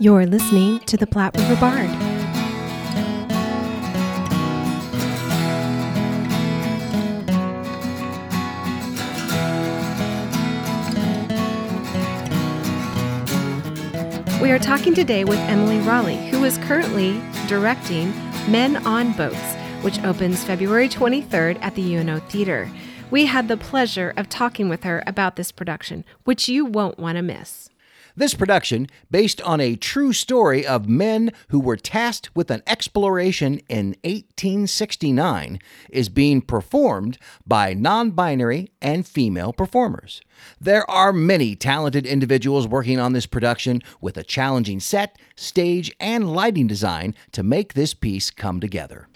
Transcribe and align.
You're 0.00 0.26
listening 0.26 0.78
to 0.86 0.96
the 0.96 1.08
Platte 1.08 1.36
River 1.36 1.56
Bard. 1.56 1.90
We 14.40 14.52
are 14.52 14.60
talking 14.60 14.94
today 14.94 15.24
with 15.24 15.40
Emily 15.40 15.78
Rollie, 15.78 16.28
who 16.28 16.44
is 16.44 16.58
currently 16.58 17.20
directing 17.48 18.10
Men 18.48 18.76
on 18.86 19.14
Boats, 19.14 19.56
which 19.82 20.00
opens 20.04 20.44
February 20.44 20.88
23rd 20.88 21.60
at 21.60 21.74
the 21.74 21.96
UNO 21.96 22.20
Theater. 22.20 22.70
We 23.10 23.26
had 23.26 23.48
the 23.48 23.56
pleasure 23.56 24.14
of 24.16 24.28
talking 24.28 24.68
with 24.68 24.84
her 24.84 25.02
about 25.08 25.34
this 25.34 25.50
production, 25.50 26.04
which 26.22 26.48
you 26.48 26.64
won't 26.64 27.00
want 27.00 27.16
to 27.16 27.22
miss. 27.22 27.68
This 28.18 28.34
production, 28.34 28.88
based 29.12 29.40
on 29.42 29.60
a 29.60 29.76
true 29.76 30.12
story 30.12 30.66
of 30.66 30.88
men 30.88 31.30
who 31.50 31.60
were 31.60 31.76
tasked 31.76 32.34
with 32.34 32.50
an 32.50 32.64
exploration 32.66 33.60
in 33.68 33.94
1869, 34.02 35.60
is 35.90 36.08
being 36.08 36.40
performed 36.40 37.16
by 37.46 37.74
non 37.74 38.10
binary 38.10 38.72
and 38.82 39.06
female 39.06 39.52
performers. 39.52 40.20
There 40.60 40.88
are 40.90 41.12
many 41.12 41.54
talented 41.54 42.06
individuals 42.06 42.66
working 42.66 42.98
on 42.98 43.12
this 43.12 43.26
production 43.26 43.84
with 44.00 44.16
a 44.16 44.24
challenging 44.24 44.80
set, 44.80 45.16
stage, 45.36 45.94
and 46.00 46.34
lighting 46.34 46.66
design 46.66 47.14
to 47.30 47.44
make 47.44 47.74
this 47.74 47.94
piece 47.94 48.32
come 48.32 48.58
together. 48.58 49.06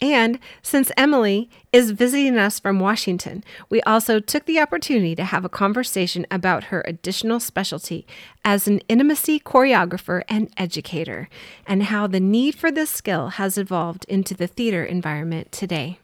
And 0.00 0.38
since 0.60 0.92
Emily 0.96 1.48
is 1.72 1.92
visiting 1.92 2.36
us 2.36 2.60
from 2.60 2.80
Washington, 2.80 3.42
we 3.70 3.80
also 3.82 4.20
took 4.20 4.44
the 4.44 4.60
opportunity 4.60 5.14
to 5.16 5.24
have 5.24 5.44
a 5.44 5.48
conversation 5.48 6.26
about 6.30 6.64
her 6.64 6.84
additional 6.86 7.40
specialty 7.40 8.06
as 8.44 8.68
an 8.68 8.80
intimacy 8.88 9.40
choreographer 9.40 10.22
and 10.28 10.52
educator, 10.58 11.30
and 11.66 11.84
how 11.84 12.06
the 12.06 12.20
need 12.20 12.54
for 12.54 12.70
this 12.70 12.90
skill 12.90 13.28
has 13.30 13.56
evolved 13.56 14.04
into 14.06 14.34
the 14.34 14.46
theater 14.46 14.84
environment 14.84 15.50
today. 15.50 15.98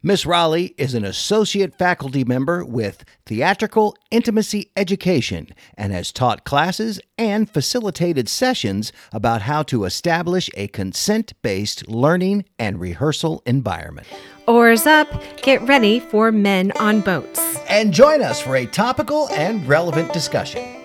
Miss 0.00 0.24
Rollie 0.24 0.74
is 0.78 0.94
an 0.94 1.04
associate 1.04 1.76
faculty 1.76 2.24
member 2.24 2.64
with 2.64 3.04
Theatrical 3.26 3.96
Intimacy 4.10 4.70
Education 4.76 5.48
and 5.76 5.92
has 5.92 6.12
taught 6.12 6.44
classes 6.44 7.00
and 7.18 7.50
facilitated 7.50 8.28
sessions 8.28 8.92
about 9.12 9.42
how 9.42 9.62
to 9.64 9.84
establish 9.84 10.48
a 10.54 10.68
consent 10.68 11.32
based 11.42 11.88
learning 11.88 12.44
and 12.58 12.80
rehearsal 12.80 13.42
environment. 13.44 14.06
Oars 14.46 14.86
up, 14.86 15.08
get 15.42 15.60
ready 15.62 16.00
for 16.00 16.32
Men 16.32 16.72
on 16.72 17.00
Boats. 17.00 17.40
And 17.68 17.92
join 17.92 18.22
us 18.22 18.40
for 18.40 18.56
a 18.56 18.66
topical 18.66 19.28
and 19.30 19.66
relevant 19.66 20.12
discussion. 20.12 20.78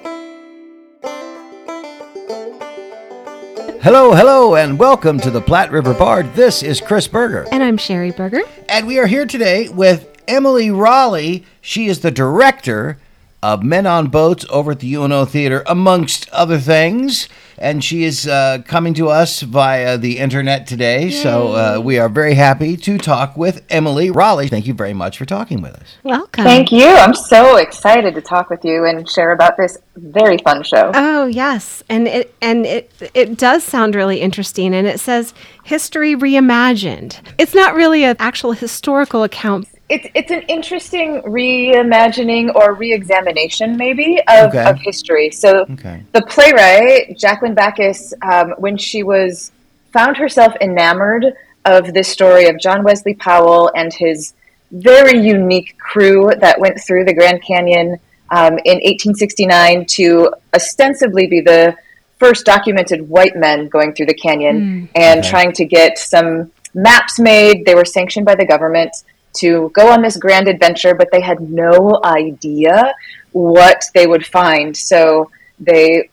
Hello, 3.82 4.14
hello, 4.14 4.56
and 4.56 4.78
welcome 4.78 5.18
to 5.20 5.32
the 5.32 5.40
Platte 5.40 5.72
River 5.72 5.94
Bard. 5.94 6.34
This 6.34 6.62
is 6.62 6.82
Chris 6.82 7.08
Berger. 7.08 7.48
And 7.52 7.64
I'm 7.64 7.78
Sherry 7.78 8.12
Berger. 8.12 8.42
And 8.70 8.86
we 8.86 9.00
are 9.00 9.08
here 9.08 9.26
today 9.26 9.70
with 9.70 10.14
Emily 10.28 10.68
Rollie. 10.68 11.46
She 11.62 11.88
is 11.88 12.02
the 12.02 12.12
director 12.12 13.00
of 13.44 13.64
Men 13.64 13.86
on 13.86 14.08
Boats 14.08 14.46
over 14.50 14.72
at 14.72 14.80
the 14.80 14.94
UNO 14.96 15.26
Theater, 15.26 15.64
amongst 15.68 16.30
other 16.30 16.58
things. 16.58 17.30
And 17.60 17.84
she 17.84 18.04
is 18.04 18.28
uh, 18.28 18.60
coming 18.68 18.94
to 18.96 19.10
us 19.10 19.42
via 19.42 19.98
the 19.98 20.20
internet 20.20 20.68
today. 20.68 21.10
So 21.10 21.54
uh, 21.54 21.82
we 21.84 21.98
are 21.98 22.08
very 22.08 22.36
happy 22.36 22.78
to 22.78 22.98
talk 23.00 23.36
with 23.36 23.64
Emily 23.70 24.10
Rollie. 24.12 24.48
Thank 24.48 24.68
you 24.68 24.76
very 24.76 24.94
much 24.94 25.18
for 25.18 25.26
talking 25.26 25.64
with 25.64 25.74
us. 25.74 25.98
Welcome. 26.04 26.44
Thank 26.44 26.72
you. 26.72 26.86
I'm 26.86 27.16
so 27.16 27.56
excited 27.56 28.14
to 28.14 28.22
talk 28.22 28.52
with 28.52 28.64
you 28.64 28.86
and 28.86 29.10
share 29.10 29.32
about 29.32 29.58
this 29.58 29.80
very 29.96 30.38
fun 30.38 30.62
show. 30.62 30.92
Oh 30.94 31.26
yes, 31.26 31.84
and 31.90 32.08
it 32.08 32.36
and 32.42 32.66
it 32.66 32.92
it 33.16 33.38
does 33.40 33.64
sound 33.64 33.96
really 33.96 34.22
interesting, 34.22 34.76
and 34.76 34.86
it 34.86 35.00
says 35.00 35.34
history 35.64 36.16
reimagined. 36.16 37.20
It's 37.40 37.56
not 37.56 37.74
really 37.74 38.04
an 38.04 38.18
actual 38.20 38.52
historical 38.52 39.24
account. 39.24 39.68
It's 39.90 40.08
it's 40.14 40.32
an 40.32 40.42
interesting 40.50 41.22
reimagining 41.22 42.54
or 42.54 42.74
reexamination, 42.74 43.78
maybe, 43.78 44.20
of, 44.28 44.50
Okay. 44.50 44.66
of 44.66 44.78
history. 44.80 45.32
So 45.32 45.66
Okay. 45.72 46.02
the 46.12 46.22
playwright 46.24 47.18
Jaclyn 47.18 47.56
Backhaus, 47.56 48.12
um, 48.22 48.54
when 48.58 48.78
she 48.78 49.04
was 49.04 49.52
found 49.94 50.18
herself 50.18 50.54
enamored 50.60 51.26
of 51.66 51.94
this 51.94 52.10
story 52.10 52.48
of 52.48 52.60
John 52.60 52.84
Wesley 52.84 53.14
Powell 53.14 53.72
and 53.76 53.94
his 53.94 54.34
very 54.72 55.18
unique 55.20 55.78
crew 55.78 56.32
that 56.40 56.60
went 56.60 56.78
through 56.86 57.06
the 57.06 57.14
Grand 57.14 57.42
Canyon 57.42 57.98
um, 58.32 58.60
in 58.66 58.78
1869 58.84 59.86
to 59.92 60.34
ostensibly 60.54 61.28
be 61.28 61.40
the 61.40 61.76
first 62.20 62.46
documented 62.46 63.08
white 63.08 63.38
men 63.38 63.70
going 63.70 63.94
through 63.94 64.08
the 64.08 64.14
canyon 64.14 64.90
and 64.96 65.20
Okay. 65.20 65.30
trying 65.30 65.52
to 65.54 65.64
get 65.64 65.98
some 65.98 66.52
maps 66.74 67.20
made. 67.20 67.66
They 67.66 67.76
were 67.76 67.86
sanctioned 67.86 68.26
by 68.26 68.36
the 68.36 68.46
government 68.46 68.92
to 69.40 69.70
go 69.74 69.90
on 69.90 70.02
this 70.02 70.18
grand 70.18 70.48
adventure, 70.48 70.94
but 70.94 71.10
they 71.12 71.22
had 71.22 71.40
no 71.42 72.00
idea 72.04 72.94
what 73.32 73.84
they 73.94 74.08
would 74.08 74.26
find. 74.26 74.76
So 74.76 75.30
they 75.60 76.10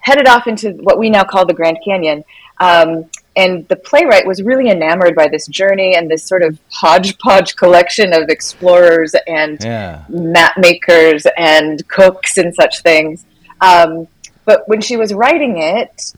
headed 0.00 0.26
off 0.26 0.46
into 0.46 0.72
what 0.72 0.98
we 0.98 1.10
now 1.10 1.24
call 1.24 1.46
the 1.46 1.54
Grand 1.54 1.78
Canyon. 1.84 2.24
Um, 2.58 3.06
and 3.36 3.68
the 3.68 3.76
playwright 3.76 4.26
was 4.26 4.42
really 4.42 4.70
enamored 4.70 5.14
by 5.14 5.28
this 5.28 5.46
journey 5.46 5.94
and 5.96 6.10
this 6.10 6.24
sort 6.24 6.42
of 6.42 6.58
hodgepodge 6.70 7.56
collection 7.56 8.14
of 8.14 8.28
explorers 8.30 9.14
and 9.26 9.62
Yeah. 9.62 10.04
map 10.08 10.56
makers 10.56 11.26
and 11.36 11.86
cooks 11.88 12.38
and 12.38 12.54
such 12.54 12.80
things. 12.80 13.24
Um, 13.60 14.08
but 14.46 14.66
when 14.68 14.80
she 14.80 14.96
was 14.96 15.12
writing 15.12 15.58
it, 15.58 16.12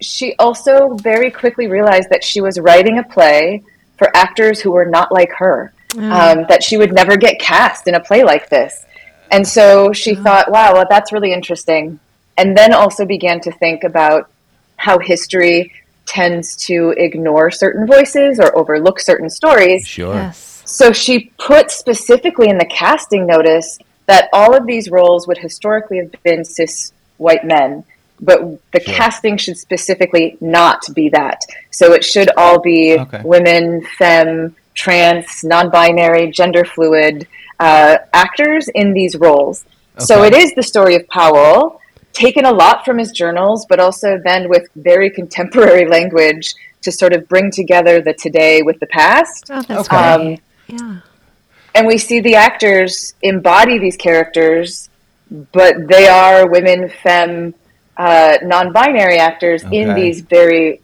she 0.00 0.34
also 0.38 0.94
very 0.94 1.30
quickly 1.30 1.66
realized 1.66 2.10
that 2.10 2.22
she 2.22 2.40
was 2.40 2.58
writing 2.60 2.98
a 2.98 3.02
play 3.04 3.62
for 3.98 4.10
actors 4.16 4.60
who 4.60 4.72
were 4.72 4.84
not 4.84 5.10
like 5.12 5.32
her, 5.32 5.72
um, 5.98 6.46
that 6.48 6.62
she 6.62 6.76
would 6.76 6.92
never 6.92 7.16
get 7.16 7.38
cast 7.38 7.86
in 7.86 7.94
a 7.94 8.00
play 8.00 8.24
like 8.24 8.48
this. 8.48 8.84
And 9.30 9.46
so 9.46 9.92
she 9.92 10.14
thought, 10.14 10.50
wow, 10.50 10.74
well, 10.74 10.86
that's 10.88 11.12
really 11.12 11.32
interesting. 11.32 11.98
And 12.36 12.56
then 12.56 12.72
also 12.72 13.04
began 13.04 13.40
to 13.40 13.52
think 13.52 13.84
about 13.84 14.30
how 14.76 14.98
history 14.98 15.72
tends 16.06 16.56
to 16.56 16.94
ignore 16.96 17.50
certain 17.50 17.86
voices 17.86 18.40
or 18.40 18.56
overlook 18.56 19.00
certain 19.00 19.30
stories. 19.30 19.86
Sure. 19.86 20.14
Yes. 20.14 20.62
So 20.66 20.92
she 20.92 21.30
put 21.38 21.70
specifically 21.70 22.48
in 22.48 22.58
the 22.58 22.64
casting 22.66 23.26
notice 23.26 23.78
that 24.06 24.28
all 24.32 24.54
of 24.54 24.66
these 24.66 24.90
roles 24.90 25.26
would 25.28 25.38
historically 25.38 25.98
have 25.98 26.12
been 26.22 26.44
cis 26.44 26.92
white 27.18 27.44
men, 27.44 27.84
but 28.20 28.40
the 28.72 28.80
Sure. 28.80 28.94
casting 28.94 29.36
should 29.36 29.56
specifically 29.56 30.36
not 30.40 30.82
be 30.94 31.08
that. 31.10 31.40
So 31.70 31.92
it 31.92 32.04
should 32.04 32.30
all 32.36 32.58
be 32.60 32.98
Okay. 32.98 33.20
women, 33.24 33.82
femme, 33.98 34.56
trans, 34.74 35.44
non 35.44 35.70
binary, 35.70 36.30
gender 36.30 36.64
fluid 36.64 37.26
uh, 37.60 37.98
actors 38.12 38.68
in 38.74 38.92
these 38.92 39.16
roles. 39.16 39.64
So 39.98 40.24
it 40.24 40.34
is 40.34 40.54
the 40.54 40.62
story 40.62 40.96
of 40.96 41.06
Powell, 41.08 41.80
taken 42.12 42.44
a 42.44 42.50
lot 42.50 42.84
from 42.84 42.98
his 42.98 43.12
journals, 43.12 43.66
but 43.68 43.78
also 43.78 44.18
then 44.24 44.48
with 44.48 44.68
very 44.76 45.10
contemporary 45.10 45.86
language 45.96 46.54
to 46.82 46.90
sort 46.90 47.12
of 47.12 47.28
bring 47.28 47.50
together 47.50 48.00
the 48.00 48.14
today 48.14 48.62
with 48.62 48.80
the 48.80 48.86
past. 48.86 49.50
Oh, 49.50 49.62
that's 49.62 49.88
Okay. 49.88 49.96
Um, 49.96 50.38
yeah. 50.66 51.00
and 51.74 51.86
we 51.86 51.98
see 51.98 52.20
the 52.20 52.34
actors 52.34 53.14
embody 53.22 53.78
these 53.78 53.96
characters, 53.96 54.88
but 55.30 55.88
they 55.88 56.08
are 56.08 56.48
women, 56.48 56.88
femme, 56.88 57.54
uh, 57.96 58.38
non-binary 58.42 59.18
actors 59.18 59.62
in 59.70 59.94
these 59.94 60.22
very 60.22 60.81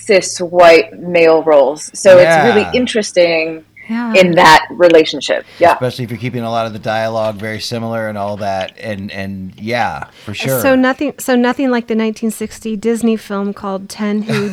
cis 0.00 0.38
white 0.40 0.98
male 0.98 1.42
roles. 1.42 1.90
So 1.98 2.18
Yeah. 2.18 2.46
it's 2.46 2.54
really 2.56 2.76
interesting 2.78 3.64
Yeah. 3.88 4.14
in 4.14 4.32
that 4.32 4.66
relationship. 4.70 5.44
Yeah. 5.60 5.74
Especially 5.74 6.04
if 6.04 6.10
you're 6.10 6.18
keeping 6.18 6.42
a 6.42 6.50
lot 6.50 6.66
of 6.66 6.72
the 6.72 6.78
dialogue 6.80 7.36
very 7.36 7.60
similar 7.60 8.08
and 8.08 8.18
all 8.18 8.36
that. 8.38 8.72
And, 8.80 9.10
and 9.12 9.52
yeah, 9.60 10.04
for 10.24 10.34
sure. 10.34 10.60
So 10.60 10.74
nothing. 10.74 11.14
So 11.18 11.36
nothing 11.36 11.70
like 11.70 11.86
the 11.86 11.94
1960 11.94 12.76
Disney 12.76 13.16
film 13.16 13.54
called 13.54 13.88
Ten 13.88 14.22
Who 14.22 14.48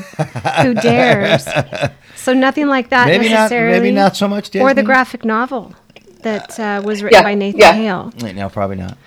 Who 0.62 0.74
Dares. 0.90 1.48
So 2.16 2.34
nothing 2.34 2.68
like 2.68 2.90
that 2.90 3.08
maybe 3.08 3.26
not, 3.30 3.36
necessarily. 3.36 3.80
maybe 3.80 3.92
not 3.92 4.16
so 4.16 4.28
much 4.28 4.50
Disney. 4.52 4.62
Or 4.66 4.74
the 4.74 4.84
graphic 4.84 5.26
novel 5.26 5.74
that 6.22 6.58
uh, 6.60 6.82
was 6.86 7.04
written 7.04 7.18
Yeah, 7.18 7.24
by 7.24 7.34
Nathan 7.34 7.60
yeah. 7.60 7.74
Hale. 7.74 8.14
Wait, 8.22 8.36
No, 8.36 8.48
probably 8.50 8.78
not. 8.78 8.98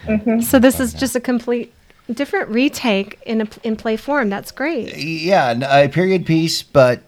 So 0.45 0.59
this 0.59 0.81
is 0.81 0.93
just 0.93 1.15
a 1.17 1.21
complete 1.21 1.73
different 2.13 2.49
retake 2.51 3.19
in 3.27 3.41
a 3.43 3.49
in 3.63 3.77
play 3.77 3.97
form. 3.97 4.31
That's 4.31 4.51
great. 4.51 4.97
Yeah, 4.97 5.85
a 5.85 5.89
period 5.89 6.27
piece, 6.27 6.63
but 6.63 7.03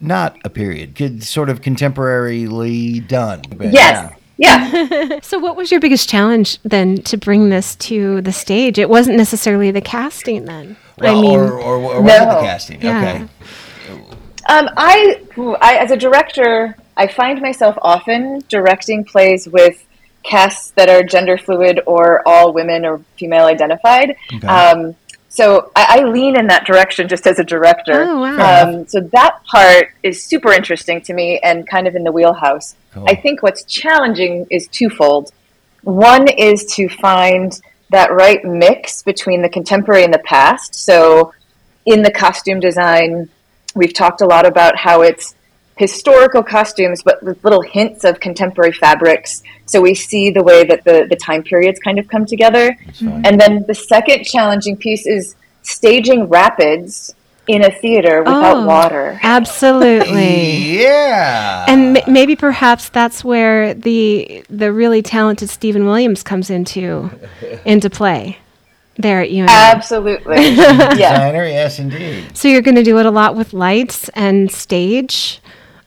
not 0.00 0.36
a 0.44 0.50
period. 0.50 0.94
Could 0.94 1.22
sort 1.22 1.48
of 1.48 1.60
contemporarily 1.60 3.06
done. 3.06 3.42
But 3.56 3.72
Yes. 3.72 4.12
yeah. 4.12 4.16
Yeah. 4.36 5.18
So 5.22 5.38
what 5.38 5.56
was 5.56 5.70
your 5.70 5.80
biggest 5.80 6.08
challenge 6.08 6.58
then 6.62 6.96
to 7.02 7.16
bring 7.16 7.50
this 7.50 7.76
to 7.76 8.20
the 8.20 8.32
stage? 8.32 8.78
It 8.78 8.88
wasn't 8.90 9.16
necessarily 9.16 9.70
the 9.70 9.80
casting 9.80 10.44
then. 10.44 10.76
Well, 10.98 11.18
I 11.18 11.22
mean, 11.22 11.38
or, 11.38 11.52
or, 11.52 11.76
or 11.76 12.02
was 12.02 12.12
it 12.14 12.18
the 12.20 12.40
casting? 12.40 12.82
Yeah. 12.82 12.98
Okay. 13.00 13.28
Um, 14.48 14.68
I, 14.76 15.22
I, 15.60 15.76
as 15.78 15.90
a 15.90 15.96
director, 15.96 16.76
I 16.96 17.06
find 17.06 17.40
myself 17.40 17.76
often 17.80 18.40
directing 18.48 19.04
plays 19.04 19.48
with 19.48 19.83
casts 20.24 20.70
that 20.72 20.88
are 20.88 21.02
gender 21.02 21.38
fluid 21.38 21.80
or 21.86 22.26
all 22.26 22.52
women 22.52 22.84
or 22.84 22.98
female 23.16 23.44
identified. 23.46 24.16
Okay. 24.34 24.46
Um, 24.46 24.96
So 25.28 25.72
I, 25.74 25.98
I, 25.98 26.04
lean 26.04 26.38
in 26.38 26.46
that 26.46 26.64
direction 26.64 27.08
just 27.08 27.26
as 27.26 27.40
a 27.40 27.44
director. 27.44 28.04
Oh, 28.04 28.20
wow. 28.20 28.68
Um, 28.68 28.86
so 28.86 29.00
that 29.12 29.42
part 29.44 29.88
is 30.04 30.24
super 30.24 30.52
interesting 30.52 31.00
to 31.02 31.12
me 31.12 31.40
and 31.40 31.66
kind 31.66 31.88
of 31.88 31.96
in 31.96 32.04
the 32.04 32.12
wheelhouse. 32.12 32.76
Cool. 32.92 33.04
I 33.08 33.16
think 33.16 33.42
what's 33.42 33.64
challenging 33.64 34.46
is 34.48 34.68
twofold. 34.68 35.32
One 35.82 36.28
is 36.28 36.64
to 36.76 36.88
find 36.88 37.60
that 37.90 38.12
right 38.12 38.44
mix 38.44 39.02
between 39.02 39.42
the 39.42 39.48
contemporary 39.48 40.04
and 40.04 40.14
the 40.14 40.20
past. 40.20 40.76
So 40.76 41.34
in 41.84 42.02
the 42.02 42.12
costume 42.12 42.60
design, 42.60 43.28
we've 43.74 43.92
talked 43.92 44.20
a 44.20 44.26
lot 44.26 44.46
about 44.46 44.76
how 44.76 45.02
it's 45.02 45.34
historical 45.76 46.42
costumes, 46.42 47.02
but 47.02 47.22
with 47.22 47.42
little 47.42 47.62
hints 47.62 48.04
of 48.04 48.20
contemporary 48.20 48.72
fabrics. 48.72 49.42
So 49.66 49.80
we 49.80 49.94
see 49.94 50.30
the 50.30 50.42
way 50.42 50.64
that 50.64 50.84
the, 50.84 51.06
the 51.08 51.16
time 51.16 51.42
periods 51.42 51.80
kind 51.80 51.98
of 51.98 52.08
come 52.08 52.26
together. 52.26 52.76
And 53.00 53.40
then 53.40 53.64
the 53.66 53.74
second 53.74 54.24
challenging 54.24 54.76
piece 54.76 55.06
is 55.06 55.34
staging 55.62 56.28
rapids 56.28 57.14
in 57.46 57.62
a 57.62 57.70
theater 57.70 58.20
without 58.20 58.58
oh, 58.58 58.66
water. 58.66 59.18
Absolutely. 59.22 60.78
yeah. 60.80 61.66
And 61.68 61.98
m- 61.98 62.12
maybe 62.12 62.36
perhaps 62.36 62.88
that's 62.88 63.22
where 63.22 63.74
the 63.74 64.44
the 64.48 64.72
really 64.72 65.02
talented 65.02 65.50
Stephen 65.50 65.84
Williams 65.84 66.22
comes 66.22 66.48
into 66.48 67.10
into 67.66 67.90
play 67.90 68.38
there 68.96 69.20
at 69.20 69.30
UNO. 69.30 69.46
Absolutely. 69.50 70.48
yeah. 70.56 70.94
Designer, 70.94 71.44
yes 71.44 71.78
indeed. 71.78 72.36
So 72.36 72.48
you're 72.48 72.62
going 72.62 72.76
to 72.76 72.84
do 72.84 72.98
it 72.98 73.06
a 73.06 73.10
lot 73.10 73.36
with 73.36 73.52
lights 73.52 74.08
and 74.10 74.50
stage 74.50 75.40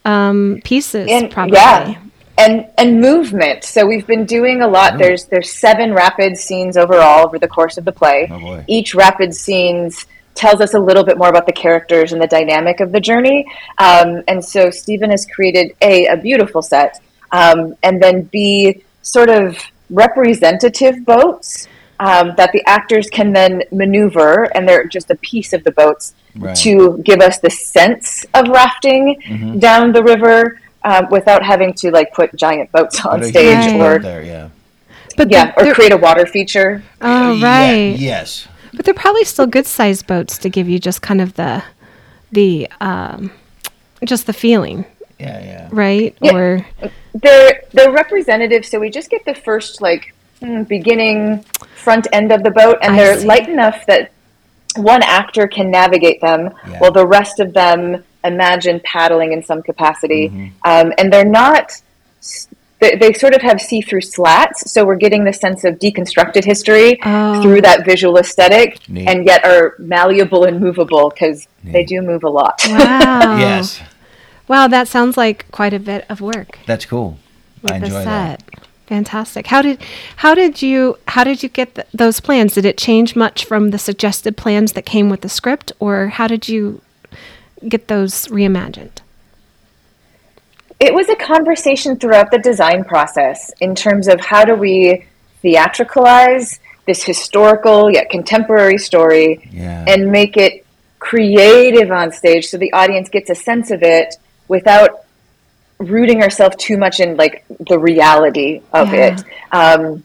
um, 0.07 0.61
pieces, 0.63 1.07
and, 1.09 1.29
probably. 1.29 1.57
Yeah. 1.57 2.01
And, 2.39 2.67
and 2.77 3.01
movement. 3.01 3.63
So 3.63 3.85
we've 3.85 4.05
been 4.05 4.25
doing 4.25 4.61
a 4.61 4.67
lot. 4.67 4.93
Oh. 4.93 4.97
There's 4.97 5.25
there's 5.25 5.51
seven 5.51 5.93
rapid 5.93 6.37
scenes 6.37 6.77
overall 6.77 7.25
over 7.25 7.39
the 7.39 7.47
course 7.47 7.77
of 7.77 7.85
the 7.85 7.91
play. 7.91 8.27
Oh 8.31 8.63
Each 8.67 8.93
rapid 8.93 9.33
scenes 9.33 10.05
tells 10.35 10.61
us 10.61 10.75
a 10.75 10.79
little 10.79 11.03
bit 11.03 11.17
more 11.17 11.29
about 11.29 11.47
the 11.47 11.51
characters 11.51 12.13
and 12.13 12.21
the 12.21 12.27
dynamic 12.27 12.79
of 12.79 12.91
the 12.91 12.99
journey. 12.99 13.47
Um, 13.79 14.23
and 14.27 14.45
so 14.45 14.69
Stephen 14.69 15.09
has 15.09 15.25
created 15.25 15.75
a 15.81 16.05
a 16.05 16.17
beautiful 16.17 16.61
set, 16.61 16.99
um, 17.31 17.75
and 17.81 18.01
then 18.01 18.23
b 18.23 18.83
sort 19.01 19.29
of 19.29 19.57
representative 19.89 21.05
boats 21.05 21.67
um, 21.99 22.33
that 22.37 22.51
the 22.51 22.63
actors 22.67 23.09
can 23.09 23.33
then 23.33 23.63
maneuver, 23.71 24.43
and 24.55 24.67
they're 24.67 24.85
just 24.85 25.09
a 25.09 25.15
piece 25.15 25.53
of 25.53 25.63
the 25.63 25.71
boats 25.71 26.13
right. 26.35 26.55
to 26.57 26.99
give 27.03 27.19
us 27.21 27.39
the 27.39 27.49
sense 27.49 28.25
of 28.33 28.47
rafting 28.49 29.19
mm-hmm. 29.25 29.59
down 29.59 29.91
the 29.91 30.03
river 30.03 30.59
um, 30.83 31.07
without 31.09 31.43
having 31.43 31.73
to 31.73 31.91
like 31.91 32.13
put 32.13 32.35
giant 32.35 32.71
boats 32.71 33.03
on 33.05 33.23
stage 33.23 33.73
or 33.73 33.99
there, 33.99 34.23
yeah. 34.23 34.49
But 35.15 35.31
yeah, 35.31 35.53
or 35.57 35.73
create 35.73 35.91
a 35.91 35.97
water 35.97 36.25
feature. 36.25 36.83
Oh 37.01 37.41
right. 37.41 37.73
Yeah, 37.73 37.95
yes. 37.95 38.47
But 38.73 38.85
they're 38.85 38.93
probably 38.93 39.23
still 39.23 39.47
good 39.47 39.65
sized 39.65 40.05
boats 40.05 40.37
to 40.39 40.49
give 40.49 40.69
you 40.69 40.77
just 40.77 41.01
kind 41.01 41.19
of 41.19 41.33
the 41.33 41.63
the 42.31 42.69
um, 42.79 43.31
just 44.05 44.27
the 44.27 44.33
feeling. 44.33 44.85
Yeah, 45.19 45.43
yeah. 45.43 45.69
Right? 45.71 46.15
Yeah. 46.21 46.35
Or 46.35 46.67
they're 47.15 47.63
they're 47.73 47.91
representative, 47.91 48.65
so 48.65 48.79
we 48.79 48.91
just 48.91 49.09
get 49.09 49.25
the 49.25 49.33
first 49.33 49.81
like 49.81 50.13
beginning 50.67 51.43
front 51.75 52.07
end 52.11 52.31
of 52.31 52.43
the 52.43 52.51
boat 52.51 52.77
and 52.81 52.93
I 52.93 52.97
they're 52.97 53.19
see. 53.19 53.27
light 53.27 53.49
enough 53.49 53.85
that 53.87 54.11
one 54.75 55.01
actor 55.03 55.47
can 55.47 55.71
navigate 55.71 56.21
them 56.21 56.49
yeah. 56.67 56.79
while 56.79 56.91
the 56.91 57.05
rest 57.05 57.39
of 57.39 57.53
them 57.53 58.03
imagine 58.23 58.81
paddling 58.83 59.31
in 59.33 59.43
some 59.43 59.61
capacity. 59.63 60.29
Mm-hmm. 60.29 60.47
Um, 60.63 60.93
and 60.97 61.11
they're 61.11 61.25
not, 61.25 61.71
they, 62.79 62.95
they, 62.95 63.13
sort 63.13 63.33
of 63.33 63.41
have 63.41 63.59
see 63.59 63.81
through 63.81 64.01
slats. 64.01 64.71
So 64.71 64.85
we're 64.85 64.95
getting 64.97 65.23
the 65.23 65.33
sense 65.33 65.63
of 65.63 65.79
deconstructed 65.79 66.43
history 66.43 66.99
oh. 67.03 67.41
through 67.41 67.61
that 67.61 67.85
visual 67.85 68.17
aesthetic 68.17 68.87
Neat. 68.89 69.07
and 69.07 69.25
yet 69.25 69.43
are 69.45 69.75
malleable 69.79 70.43
and 70.43 70.59
movable 70.59 71.09
because 71.09 71.47
they 71.63 71.83
do 71.83 72.01
move 72.01 72.23
a 72.23 72.29
lot. 72.29 72.61
Wow. 72.67 73.37
yes. 73.37 73.81
Wow, 74.47 74.67
that 74.67 74.87
sounds 74.87 75.17
like 75.17 75.49
quite 75.51 75.73
a 75.73 75.79
bit 75.79 76.05
of 76.09 76.21
work. 76.21 76.59
That's 76.65 76.85
cool. 76.85 77.17
With 77.61 77.71
I 77.71 77.75
enjoy 77.77 77.89
the 77.89 78.03
set. 78.03 78.45
that. 78.45 78.66
Fantastic. 78.87 79.47
How 79.47 79.61
did 79.61 79.79
how 80.17 80.33
did 80.33 80.61
you 80.61 80.97
how 81.09 81.25
did 81.25 81.43
you 81.43 81.49
get 81.49 81.75
th- 81.75 81.87
those 81.93 82.21
plans? 82.21 82.53
Did 82.53 82.63
it 82.63 82.77
change 82.77 83.17
much 83.17 83.43
from 83.43 83.71
the 83.71 83.77
suggested 83.77 84.37
plans 84.37 84.71
that 84.73 84.85
came 84.85 85.09
with 85.09 85.21
the 85.21 85.29
script, 85.29 85.73
or 85.79 86.07
how 86.07 86.27
did 86.27 86.47
you 86.47 86.81
get 87.67 87.89
those 87.89 88.27
reimagined? 88.27 89.01
It 90.79 90.93
was 90.93 91.09
a 91.09 91.15
conversation 91.15 91.97
throughout 91.97 92.31
the 92.31 92.37
design 92.37 92.85
process 92.85 93.51
in 93.59 93.75
terms 93.75 94.07
of 94.07 94.21
how 94.21 94.45
do 94.45 94.55
we 94.55 95.05
theatricalize 95.43 96.59
this 96.85 97.03
historical 97.03 97.91
yet 97.91 98.09
contemporary 98.09 98.77
story 98.77 99.49
yeah. 99.51 99.83
and 99.87 100.09
make 100.09 100.37
it 100.37 100.65
creative 100.99 101.91
on 101.91 102.11
stage 102.11 102.47
so 102.47 102.57
the 102.57 102.71
audience 102.73 103.09
gets 103.09 103.29
a 103.29 103.35
sense 103.35 103.69
of 103.69 103.83
it 103.83 104.15
without 104.47 105.06
rooting 105.79 106.21
ourselves 106.21 106.55
too 106.57 106.77
much 106.77 106.99
in 106.99 107.17
like 107.17 107.45
the 107.67 107.77
reality 107.77 108.61
of 108.73 108.91
yeah. 108.91 109.15
it. 109.15 109.23
Um, 109.51 110.03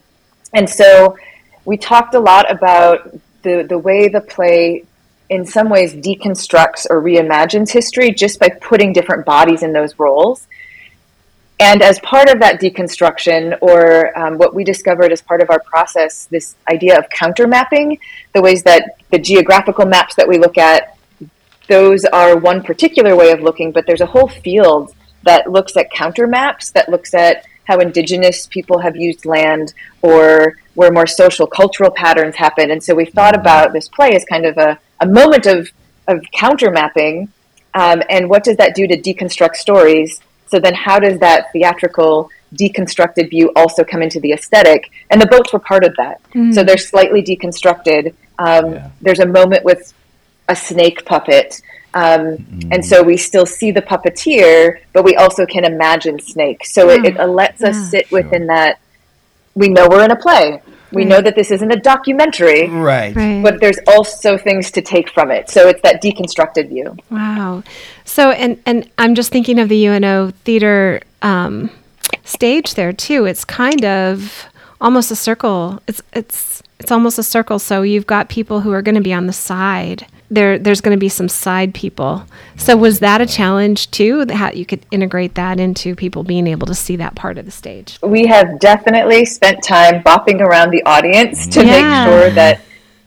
and 0.52 0.68
so 0.68 1.16
we 1.64 1.76
talked 1.76 2.14
a 2.14 2.20
lot 2.20 2.50
about 2.50 3.10
the 3.42 3.64
the 3.68 3.78
way 3.78 4.08
the 4.08 4.20
play 4.20 4.84
in 5.28 5.46
some 5.46 5.70
ways 5.70 5.94
deconstructs 5.94 6.86
or 6.90 7.00
reimagines 7.02 7.70
history 7.70 8.12
just 8.12 8.38
by 8.38 8.50
putting 8.50 8.92
different 8.92 9.24
bodies 9.24 9.62
in 9.62 9.72
those 9.72 9.98
roles. 9.98 10.46
And 11.58 11.80
as 11.80 12.00
part 12.00 12.28
of 12.28 12.40
that 12.40 12.60
deconstruction, 12.60 13.56
or 13.60 14.18
um, 14.18 14.36
what 14.36 14.52
we 14.52 14.64
discovered 14.64 15.12
as 15.12 15.22
part 15.22 15.40
of 15.40 15.48
our 15.48 15.60
process, 15.60 16.26
this 16.26 16.56
idea 16.68 16.98
of 16.98 17.08
counter 17.08 17.46
mapping, 17.46 17.98
the 18.32 18.42
ways 18.42 18.64
that 18.64 18.96
the 19.10 19.18
geographical 19.18 19.86
maps 19.86 20.16
that 20.16 20.26
we 20.26 20.38
look 20.38 20.58
at, 20.58 20.98
those 21.68 22.04
are 22.06 22.36
one 22.36 22.62
particular 22.62 23.14
way 23.14 23.30
of 23.30 23.40
looking, 23.40 23.70
but 23.70 23.86
there's 23.86 24.00
a 24.00 24.06
whole 24.06 24.28
field 24.28 24.92
that 25.24 25.50
looks 25.50 25.76
at 25.76 25.90
counter 25.90 26.26
maps, 26.26 26.70
that 26.70 26.88
looks 26.88 27.14
at 27.14 27.44
how 27.64 27.78
indigenous 27.78 28.46
people 28.46 28.78
have 28.80 28.96
used 28.96 29.24
land 29.24 29.72
or 30.02 30.56
where 30.74 30.90
more 30.90 31.06
social 31.06 31.46
cultural 31.46 31.90
patterns 31.90 32.36
happen. 32.36 32.70
And 32.70 32.82
so 32.82 32.94
we 32.94 33.04
thought 33.04 33.34
about 33.34 33.72
this 33.72 33.88
play 33.88 34.14
as 34.14 34.24
kind 34.24 34.46
of 34.46 34.58
a, 34.58 34.78
a 35.00 35.06
moment 35.06 35.46
of, 35.46 35.68
of 36.08 36.24
counter 36.32 36.70
mapping. 36.70 37.28
Um, 37.74 38.02
and 38.10 38.28
what 38.28 38.44
does 38.44 38.56
that 38.56 38.74
do 38.74 38.86
to 38.86 39.00
deconstruct 39.00 39.56
stories? 39.56 40.20
So 40.48 40.58
then 40.58 40.74
how 40.74 40.98
does 40.98 41.18
that 41.20 41.52
theatrical 41.52 42.28
deconstructed 42.54 43.30
view 43.30 43.50
also 43.56 43.84
come 43.84 44.02
into 44.02 44.20
the 44.20 44.32
aesthetic? 44.32 44.90
And 45.10 45.20
the 45.20 45.26
boats 45.26 45.52
were 45.52 45.58
part 45.58 45.84
of 45.84 45.94
that. 45.96 46.20
Mm. 46.34 46.52
So 46.52 46.62
they're 46.64 46.76
slightly 46.76 47.22
deconstructed. 47.22 48.14
Um, 48.38 48.72
yeah. 48.72 48.90
There's 49.00 49.20
a 49.20 49.26
moment 49.26 49.64
with 49.64 49.94
a 50.48 50.56
snake 50.56 51.04
puppet 51.06 51.62
um, 51.94 52.38
mm. 52.38 52.68
And 52.72 52.84
so 52.84 53.02
we 53.02 53.16
still 53.16 53.46
see 53.46 53.70
the 53.70 53.82
puppeteer, 53.82 54.80
but 54.92 55.04
we 55.04 55.14
also 55.16 55.44
can 55.44 55.64
imagine 55.64 56.18
Snake. 56.18 56.64
So 56.64 56.90
yeah. 56.90 57.04
it, 57.04 57.16
it, 57.16 57.26
lets 57.26 57.60
yeah. 57.60 57.68
us 57.68 57.90
sit 57.90 58.08
sure. 58.08 58.22
within 58.22 58.46
that. 58.46 58.78
We 59.54 59.68
know 59.68 59.86
we're 59.88 60.04
in 60.04 60.10
a 60.10 60.16
play. 60.16 60.62
We 60.92 61.02
right. 61.02 61.08
know 61.08 61.20
that 61.20 61.34
this 61.34 61.50
isn't 61.50 61.70
a 61.70 61.76
documentary. 61.76 62.68
Right. 62.68 63.14
right. 63.14 63.42
But 63.42 63.60
there's 63.60 63.78
also 63.86 64.38
things 64.38 64.70
to 64.72 64.82
take 64.82 65.10
from 65.10 65.30
it. 65.30 65.50
So 65.50 65.68
it's 65.68 65.82
that 65.82 66.02
deconstructed 66.02 66.68
view. 66.68 66.96
Wow. 67.10 67.62
So, 68.04 68.30
and, 68.30 68.60
and 68.64 68.90
I'm 68.96 69.14
just 69.14 69.30
thinking 69.30 69.58
of 69.58 69.68
the 69.68 69.86
UNO 69.86 70.30
theater 70.44 71.02
um, 71.20 71.70
stage 72.24 72.74
there 72.74 72.92
too. 72.92 73.26
It's 73.26 73.44
kind 73.44 73.84
of 73.84 74.46
almost 74.80 75.10
a 75.10 75.16
circle. 75.16 75.82
It's, 75.86 76.00
it's, 76.14 76.62
it's 76.78 76.90
almost 76.90 77.18
a 77.18 77.22
circle. 77.22 77.58
So 77.58 77.82
you've 77.82 78.06
got 78.06 78.30
people 78.30 78.60
who 78.60 78.72
are 78.72 78.82
going 78.82 78.94
to 78.94 79.02
be 79.02 79.12
on 79.12 79.26
the 79.26 79.32
side 79.34 80.06
there 80.32 80.58
there's 80.58 80.80
going 80.80 80.96
to 80.96 81.00
be 81.00 81.08
some 81.08 81.28
side 81.28 81.74
people. 81.74 82.24
So 82.56 82.76
was 82.76 83.00
that 83.00 83.20
a 83.20 83.26
challenge 83.26 83.90
too? 83.90 84.26
How 84.30 84.50
you 84.50 84.64
could 84.64 84.84
integrate 84.90 85.34
that 85.34 85.60
into 85.60 85.94
people 85.94 86.22
being 86.22 86.46
able 86.46 86.66
to 86.66 86.74
see 86.74 86.96
that 86.96 87.14
part 87.14 87.38
of 87.38 87.44
the 87.44 87.50
stage? 87.50 87.98
We 88.02 88.26
have 88.26 88.58
definitely 88.58 89.24
spent 89.24 89.62
time 89.62 90.02
bopping 90.02 90.40
around 90.40 90.70
the 90.70 90.82
audience 90.84 91.46
to 91.48 91.64
yeah. 91.64 91.70
make 91.70 92.12
sure 92.12 92.30
that 92.30 92.60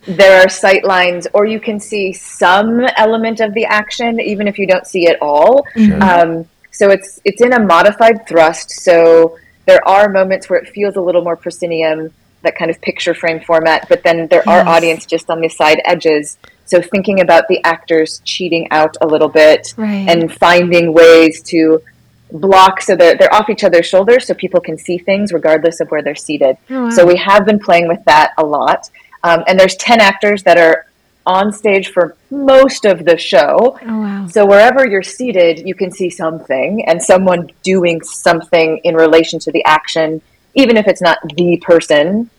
there 0.07 0.39
are 0.39 0.49
sight 0.49 0.85
lines 0.85 1.27
or 1.33 1.45
you 1.45 1.59
can 1.59 1.79
see 1.79 2.13
some 2.13 2.85
element 2.95 3.39
of 3.39 3.53
the 3.55 3.65
action 3.65 4.19
even 4.19 4.47
if 4.47 4.59
you 4.59 4.67
don't 4.67 4.85
see 4.85 5.07
it 5.07 5.17
all. 5.21 5.65
Sure. 5.75 6.03
Um, 6.03 6.45
so 6.71 6.89
it's 6.89 7.19
it's 7.25 7.41
in 7.41 7.53
a 7.53 7.59
modified 7.59 8.27
thrust. 8.27 8.69
So 8.69 9.37
there 9.65 9.85
are 9.87 10.09
moments 10.09 10.49
where 10.49 10.59
it 10.59 10.69
feels 10.69 10.95
a 10.95 11.01
little 11.01 11.23
more 11.23 11.35
proscenium, 11.35 12.13
that 12.43 12.55
kind 12.55 12.69
of 12.69 12.79
picture 12.81 13.15
frame 13.15 13.39
format, 13.39 13.87
but 13.89 14.03
then 14.03 14.27
there 14.27 14.43
yes. 14.45 14.47
are 14.47 14.67
audience 14.67 15.05
just 15.07 15.29
on 15.31 15.41
the 15.41 15.49
side 15.49 15.81
edges 15.85 16.37
so 16.65 16.81
thinking 16.81 17.21
about 17.21 17.47
the 17.47 17.63
actors 17.63 18.21
cheating 18.25 18.67
out 18.71 18.97
a 19.01 19.07
little 19.07 19.29
bit 19.29 19.73
right. 19.77 20.09
and 20.09 20.33
finding 20.33 20.93
ways 20.93 21.41
to 21.43 21.81
block 22.31 22.81
so 22.81 22.95
that 22.95 23.19
they're 23.19 23.33
off 23.33 23.49
each 23.49 23.63
other's 23.63 23.85
shoulders 23.85 24.27
so 24.27 24.33
people 24.33 24.59
can 24.59 24.77
see 24.77 24.97
things 24.97 25.31
regardless 25.31 25.79
of 25.79 25.89
where 25.89 26.01
they're 26.01 26.15
seated. 26.15 26.57
Oh, 26.69 26.85
wow. 26.85 26.89
So 26.89 27.05
we 27.05 27.17
have 27.17 27.45
been 27.45 27.59
playing 27.59 27.87
with 27.87 28.03
that 28.05 28.33
a 28.37 28.45
lot. 28.45 28.89
Um, 29.23 29.43
and 29.47 29.59
there's 29.59 29.75
10 29.75 30.01
actors 30.01 30.43
that 30.43 30.57
are 30.57 30.87
on 31.25 31.51
stage 31.51 31.91
for 31.91 32.15
most 32.29 32.85
of 32.85 33.05
the 33.05 33.17
show. 33.17 33.77
Oh, 33.81 33.99
wow. 33.99 34.27
So 34.27 34.45
wherever 34.45 34.87
you're 34.87 35.03
seated, 35.03 35.67
you 35.67 35.75
can 35.75 35.91
see 35.91 36.09
something 36.09 36.85
and 36.87 37.01
someone 37.01 37.49
doing 37.63 38.01
something 38.01 38.79
in 38.83 38.95
relation 38.95 39.39
to 39.39 39.51
the 39.51 39.63
action, 39.65 40.21
even 40.55 40.77
if 40.77 40.87
it's 40.87 41.01
not 41.01 41.19
the 41.35 41.57
person 41.57 42.29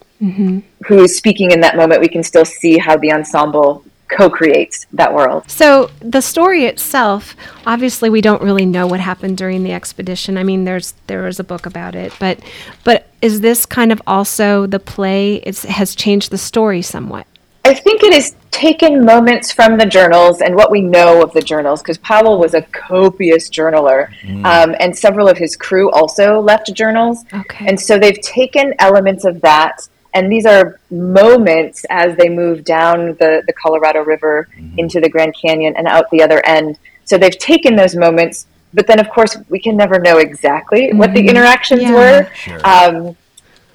who's 0.87 1.17
speaking 1.17 1.51
in 1.51 1.61
that 1.61 1.77
moment, 1.77 2.01
we 2.01 2.09
can 2.09 2.23
still 2.23 2.45
see 2.45 2.79
how 2.79 2.97
the 2.97 3.13
ensemble 3.13 3.85
co-creates 4.09 4.87
that 4.93 5.13
world. 5.13 5.51
So 5.51 5.91
the 6.01 6.21
story 6.21 6.65
itself, 6.65 7.35
obviously, 7.67 8.09
we 8.09 8.21
don't 8.21 8.43
really 8.43 8.67
know 8.67 8.87
what 8.87 9.01
happened 9.01 9.37
during 9.37 9.65
the 9.65 9.73
expedition. 9.73 10.39
I 10.39 10.45
mean, 10.45 10.65
there's 10.65 10.95
there 11.07 11.23
was 11.23 11.41
a 11.41 11.45
book 11.45 11.67
about 11.67 11.95
it, 11.95 12.13
but 12.19 12.41
but 12.85 13.09
is 13.21 13.41
this 13.41 13.67
kind 13.67 13.91
of 13.93 14.01
also 14.07 14.67
the 14.67 14.79
play? 14.79 15.37
It 15.37 15.59
has 15.63 15.95
changed 15.95 16.31
the 16.31 16.39
story 16.39 16.83
somewhat. 16.83 17.27
I 17.65 17.75
think 17.75 18.05
it 18.05 18.13
has 18.13 18.37
taken 18.53 19.05
moments 19.05 19.51
from 19.53 19.77
the 19.77 19.85
journals 19.85 20.41
and 20.41 20.55
what 20.55 20.71
we 20.71 20.81
know 20.81 21.21
of 21.21 21.33
the 21.33 21.43
journals, 21.43 21.83
because 21.83 21.99
Powell 21.99 22.39
was 22.39 22.55
a 22.55 22.63
copious 22.63 23.51
journaler, 23.51 24.09
um, 24.45 24.77
and 24.79 24.97
several 24.97 25.29
of 25.29 25.37
his 25.37 25.57
crew 25.57 25.91
also 25.91 26.41
left 26.41 26.73
journals. 26.73 27.25
Okay. 27.35 27.67
And 27.67 27.79
so 27.79 27.99
they've 27.99 28.21
taken 28.21 28.73
elements 28.79 29.25
of 29.25 29.41
that, 29.41 29.89
and 30.17 30.33
these 30.33 30.47
are 30.47 30.81
moments 30.91 31.85
as 31.91 32.17
they 32.17 32.29
move 32.31 32.65
down 32.65 32.99
the, 33.21 33.43
the 33.47 33.53
Colorado 33.53 34.01
River 34.03 34.49
into 34.79 34.99
the 35.01 35.11
Grand 35.11 35.35
Canyon 35.41 35.75
and 35.77 35.87
out 35.87 36.05
the 36.11 36.23
other 36.23 36.41
end. 36.47 36.79
So 37.05 37.19
they've 37.19 37.39
taken 37.39 37.77
those 37.77 37.95
moments, 37.95 38.47
but 38.73 38.87
then 38.87 38.99
of 38.99 39.09
course 39.11 39.37
we 39.51 39.61
can 39.61 39.77
never 39.77 39.99
know 39.99 40.17
exactly 40.19 40.91
what 40.95 41.13
the 41.13 41.27
interactions 41.29 41.83
Yeah. 41.83 41.93
were. 41.93 42.31
Sure. 42.35 42.61
Um, 42.65 43.17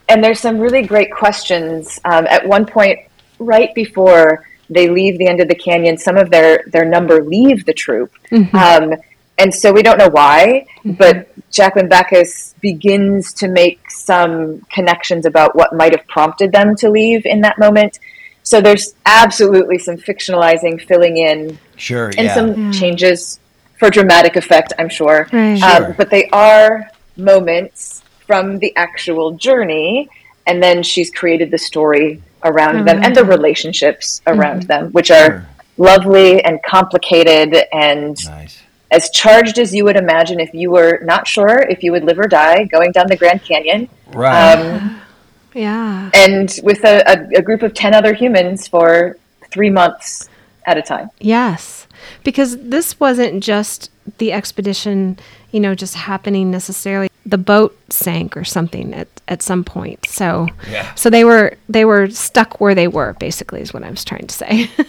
and 0.10 0.24
there's 0.24 0.40
some 0.40 0.58
really 0.60 0.82
great 0.82 1.12
questions. 1.14 2.00
Um, 2.06 2.26
at 2.28 2.46
one 2.46 2.66
point, 2.66 2.98
right 3.40 3.74
before 3.76 4.46
they 4.70 4.90
leave 4.90 5.18
the 5.20 5.28
end 5.28 5.40
of 5.42 5.48
the 5.48 5.56
canyon, 5.56 5.98
some 5.98 6.18
of 6.18 6.30
their 6.32 6.64
their 6.68 6.86
number 6.86 7.24
leave 7.24 7.66
the 7.66 7.74
troop, 7.74 8.12
um, 8.54 8.96
and 9.38 9.54
so 9.54 9.72
we 9.72 9.82
don't 9.82 9.98
know 9.98 10.10
why. 10.10 10.68
Mm-hmm. 10.80 10.94
But 10.94 11.28
Jaclyn 11.52 11.90
Backhaus 11.90 12.54
begins 12.62 13.34
to 13.34 13.48
make 13.48 13.90
some 13.90 14.62
connections 14.72 15.26
about 15.26 15.56
what 15.56 15.74
might 15.76 15.96
have 15.96 16.08
prompted 16.08 16.52
them 16.52 16.76
to 16.78 16.90
leave 16.90 17.26
in 17.26 17.42
that 17.42 17.58
moment. 17.58 18.00
So 18.44 18.62
there's 18.62 18.96
absolutely 19.06 19.78
some 19.78 19.98
fictionalizing, 19.98 20.82
filling 20.82 21.18
in, 21.18 21.60
Sure. 21.76 22.08
and 22.08 22.28
yeah. 22.28 22.34
some 22.34 22.54
mm. 22.54 22.80
changes 22.80 23.40
for 23.78 23.90
dramatic 23.90 24.36
effect, 24.36 24.74
I'm 24.78 24.90
sure. 24.90 25.28
Right. 25.32 25.52
Um, 25.54 25.58
sure. 25.58 25.86
Um, 25.88 25.94
but 25.98 26.10
they 26.10 26.30
are 26.30 26.90
moments 27.18 28.04
from 28.26 28.60
the 28.60 28.76
actual 28.76 29.32
journey, 29.34 30.10
and 30.48 30.62
then 30.62 30.84
she's 30.84 31.12
created 31.12 31.52
the 31.52 31.58
story 31.58 32.22
around 32.44 32.86
them 32.88 33.04
and 33.04 33.16
the 33.16 33.22
mm. 33.22 33.30
relationships 33.30 34.22
around 34.26 34.62
mm-hmm. 34.62 34.68
them, 34.68 34.92
which 34.92 35.12
are 35.12 35.26
Sure. 35.26 35.48
lovely 35.78 36.44
and 36.44 36.60
complicated 36.64 37.56
and 37.72 38.18
nice. 38.26 38.62
As 38.92 39.10
charged 39.10 39.58
as 39.58 39.74
you 39.74 39.84
would 39.86 39.96
imagine 39.96 40.40
if 40.40 40.54
you 40.54 40.70
were 40.72 41.00
not 41.04 41.28
sure 41.28 41.60
if 41.70 41.82
you 41.84 41.92
would 41.92 42.04
live 42.04 42.20
or 42.20 42.28
die 42.28 42.66
going 42.66 42.92
down 42.92 43.08
the 43.08 43.16
Grand 43.18 43.44
Canyon. 43.44 43.90
Right. 44.08 44.54
Um, 44.56 44.98
Yeah. 45.54 46.10
and 46.14 46.58
with 46.64 46.86
a, 46.86 47.04
a, 47.06 47.40
a 47.40 47.42
group 47.42 47.62
of 47.62 47.74
10 47.74 47.94
other 47.94 48.14
humans 48.14 48.70
for 48.70 49.18
three 49.50 49.70
months 49.70 50.30
at 50.66 50.78
a 50.78 50.82
time. 50.82 51.10
Yes, 51.20 51.88
because 52.24 52.58
this 52.58 52.98
wasn't 53.02 53.44
just 53.44 53.90
the 54.20 54.32
expedition, 54.32 55.20
you 55.52 55.60
know, 55.60 55.76
just 55.76 55.96
happening 55.96 56.52
necessarily. 56.52 57.10
The 57.26 57.38
boat 57.38 57.78
sank 57.90 58.38
or 58.38 58.46
something 58.46 58.94
at, 58.94 59.10
at 59.28 59.42
some 59.42 59.66
point. 59.66 60.06
So, 60.08 60.48
Yeah. 60.70 60.94
so 60.96 61.10
they 61.10 61.26
were 61.26 61.58
they 61.68 61.84
were 61.84 62.10
stuck 62.10 62.62
where 62.62 62.74
they 62.74 62.88
were. 62.88 63.14
Basically, 63.20 63.60
is 63.62 63.74
what 63.74 63.84
I 63.84 63.90
was 63.90 64.06
trying 64.06 64.28
to 64.28 64.34
say. 64.36 64.72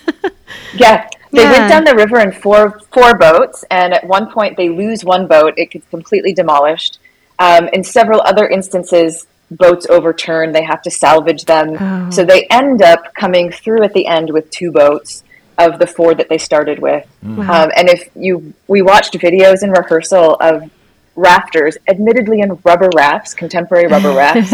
Yeah, 0.74 1.08
they 1.32 1.42
Yeah. 1.42 1.52
went 1.52 1.68
down 1.70 1.84
the 1.84 1.94
river 1.94 2.20
in 2.20 2.30
four 2.32 2.78
four 2.92 3.14
boats, 3.16 3.64
and 3.70 3.92
at 3.94 4.04
one 4.06 4.30
point 4.30 4.56
they 4.56 4.68
lose 4.68 5.04
one 5.04 5.26
boat; 5.26 5.54
it 5.56 5.70
gets 5.70 5.86
completely 5.88 6.32
demolished. 6.32 6.98
Um, 7.38 7.68
in 7.72 7.82
several 7.82 8.20
other 8.24 8.46
instances, 8.46 9.26
boats 9.50 9.86
overturn; 9.88 10.52
they 10.52 10.62
have 10.62 10.82
to 10.82 10.90
salvage 10.90 11.44
them. 11.46 11.76
Oh. 11.80 12.10
So 12.10 12.24
they 12.24 12.44
end 12.50 12.82
up 12.82 13.14
coming 13.14 13.50
through 13.50 13.82
at 13.82 13.94
the 13.94 14.06
end 14.06 14.30
with 14.30 14.50
two 14.50 14.70
boats 14.70 15.24
of 15.58 15.78
the 15.78 15.86
four 15.86 16.14
that 16.14 16.28
they 16.28 16.38
started 16.38 16.78
with. 16.78 17.06
Um, 17.24 17.70
and 17.76 17.88
if 17.88 18.08
you 18.14 18.52
we 18.68 18.82
watched 18.82 19.14
videos 19.14 19.62
in 19.62 19.70
rehearsal 19.70 20.36
of 20.40 20.70
rafters, 21.14 21.76
admittedly 21.88 22.40
in 22.40 22.58
rubber 22.64 22.88
rafts, 22.94 23.34
contemporary 23.34 23.86
rubber 23.86 24.12
rafts, 24.16 24.52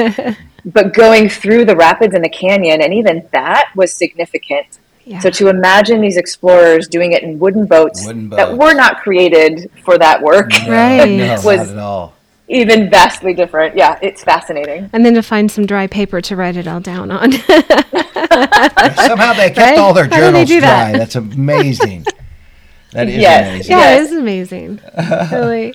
but 0.64 0.92
going 0.92 1.28
through 1.28 1.64
the 1.64 1.76
rapids 1.76 2.14
and 2.14 2.25
the 2.25 2.28
canyon, 2.28 2.82
and 2.82 2.92
even 2.94 3.26
that 3.32 3.70
was 3.76 3.92
significant. 3.92 4.78
Yeah. 5.09 5.21
So 5.21 5.31
to 5.31 5.49
imagine 5.49 6.00
these 6.00 6.17
explorers 6.17 6.87
doing 6.88 7.12
it 7.12 7.23
in 7.23 7.38
wooden 7.38 7.67
boats, 7.67 8.07
Wooden 8.07 8.29
that 8.31 8.57
were 8.57 8.75
not 8.75 9.00
created 9.00 9.71
for 9.85 9.97
that 9.99 10.23
work, 10.23 10.50
No, 10.67 10.71
Right. 10.71 11.11
No, 11.11 11.41
Was- 11.45 11.69
not 11.69 11.69
at 11.71 11.79
all. 11.79 12.15
even 12.49 12.88
vastly 12.91 13.35
different. 13.35 13.77
Yeah, 13.77 13.99
it's 14.03 14.23
fascinating. 14.25 14.91
and 14.93 15.05
then 15.05 15.15
to 15.15 15.23
find 15.23 15.50
some 15.50 15.67
dry 15.67 15.87
paper 15.87 16.21
to 16.21 16.37
write 16.37 16.57
it 16.57 16.67
all 16.69 16.81
down 16.81 17.11
on. 17.11 17.33
Somehow 18.29 19.33
they 19.35 19.50
kept 19.50 19.59
Right? 19.59 19.79
all 19.79 19.93
their 19.95 20.05
How 20.05 20.11
they 20.11 20.17
journals 20.19 20.49
do 20.49 20.61
that? 20.61 20.91
dry. 20.91 20.99
That's 20.99 21.17
amazing. 21.17 22.05
That 22.93 23.09
is 23.09 23.17
Yes. 23.17 23.49
amazing. 23.49 23.71
yeah, 23.71 23.79
Yes. 23.79 23.99
it 24.00 24.03
is 24.05 24.12
amazing. 24.19 24.81
really. 25.33 25.75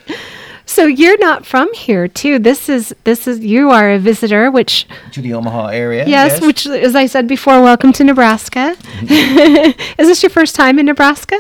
So 0.74 0.88
you're 0.88 1.20
not 1.20 1.46
from 1.46 1.72
here, 1.76 2.08
too. 2.08 2.40
This 2.40 2.68
is 2.68 2.96
this 3.04 3.28
is 3.28 3.42
you 3.42 3.70
are 3.70 3.92
a 3.92 4.00
visitor, 4.00 4.50
which 4.50 4.88
To 5.12 5.22
the 5.22 5.36
Omaha 5.36 5.68
area. 5.68 6.08
yes, 6.08 6.42
which 6.42 6.66
as 6.66 6.96
I 6.96 7.06
said 7.06 7.28
before, 7.28 7.62
welcome 7.62 7.94
to 7.94 8.04
Nebraska. 8.04 8.76
is 9.04 10.08
this 10.08 10.24
your 10.24 10.32
first 10.32 10.56
time 10.56 10.80
in 10.80 10.88
Nebraska? 10.88 11.40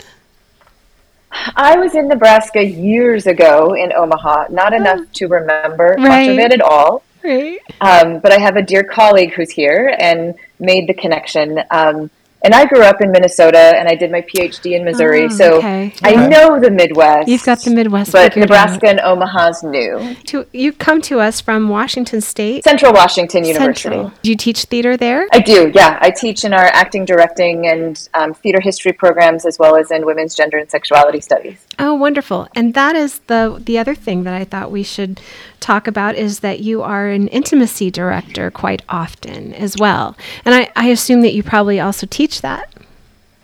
I 1.55 1.77
was 1.77 1.95
in 1.95 2.09
Nebraska 2.09 2.63
years 2.63 3.25
ago 3.25 3.73
in 3.73 3.91
Omaha, 3.91 4.49
not 4.51 4.71
enough 4.71 5.11
to 5.13 5.27
remember 5.27 5.95
much 5.97 6.27
of 6.27 6.37
it 6.37 6.53
at 6.53 6.61
all. 6.61 7.01
Right. 7.23 7.59
Um, 7.81 8.19
but 8.19 8.31
I 8.31 8.37
have 8.37 8.55
a 8.55 8.61
dear 8.61 8.83
colleague 8.83 9.33
who's 9.33 9.49
here 9.49 9.95
and 9.99 10.35
made 10.59 10.87
the 10.87 10.93
connection. 10.93 11.59
Um, 11.71 12.11
and 12.43 12.53
I 12.53 12.65
grew 12.65 12.81
up 12.81 13.01
in 13.01 13.11
Minnesota 13.11 13.57
and 13.77 13.87
I 13.87 13.95
did 13.95 14.11
my 14.11 14.21
PhD 14.21 14.75
in 14.75 14.83
Missouri. 14.83 15.23
Oh, 15.25 15.29
so 15.29 15.57
okay. 15.57 15.93
I 16.03 16.11
Okay. 16.13 16.27
know 16.27 16.59
the 16.59 16.69
Midwest. 16.71 17.27
You've 17.29 17.43
got 17.43 17.59
the 17.63 17.71
Midwest. 17.71 18.11
But 18.11 18.35
Nebraska 18.35 18.89
and 18.89 18.99
Omaha's 18.99 19.63
new. 19.63 19.97
out. 19.99 20.15
To, 20.27 20.45
you 20.51 20.73
come 20.73 21.01
to 21.03 21.19
us 21.19 21.39
from 21.41 21.69
Washington 21.69 22.21
State 22.21 22.63
Central 22.63 22.93
Washington 22.93 23.45
University. 23.45 23.81
Central. 23.89 24.11
Do 24.21 24.29
you 24.29 24.35
teach 24.35 24.65
theater 24.65 24.97
there? 24.97 25.27
I 25.31 25.39
do, 25.39 25.71
yeah. 25.73 25.97
I 26.01 26.11
teach 26.11 26.43
in 26.43 26.53
our 26.53 26.65
acting, 26.65 27.05
directing, 27.05 27.67
and 27.67 28.07
um, 28.13 28.33
theater 28.33 28.59
history 28.61 28.93
programs, 28.93 29.45
as 29.45 29.57
well 29.59 29.75
as 29.75 29.91
in 29.91 30.05
women's 30.05 30.35
gender 30.35 30.57
and 30.57 30.69
sexuality 30.69 31.21
studies. 31.21 31.65
Oh, 31.79 31.93
wonderful. 31.93 32.47
And 32.55 32.73
that 32.73 32.95
is 32.95 33.19
the 33.27 33.61
the 33.63 33.77
other 33.79 33.95
thing 33.95 34.23
that 34.23 34.33
I 34.33 34.43
thought 34.43 34.69
we 34.71 34.83
should 34.83 35.19
talk 35.63 35.87
about 35.87 36.15
is 36.15 36.39
that 36.41 36.59
you 36.59 36.81
are 36.83 37.07
an 37.07 37.27
intimacy 37.29 37.89
director 37.89 38.51
quite 38.51 38.81
often 38.89 39.53
as 39.53 39.77
well. 39.77 40.15
And 40.45 40.53
I, 40.53 40.71
I 40.75 40.87
assume 40.89 41.21
that 41.21 41.33
you 41.33 41.41
probably 41.41 41.79
also 41.79 42.05
teach 42.05 42.41
that. 42.41 42.73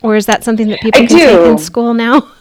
Or 0.01 0.15
is 0.15 0.25
that 0.27 0.43
something 0.43 0.67
that 0.69 0.79
people 0.81 1.03
I 1.03 1.07
can 1.07 1.17
take 1.17 1.47
in 1.51 1.57
school 1.57 1.93
now? 1.93 2.29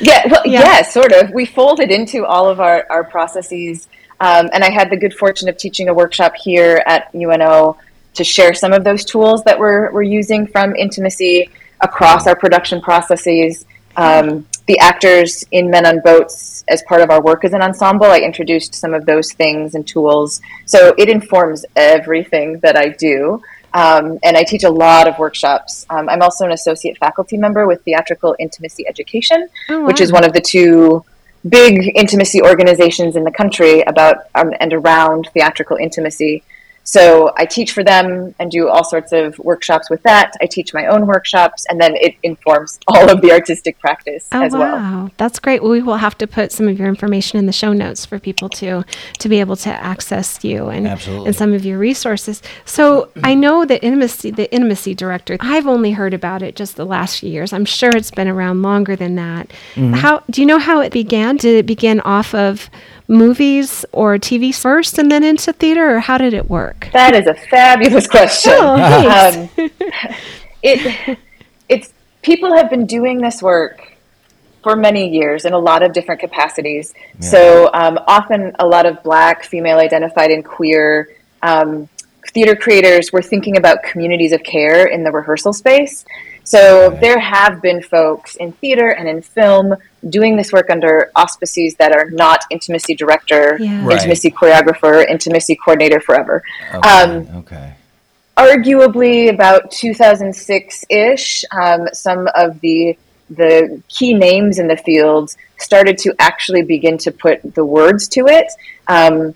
Yeah, 0.00 0.26
well, 0.28 0.42
Yeah. 0.44 0.60
yeah, 0.60 0.82
sort 0.82 1.12
of. 1.12 1.30
We 1.30 1.46
folded 1.46 1.90
into 1.90 2.26
all 2.26 2.46
of 2.46 2.60
our, 2.60 2.84
our 2.90 3.04
processes. 3.04 3.88
Um, 4.20 4.50
and 4.52 4.62
I 4.62 4.70
had 4.70 4.90
the 4.90 4.98
good 4.98 5.14
fortune 5.14 5.48
of 5.48 5.56
teaching 5.56 5.88
a 5.88 5.94
workshop 5.94 6.34
here 6.36 6.82
at 6.86 7.08
UNO 7.14 7.78
to 8.14 8.24
share 8.24 8.52
some 8.52 8.74
of 8.74 8.84
those 8.84 9.02
tools 9.04 9.42
that 9.44 9.58
we're, 9.58 9.90
we're 9.90 10.02
using 10.02 10.46
from 10.46 10.76
intimacy 10.76 11.48
across 11.80 12.26
our 12.26 12.36
production 12.36 12.82
processes. 12.82 13.64
Um, 13.96 14.46
the 14.66 14.78
actors 14.78 15.44
in 15.50 15.70
Men 15.70 15.86
on 15.86 16.00
Boats, 16.00 16.64
as 16.68 16.82
part 16.84 17.00
of 17.00 17.10
our 17.10 17.22
work 17.22 17.44
as 17.44 17.52
an 17.52 17.62
ensemble, 17.62 18.06
I 18.06 18.18
introduced 18.18 18.74
some 18.74 18.94
of 18.94 19.06
those 19.06 19.32
things 19.32 19.74
and 19.74 19.86
tools. 19.86 20.40
So 20.66 20.94
it 20.98 21.08
informs 21.08 21.64
everything 21.76 22.60
that 22.60 22.76
I 22.76 22.90
do. 22.90 23.42
Um, 23.74 24.18
and 24.22 24.36
I 24.36 24.44
teach 24.44 24.64
a 24.64 24.70
lot 24.70 25.08
of 25.08 25.18
workshops. 25.18 25.86
Um, 25.88 26.08
I'm 26.08 26.20
also 26.22 26.44
an 26.44 26.52
associate 26.52 26.98
faculty 26.98 27.38
member 27.38 27.66
with 27.66 27.82
Theatrical 27.84 28.36
Intimacy 28.38 28.86
Education, 28.86 29.48
Oh, 29.70 29.84
which 29.86 30.00
is 30.00 30.12
one 30.12 30.24
of 30.24 30.32
the 30.34 30.42
two 30.42 31.04
big 31.48 31.96
intimacy 31.96 32.40
organizations 32.42 33.16
in 33.16 33.24
the 33.24 33.30
country 33.30 33.80
about 33.82 34.26
um, 34.34 34.52
and 34.60 34.72
around 34.72 35.28
theatrical 35.32 35.76
intimacy. 35.76 36.42
So 36.84 37.32
I 37.36 37.46
teach 37.46 37.72
for 37.72 37.84
them 37.84 38.34
and 38.38 38.50
do 38.50 38.68
all 38.68 38.84
sorts 38.84 39.12
of 39.12 39.38
workshops 39.38 39.88
with 39.88 40.02
that. 40.02 40.32
I 40.40 40.46
teach 40.46 40.74
my 40.74 40.86
own 40.86 41.06
workshops, 41.06 41.64
and 41.68 41.80
then 41.80 41.94
it 41.96 42.16
informs 42.22 42.78
all 42.88 43.10
of 43.10 43.20
the 43.20 43.30
artistic 43.32 43.78
practice 43.78 44.28
Oh 44.32 44.42
as 44.42 44.52
well. 44.52 44.76
wow, 44.76 45.10
that's 45.16 45.38
great. 45.38 45.62
Well, 45.62 45.70
we 45.70 45.82
will 45.82 45.96
have 45.96 46.18
to 46.18 46.26
put 46.26 46.52
some 46.52 46.68
of 46.68 46.78
your 46.78 46.88
information 46.88 47.38
in 47.38 47.46
the 47.46 47.52
show 47.52 47.72
notes 47.72 48.04
for 48.04 48.18
people 48.18 48.48
to 48.50 48.84
to 49.18 49.28
be 49.28 49.40
able 49.40 49.56
to 49.56 49.70
access 49.70 50.42
you 50.44 50.68
and 50.68 50.86
Absolutely. 50.88 51.26
and 51.26 51.36
some 51.36 51.52
of 51.52 51.64
your 51.64 51.78
resources. 51.78 52.42
So 52.64 53.10
I 53.22 53.34
know 53.34 53.64
that 53.64 53.84
intimacy, 53.84 54.30
the 54.30 54.52
intimacy 54.52 54.94
director, 54.94 55.36
I've 55.40 55.66
only 55.66 55.92
heard 55.92 56.14
about 56.14 56.42
it 56.42 56.56
just 56.56 56.76
the 56.76 56.86
last 56.86 57.20
few 57.20 57.30
years. 57.30 57.52
I'm 57.52 57.64
sure 57.64 57.90
it's 57.94 58.10
been 58.10 58.28
around 58.28 58.62
longer 58.62 58.96
than 58.96 59.14
that. 59.16 59.48
Mm-hmm. 59.74 59.94
How 59.94 60.22
do 60.30 60.40
you 60.40 60.46
know 60.46 60.58
how 60.58 60.80
it 60.80 60.92
began? 60.92 61.36
Did 61.36 61.56
it 61.56 61.66
begin 61.66 62.00
off 62.00 62.34
of 62.34 62.68
movies 63.08 63.84
or 63.92 64.16
TV 64.16 64.54
first 64.54 64.98
and 64.98 65.10
then 65.10 65.22
into 65.22 65.52
theater, 65.52 65.96
or 65.96 66.00
how 66.00 66.18
did 66.18 66.34
it 66.34 66.48
work? 66.48 66.88
That 66.92 67.14
is 67.14 67.26
a 67.26 67.34
fabulous 67.34 68.06
question. 68.06 68.52
Oh. 68.56 69.48
Um, 69.58 69.70
it 70.62 71.18
it's 71.68 71.92
people 72.22 72.54
have 72.54 72.70
been 72.70 72.86
doing 72.86 73.20
this 73.20 73.42
work 73.42 73.92
for 74.62 74.76
many 74.76 75.08
years 75.08 75.44
in 75.44 75.52
a 75.52 75.58
lot 75.58 75.82
of 75.82 75.92
different 75.92 76.20
capacities. 76.20 76.94
So 77.18 77.68
um, 77.74 77.98
often 78.06 78.52
a 78.60 78.66
lot 78.66 78.86
of 78.86 79.02
black, 79.02 79.44
female 79.44 79.78
identified, 79.78 80.30
and 80.30 80.44
queer 80.44 81.08
um, 81.42 81.88
theater 82.32 82.54
creators 82.54 83.12
were 83.12 83.22
thinking 83.22 83.56
about 83.56 83.82
communities 83.82 84.32
of 84.32 84.42
care 84.42 84.86
in 84.86 85.02
the 85.02 85.10
rehearsal 85.10 85.52
space. 85.52 86.04
So 86.44 86.90
Right. 86.90 87.00
there 87.00 87.18
have 87.18 87.62
been 87.62 87.82
folks 87.82 88.36
in 88.36 88.52
theater 88.52 88.90
and 88.90 89.08
in 89.08 89.22
film 89.22 89.74
doing 90.08 90.36
this 90.36 90.52
work 90.52 90.70
under 90.70 91.10
auspices 91.14 91.74
that 91.76 91.92
are 91.92 92.10
not 92.10 92.44
intimacy 92.50 92.94
director, 92.94 93.56
Yeah. 93.60 93.84
Right. 93.84 93.92
intimacy 93.94 94.30
choreographer, 94.30 95.06
intimacy 95.08 95.54
coordinator 95.56 96.00
forever. 96.00 96.42
Okay. 96.74 96.88
Um, 96.88 97.28
okay. 97.36 97.74
arguably 98.36 99.28
about 99.32 99.70
2006 99.70 100.84
ish, 100.88 101.44
um, 101.52 101.88
some 101.92 102.28
of 102.34 102.60
the 102.60 102.96
the 103.30 103.80
key 103.88 104.12
names 104.12 104.58
in 104.58 104.66
the 104.68 104.76
field 104.76 105.34
started 105.58 105.96
to 105.96 106.14
actually 106.18 106.62
begin 106.62 106.98
to 106.98 107.10
put 107.10 107.40
the 107.54 107.64
words 107.64 108.06
to 108.08 108.26
it. 108.26 108.46
Um, 108.88 109.34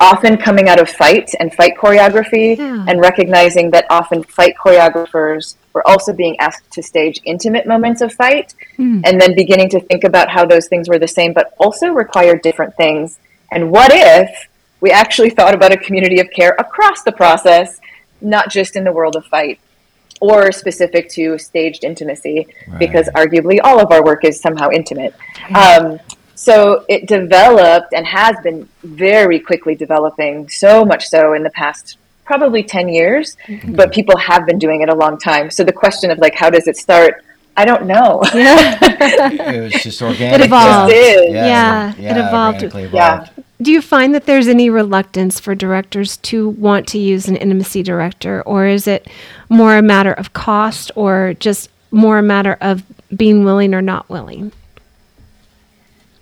often 0.00 0.36
coming 0.36 0.68
out 0.68 0.80
of 0.80 0.88
fight 0.88 1.30
and 1.40 1.52
fight 1.54 1.72
choreography, 1.78 2.56
Yeah. 2.56 2.84
and 2.88 3.00
recognizing 3.00 3.70
that 3.70 3.86
often 3.90 4.22
fight 4.22 4.54
choreographers 4.62 5.54
were 5.72 5.86
also 5.88 6.12
being 6.12 6.38
asked 6.40 6.70
to 6.72 6.82
stage 6.82 7.20
intimate 7.24 7.66
moments 7.66 8.00
of 8.00 8.12
fight, 8.12 8.54
Hmm. 8.76 9.00
and 9.04 9.20
then 9.20 9.34
beginning 9.34 9.68
to 9.70 9.80
think 9.80 10.04
about 10.04 10.30
how 10.30 10.44
those 10.44 10.66
things 10.68 10.88
were 10.88 10.98
the 10.98 11.08
same, 11.08 11.32
but 11.32 11.52
also 11.58 11.88
required 11.88 12.42
different 12.42 12.76
things. 12.76 13.18
And 13.52 13.70
what 13.70 13.90
if 13.92 14.48
we 14.80 14.90
actually 14.90 15.30
thought 15.30 15.54
about 15.54 15.72
a 15.72 15.76
community 15.76 16.20
of 16.20 16.30
care 16.30 16.54
across 16.58 17.02
the 17.02 17.12
process, 17.12 17.80
not 18.20 18.50
just 18.50 18.76
in 18.76 18.84
the 18.84 18.92
world 18.92 19.16
of 19.16 19.24
fight 19.26 19.58
or 20.20 20.50
specific 20.52 21.08
to 21.10 21.36
staged 21.38 21.84
intimacy, 21.84 22.46
because 22.78 23.08
arguably 23.14 23.58
all 23.62 23.78
of 23.80 23.90
our 23.92 24.02
work 24.02 24.24
is 24.24 24.40
somehow 24.40 24.70
intimate. 24.70 25.14
Um, 25.54 26.00
so 26.36 26.84
it 26.88 27.08
developed 27.08 27.92
and 27.94 28.06
has 28.06 28.36
been 28.44 28.68
very 28.84 29.40
quickly 29.40 29.74
developing, 29.74 30.48
so 30.48 30.84
much 30.84 31.08
so 31.08 31.32
in 31.32 31.42
the 31.42 31.50
past 31.50 31.96
probably 32.24 32.62
10 32.62 32.88
years, 32.88 33.36
mm-hmm. 33.46 33.74
but 33.74 33.92
people 33.92 34.16
have 34.18 34.46
been 34.46 34.58
doing 34.58 34.82
it 34.82 34.88
a 34.88 34.94
long 34.94 35.18
time. 35.18 35.50
So 35.50 35.64
the 35.64 35.72
question 35.72 36.10
of 36.10 36.18
like, 36.18 36.34
how 36.34 36.50
does 36.50 36.66
it 36.66 36.76
start? 36.76 37.24
I 37.56 37.64
don't 37.64 37.86
know. 37.86 38.22
Yeah. 38.34 38.78
It 39.56 39.60
was 39.62 39.72
just 39.82 40.02
organic. 40.02 40.44
evolved. 40.44 40.92
It 40.92 41.14
just 41.14 41.28
is. 41.28 41.34
Yeah, 41.34 41.94
it 41.96 42.16
evolved. 42.16 42.62
organically 42.62 42.90
Yeah. 42.92 43.22
evolved. 43.22 43.30
Do 43.62 43.72
you 43.72 43.80
find 43.80 44.14
that 44.14 44.26
there's 44.26 44.48
any 44.48 44.68
reluctance 44.68 45.40
for 45.40 45.54
directors 45.54 46.18
to 46.18 46.50
want 46.50 46.86
to 46.88 46.98
use 46.98 47.26
an 47.28 47.36
intimacy 47.36 47.82
director, 47.82 48.42
or 48.42 48.66
is 48.66 48.86
it 48.86 49.08
more 49.48 49.78
a 49.78 49.82
matter 49.82 50.12
of 50.12 50.34
cost, 50.34 50.90
or 50.94 51.34
just 51.40 51.70
more 51.90 52.18
a 52.18 52.22
matter 52.22 52.58
of 52.60 52.82
being 53.16 53.44
willing 53.44 53.72
or 53.74 53.80
not 53.80 54.10
willing? 54.10 54.52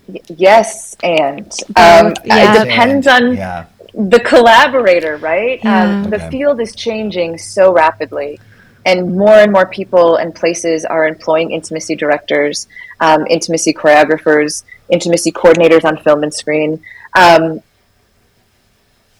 Y- 0.07 0.21
yes, 0.27 0.95
and 1.03 1.51
um, 1.75 2.13
yeah. 2.23 2.53
it 2.55 2.63
depends 2.65 3.07
on 3.07 3.35
Yeah. 3.35 3.65
the 3.93 4.19
collaborator, 4.19 5.17
right? 5.17 5.59
Um, 5.65 6.09
the 6.09 6.17
Okay. 6.17 6.29
field 6.29 6.59
is 6.61 6.75
changing 6.75 7.37
so 7.37 7.71
rapidly, 7.73 8.39
and 8.85 9.15
more 9.17 9.37
and 9.37 9.51
more 9.51 9.65
people 9.65 10.17
and 10.17 10.33
places 10.35 10.85
are 10.85 11.07
employing 11.07 11.51
intimacy 11.51 11.95
directors, 11.95 12.67
um, 12.99 13.25
intimacy 13.27 13.73
choreographers, 13.73 14.63
intimacy 14.89 15.31
coordinators 15.31 15.83
on 15.85 15.97
film 15.97 16.21
and 16.23 16.33
screen. 16.33 16.79
Um, 17.17 17.61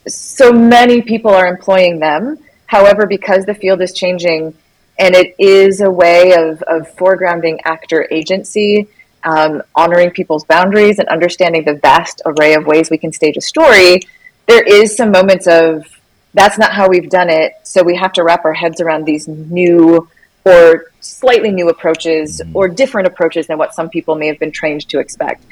so 0.08 0.52
many 0.52 1.02
people 1.02 1.32
are 1.34 1.48
employing 1.48 2.00
them. 2.00 2.38
However, 2.68 3.06
because 3.08 3.46
the 3.46 3.54
field 3.56 3.82
is 3.82 3.94
changing 3.94 4.54
and 5.00 5.16
it 5.16 5.36
is 5.40 5.82
a 5.82 5.90
way 5.90 6.34
of, 6.34 6.62
of 6.64 6.96
foregrounding 6.96 7.60
actor 7.66 8.08
agency, 8.12 8.88
um, 9.26 9.62
honoring 9.76 10.12
people's 10.12 10.46
boundaries, 10.46 11.00
and 11.00 11.08
understanding 11.10 11.66
the 11.66 11.74
vast 11.74 12.22
array 12.26 12.54
of 12.54 12.66
ways 12.66 12.90
we 12.90 12.98
can 12.98 13.12
stage 13.12 13.36
a 13.38 13.42
story, 13.42 14.02
there 14.48 14.64
is 14.64 14.96
some 14.96 15.12
moments 15.12 15.48
of 15.48 15.86
that's 16.34 16.58
not 16.58 16.72
how 16.72 16.88
we've 16.88 17.10
done 17.10 17.30
it. 17.30 17.54
So 17.64 17.82
we 17.84 17.96
have 17.96 18.14
to 18.14 18.24
wrap 18.24 18.46
our 18.46 18.54
heads 18.54 18.82
around 18.82 19.06
these 19.06 19.28
new 19.28 20.08
or 20.46 20.92
slightly 21.00 21.50
new 21.52 21.70
approaches 21.70 22.42
or 22.54 22.68
different 22.68 23.08
approaches 23.08 23.48
than 23.48 23.58
what 23.58 23.74
some 23.74 23.90
people 23.90 24.16
may 24.16 24.28
have 24.28 24.38
been 24.38 24.52
trained 24.52 24.88
to 24.90 25.00
expect. 25.00 25.44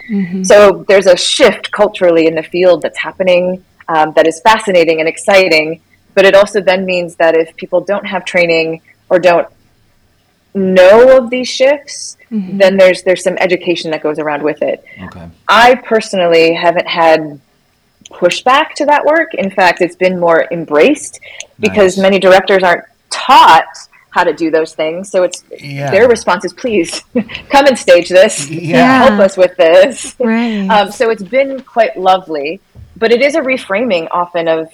So 0.45 0.85
there's 0.87 1.07
a 1.07 1.17
shift 1.17 1.71
culturally 1.71 2.27
in 2.27 2.35
the 2.35 2.43
field 2.43 2.81
that's 2.83 2.99
happening 2.99 3.63
um, 3.87 4.13
that 4.13 4.27
is 4.27 4.39
fascinating 4.41 4.99
and 4.99 5.07
exciting. 5.07 5.81
But 6.13 6.25
it 6.25 6.35
also 6.35 6.61
then 6.61 6.85
means 6.85 7.15
that 7.15 7.33
if 7.35 7.55
people 7.55 7.81
don't 7.81 8.05
have 8.05 8.23
training 8.23 8.81
or 9.09 9.17
don't 9.19 9.47
know 10.53 11.17
of 11.17 11.29
these 11.29 11.47
shifts, 11.49 12.17
then 12.31 12.77
there's 12.77 13.03
there's 13.03 13.23
some 13.23 13.37
education 13.39 13.91
that 13.91 14.01
goes 14.01 14.19
around 14.19 14.43
with 14.43 14.61
it. 14.61 14.83
Okay. 15.03 15.27
I 15.47 15.75
personally 15.75 16.53
haven't 16.53 16.87
had 16.87 17.39
pushback 18.05 18.73
to 18.75 18.85
that 18.85 19.05
work. 19.05 19.33
In 19.35 19.49
fact, 19.49 19.81
it's 19.81 19.95
been 19.95 20.19
more 20.19 20.47
embraced 20.51 21.19
because 21.59 21.97
Nice. 21.97 22.03
many 22.03 22.19
directors 22.19 22.63
aren't 22.63 22.83
taught 23.09 23.65
how 24.11 24.23
to 24.23 24.33
do 24.33 24.51
those 24.51 24.75
things. 24.75 25.09
So 25.09 25.23
it's 25.23 25.43
Yeah. 25.59 25.89
their 25.89 26.07
response 26.07 26.45
is, 26.45 26.53
please 26.53 27.01
come 27.49 27.65
and 27.65 27.77
stage 27.77 28.09
this. 28.09 28.47
Yeah. 28.49 29.03
Help 29.07 29.19
us 29.19 29.37
with 29.37 29.55
this. 29.57 30.15
Right. 30.19 30.67
Um, 30.67 30.91
so 30.91 31.09
it's 31.09 31.23
been 31.23 31.61
quite 31.61 31.97
lovely, 31.97 32.59
but 32.95 33.11
it 33.11 33.21
is 33.21 33.33
a 33.35 33.41
reframing 33.41 34.07
often 34.11 34.47
of 34.47 34.71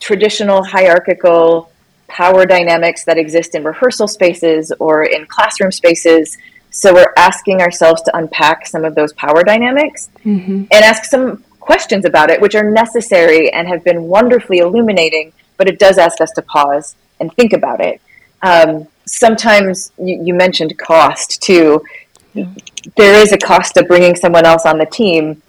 traditional 0.00 0.62
hierarchical 0.64 1.70
power 2.08 2.46
dynamics 2.46 3.04
that 3.04 3.18
exist 3.18 3.54
in 3.54 3.64
rehearsal 3.64 4.06
spaces 4.08 4.72
or 4.78 5.04
in 5.04 5.26
classroom 5.26 5.72
spaces. 5.72 6.36
So 6.70 6.92
we're 6.92 7.12
asking 7.16 7.60
ourselves 7.60 8.02
to 8.02 8.16
unpack 8.16 8.66
some 8.66 8.84
of 8.84 8.94
those 8.94 9.12
power 9.14 9.42
dynamics 9.44 10.10
Mhm. 10.24 10.66
and 10.70 10.84
ask 10.84 11.04
some 11.04 11.44
questions 11.60 12.04
about 12.04 12.30
it, 12.30 12.40
which 12.40 12.54
are 12.54 12.70
necessary 12.70 13.50
and 13.52 13.66
have 13.68 13.82
been 13.84 14.04
wonderfully 14.04 14.58
illuminating, 14.58 15.32
but 15.56 15.68
it 15.68 15.78
does 15.78 15.98
ask 15.98 16.20
us 16.20 16.30
to 16.32 16.42
pause 16.42 16.94
and 17.20 17.32
think 17.34 17.52
about 17.52 17.80
it. 17.80 18.00
Um, 18.42 18.86
sometimes 19.06 19.92
you, 19.98 20.20
you 20.24 20.34
mentioned 20.34 20.76
cost 20.78 21.42
too. 21.42 21.82
There 22.96 23.14
is 23.22 23.32
a 23.32 23.38
cost 23.38 23.76
of 23.76 23.86
bringing 23.86 24.14
someone 24.16 24.44
else 24.44 24.66
on 24.66 24.78
the 24.78 24.86
team. 24.86 25.42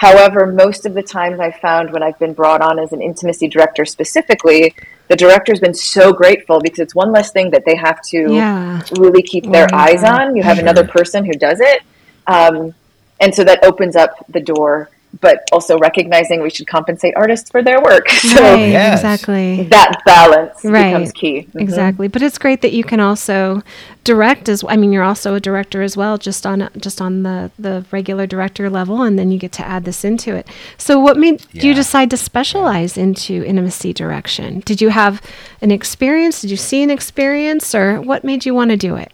However, 0.00 0.46
most 0.46 0.86
of 0.86 0.94
the 0.94 1.02
times 1.02 1.40
I've 1.40 1.56
found 1.56 1.90
when 1.92 2.02
I've 2.02 2.18
been 2.18 2.32
brought 2.32 2.62
on 2.62 2.78
as 2.78 2.94
an 2.94 3.02
intimacy 3.02 3.48
director 3.48 3.84
specifically, 3.84 4.74
the 5.08 5.14
director's 5.14 5.60
been 5.60 5.74
so 5.74 6.10
grateful 6.10 6.58
because 6.58 6.78
it's 6.78 6.94
one 6.94 7.12
less 7.12 7.32
thing 7.32 7.50
that 7.50 7.66
they 7.66 7.76
have 7.76 8.00
to 8.12 8.32
Yeah. 8.32 8.80
really 8.96 9.20
keep 9.20 9.44
their 9.44 9.66
Worry 9.70 9.74
eyes 9.74 10.02
on. 10.02 10.34
You 10.36 10.42
have 10.42 10.56
Sure. 10.56 10.62
another 10.62 10.84
person 10.86 11.26
who 11.26 11.34
does 11.34 11.60
it. 11.60 11.82
Um, 12.26 12.72
and 13.20 13.34
so 13.34 13.44
that 13.44 13.62
opens 13.62 13.94
up 13.94 14.24
the 14.30 14.40
door, 14.40 14.88
but 15.20 15.42
also 15.52 15.76
recognizing 15.78 16.40
we 16.42 16.50
should 16.50 16.66
compensate 16.68 17.14
artists 17.16 17.50
for 17.50 17.62
their 17.62 17.80
work. 17.82 18.06
So 18.20 18.40
right. 18.42 18.68
Yes. 18.70 19.00
Exactly. 19.00 19.64
that 19.64 20.00
balance 20.06 20.64
Right. 20.64 20.92
becomes 20.92 21.12
key. 21.12 21.48
Mhm. 21.54 21.60
Exactly, 21.60 22.06
but 22.08 22.22
it's 22.22 22.38
great 22.38 22.60
that 22.62 22.72
you 22.72 22.84
can 22.84 23.00
also 23.00 23.62
direct 24.04 24.48
as 24.48 24.64
I 24.68 24.76
mean, 24.76 24.92
you're 24.92 25.02
also 25.04 25.34
a 25.34 25.40
director 25.40 25.82
as 25.82 25.96
well, 25.96 26.16
just 26.16 26.46
on 26.46 26.68
just 26.78 27.00
on 27.00 27.22
the 27.24 27.50
the 27.58 27.84
regular 27.90 28.26
director 28.26 28.70
level, 28.70 29.02
and 29.02 29.18
then 29.18 29.30
you 29.30 29.38
get 29.38 29.52
to 29.52 29.66
add 29.66 29.84
this 29.84 30.04
into 30.04 30.34
it. 30.36 30.46
So, 30.78 30.98
what 31.00 31.16
made 31.16 31.44
you 31.52 31.74
decide 31.74 32.10
to 32.10 32.16
specialize 32.16 32.96
into 32.96 33.42
intimacy 33.44 33.92
direction? 33.92 34.60
Did 34.64 34.80
you 34.80 34.90
have 34.90 35.20
an 35.60 35.70
experience? 35.70 36.40
Did 36.40 36.50
you 36.50 36.56
see 36.56 36.82
an 36.82 36.90
experience, 36.90 37.74
or 37.74 38.00
what 38.00 38.22
made 38.24 38.46
you 38.46 38.54
want 38.54 38.70
to 38.70 38.76
do 38.76 38.94
it? 38.96 39.12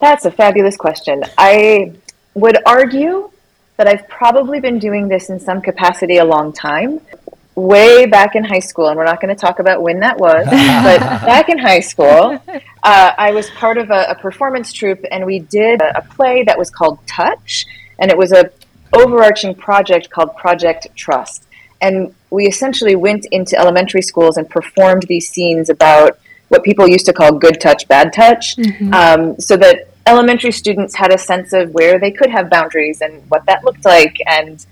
That's 0.00 0.24
a 0.24 0.30
fabulous 0.30 0.76
question. 0.76 1.22
I 1.38 1.92
would 2.34 2.58
argue 2.66 3.30
that 3.76 3.88
I've 3.88 4.08
probably 4.08 4.60
been 4.60 4.78
doing 4.78 5.08
this 5.08 5.30
in 5.30 5.40
some 5.40 5.60
capacity 5.60 6.18
a 6.18 6.24
long 6.24 6.52
time. 6.52 7.00
Way 7.54 8.06
back 8.06 8.34
in 8.34 8.44
high 8.44 8.60
school, 8.60 8.88
and 8.88 8.96
we're 8.96 9.04
not 9.04 9.20
going 9.20 9.34
to 9.34 9.40
talk 9.40 9.58
about 9.58 9.82
when 9.82 10.00
that 10.00 10.18
was, 10.18 10.46
but 10.50 11.00
back 11.00 11.48
in 11.48 11.58
high 11.58 11.80
school, 11.80 12.40
uh, 12.82 13.12
I 13.18 13.32
was 13.32 13.50
part 13.50 13.76
of 13.76 13.90
a, 13.90 14.06
a 14.10 14.14
performance 14.14 14.72
troupe, 14.72 15.04
and 15.10 15.26
we 15.26 15.40
did 15.40 15.82
a, 15.82 15.98
a 15.98 16.02
play 16.02 16.44
that 16.44 16.58
was 16.58 16.70
called 16.70 16.98
Touch, 17.06 17.66
and 17.98 18.10
it 18.10 18.16
was 18.16 18.32
a 18.32 18.50
overarching 18.94 19.54
project 19.54 20.10
called 20.10 20.34
Project 20.36 20.88
Trust. 20.96 21.46
And 21.80 22.14
we 22.30 22.46
essentially 22.46 22.96
went 22.96 23.26
into 23.30 23.58
elementary 23.58 24.02
schools 24.02 24.36
and 24.36 24.48
performed 24.48 25.02
these 25.08 25.28
scenes 25.28 25.68
about 25.68 26.18
what 26.48 26.62
people 26.62 26.88
used 26.88 27.06
to 27.06 27.12
call 27.12 27.32
good 27.32 27.60
touch, 27.60 27.88
bad 27.88 28.12
touch, 28.12 28.58
um, 28.92 29.38
so 29.40 29.56
that 29.56 29.91
elementary 30.06 30.52
students 30.52 30.94
had 30.94 31.12
a 31.12 31.18
sense 31.18 31.52
of 31.52 31.70
where 31.72 31.98
they 31.98 32.10
could 32.10 32.30
have 32.30 32.50
boundaries 32.50 33.00
and 33.00 33.22
what 33.30 33.44
that 33.46 33.64
looked 33.64 33.84
like, 33.84 34.16
and 34.26 34.64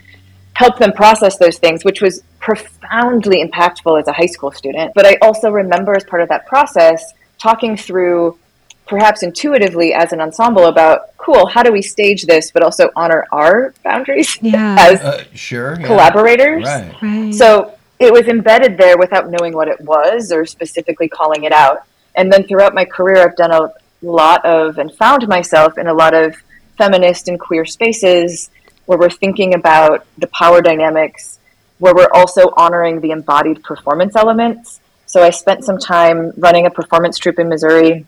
help 0.55 0.79
them 0.79 0.93
process 0.93 1.39
those 1.39 1.59
things, 1.59 1.85
which 1.85 2.01
was 2.03 2.23
profoundly 2.39 3.43
impactful 3.45 3.99
as 4.01 4.09
a 4.09 4.13
high 4.13 4.27
school 4.27 4.51
student. 4.53 4.93
But 4.95 5.07
I 5.07 5.17
also 5.23 5.51
remember 5.51 5.95
as 5.95 6.05
part 6.05 6.23
of 6.23 6.29
that 6.29 6.47
process 6.47 7.13
talking 7.39 7.77
through, 7.77 8.39
perhaps 8.87 9.23
intuitively 9.23 9.95
as 9.95 10.13
an 10.13 10.21
ensemble, 10.21 10.67
about 10.67 11.17
cool, 11.17 11.47
how 11.47 11.63
do 11.63 11.73
we 11.73 11.81
stage 11.81 12.25
this, 12.27 12.51
but 12.51 12.63
also 12.63 12.91
honor 12.97 13.25
our 13.33 13.73
boundaries 13.85 14.37
Yeah. 14.43 14.77
as 14.79 15.01
Uh, 15.01 15.25
sure. 15.35 15.77
yeah. 15.81 15.87
collaborators. 15.87 16.65
Right. 16.65 16.95
Right. 17.03 17.35
So 17.35 17.75
it 17.99 18.13
was 18.13 18.27
embedded 18.27 18.77
there 18.79 18.99
without 18.99 19.31
knowing 19.31 19.53
what 19.55 19.69
it 19.69 19.81
was 19.83 20.33
or 20.33 20.45
specifically 20.45 21.09
calling 21.09 21.45
it 21.45 21.53
out. 21.53 21.85
And 22.17 22.33
then 22.33 22.47
throughout 22.47 22.75
my 22.75 22.85
career, 22.85 23.19
I've 23.23 23.37
done 23.37 23.53
a 23.53 23.73
lot 24.03 24.45
of 24.45 24.79
and 24.79 24.93
found 24.93 25.27
myself 25.29 25.79
in 25.79 25.87
a 25.87 25.95
lot 25.95 26.15
of 26.15 26.37
feminist 26.79 27.29
and 27.29 27.39
queer 27.39 27.65
spaces 27.65 28.51
where 28.87 28.99
we're 28.99 29.11
thinking 29.11 29.55
about 29.55 30.07
the 30.19 30.27
power 30.29 30.63
dynamics 30.63 31.39
where 31.79 31.95
we're 31.95 32.11
also 32.15 32.53
honoring 32.57 33.01
the 33.01 33.11
embodied 33.11 33.63
performance 33.63 34.15
elements. 34.15 34.81
So 35.07 35.23
I 35.23 35.31
spent 35.31 35.65
some 35.65 35.79
time 35.79 36.33
running 36.37 36.67
a 36.67 36.71
performance 36.71 37.19
troupe 37.19 37.39
in 37.39 37.49
Missouri 37.49 38.07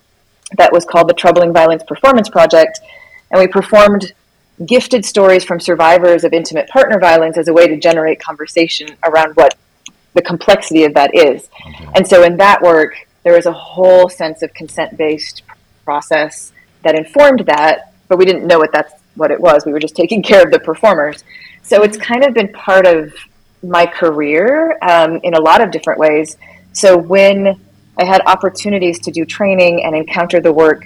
that 0.57 0.72
was 0.72 0.85
called 0.85 1.09
the 1.09 1.14
Troubling 1.14 1.52
Violence 1.52 1.83
Performance 1.83 2.28
Project. 2.28 2.81
And 3.31 3.40
we 3.40 3.48
performed 3.48 4.12
gifted 4.66 5.05
stories 5.05 5.42
from 5.44 5.59
survivors 5.59 6.22
of 6.22 6.33
intimate 6.33 6.68
partner 6.68 7.00
violence 7.00 7.38
as 7.38 7.48
a 7.48 7.52
way 7.52 7.66
to 7.66 7.76
generate 7.78 8.20
conversation 8.20 8.88
around 9.05 9.35
what 9.35 9.57
the 10.14 10.22
complexity 10.22 10.85
of 10.85 10.94
that 10.94 11.14
is. 11.14 11.48
And 11.94 12.07
so 12.07 12.22
in 12.22 12.37
that 12.37 12.61
work, 12.61 13.09
there 13.24 13.35
was 13.35 13.46
a 13.46 13.52
whole 13.52 14.09
sense 14.09 14.42
of 14.42 14.52
consent 14.52 14.96
based 14.98 15.42
process 15.85 16.53
that 16.83 16.95
informed 16.95 17.40
that, 17.47 17.95
but 18.09 18.18
we 18.18 18.25
didn't 18.25 18.47
know 18.47 18.59
what 18.59 18.73
that's 18.73 18.92
what 19.14 19.31
it 19.31 19.40
was. 19.40 19.64
We 19.64 19.73
were 19.73 19.81
just 19.81 19.97
taking 19.97 20.23
care 20.31 20.42
of 20.42 20.51
the 20.51 20.61
performers. 20.61 21.25
So 21.62 21.83
it's 21.83 21.97
kind 21.97 22.25
of 22.25 22.35
been 22.35 22.53
part 22.53 22.87
of 22.87 23.14
my 23.62 23.87
career 23.87 24.77
um, 24.83 25.21
in 25.23 25.35
a 25.35 25.40
lot 25.40 25.61
of 25.61 25.71
different 25.71 26.01
ways. 26.01 26.37
So 26.73 26.97
when 26.97 27.61
I 27.99 28.05
had 28.05 28.23
opportunities 28.27 28.99
to 29.01 29.11
do 29.11 29.25
training 29.25 29.85
and 29.85 29.95
encounter 29.95 30.40
the 30.40 30.53
work 30.53 30.85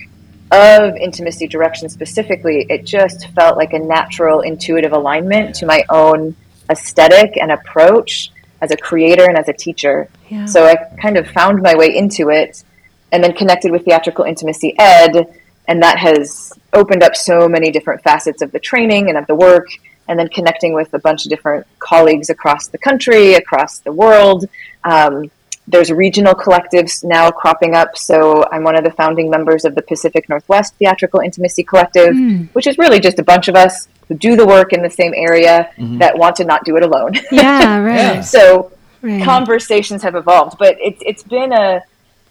of 0.50 0.96
intimacy 0.96 1.46
direction 1.46 1.88
specifically, 1.88 2.66
it 2.68 2.84
just 2.84 3.28
felt 3.28 3.56
like 3.56 3.72
a 3.72 3.78
natural, 3.78 4.40
intuitive 4.40 4.92
alignment 4.92 5.54
to 5.56 5.66
my 5.66 5.84
own 5.88 6.36
aesthetic 6.70 7.36
and 7.36 7.52
approach 7.52 8.30
as 8.60 8.70
a 8.70 8.76
creator 8.76 9.24
and 9.24 9.38
as 9.38 9.48
a 9.48 9.52
teacher. 9.52 10.08
Yeah. 10.28 10.46
So 10.46 10.66
I 10.66 10.76
kind 11.00 11.16
of 11.16 11.28
found 11.28 11.62
my 11.62 11.74
way 11.74 11.96
into 11.96 12.30
it 12.30 12.64
and 13.12 13.22
then 13.22 13.32
connected 13.32 13.72
with 13.72 13.84
theatrical 13.84 14.24
intimacy 14.24 14.74
ed. 14.78 15.26
And 15.68 15.82
that 15.82 15.98
has 15.98 16.52
opened 16.72 17.02
up 17.02 17.16
so 17.16 17.48
many 17.48 17.70
different 17.70 18.02
facets 18.02 18.42
of 18.42 18.52
the 18.52 18.60
training 18.60 19.08
and 19.08 19.18
of 19.18 19.26
the 19.26 19.34
work. 19.34 19.66
And 20.08 20.18
then 20.18 20.28
connecting 20.28 20.72
with 20.72 20.94
a 20.94 21.00
bunch 21.00 21.24
of 21.24 21.30
different 21.30 21.66
colleagues 21.80 22.30
across 22.30 22.68
the 22.68 22.78
country, 22.78 23.34
across 23.34 23.80
the 23.80 23.90
world. 23.90 24.46
Um, 24.84 25.30
there's 25.68 25.90
regional 25.90 26.34
collectives 26.34 27.02
now 27.02 27.30
cropping 27.30 27.74
up. 27.74 27.96
So 27.96 28.44
I'm 28.52 28.62
one 28.62 28.76
of 28.76 28.84
the 28.84 28.92
founding 28.92 29.28
members 29.28 29.64
of 29.64 29.74
the 29.74 29.82
Pacific 29.82 30.28
Northwest 30.28 30.74
Theatrical 30.74 31.20
Intimacy 31.20 31.64
Collective, 31.64 32.14
mm. 32.14 32.48
which 32.54 32.66
is 32.66 32.78
really 32.78 33.00
just 33.00 33.18
a 33.18 33.24
bunch 33.24 33.48
of 33.48 33.56
us 33.56 33.88
who 34.08 34.14
do 34.14 34.36
the 34.36 34.46
work 34.46 34.72
in 34.72 34.82
the 34.82 34.90
same 34.90 35.12
area 35.16 35.70
mm-hmm. 35.76 35.98
that 35.98 36.16
want 36.16 36.36
to 36.36 36.44
not 36.44 36.64
do 36.64 36.76
it 36.76 36.84
alone. 36.84 37.14
Yeah, 37.32 37.78
right. 38.14 38.24
so 38.24 38.72
right. 39.02 39.22
conversations 39.24 40.02
have 40.02 40.14
evolved, 40.14 40.56
but 40.58 40.76
it's 40.80 41.02
it's 41.04 41.22
been 41.24 41.52
a 41.52 41.82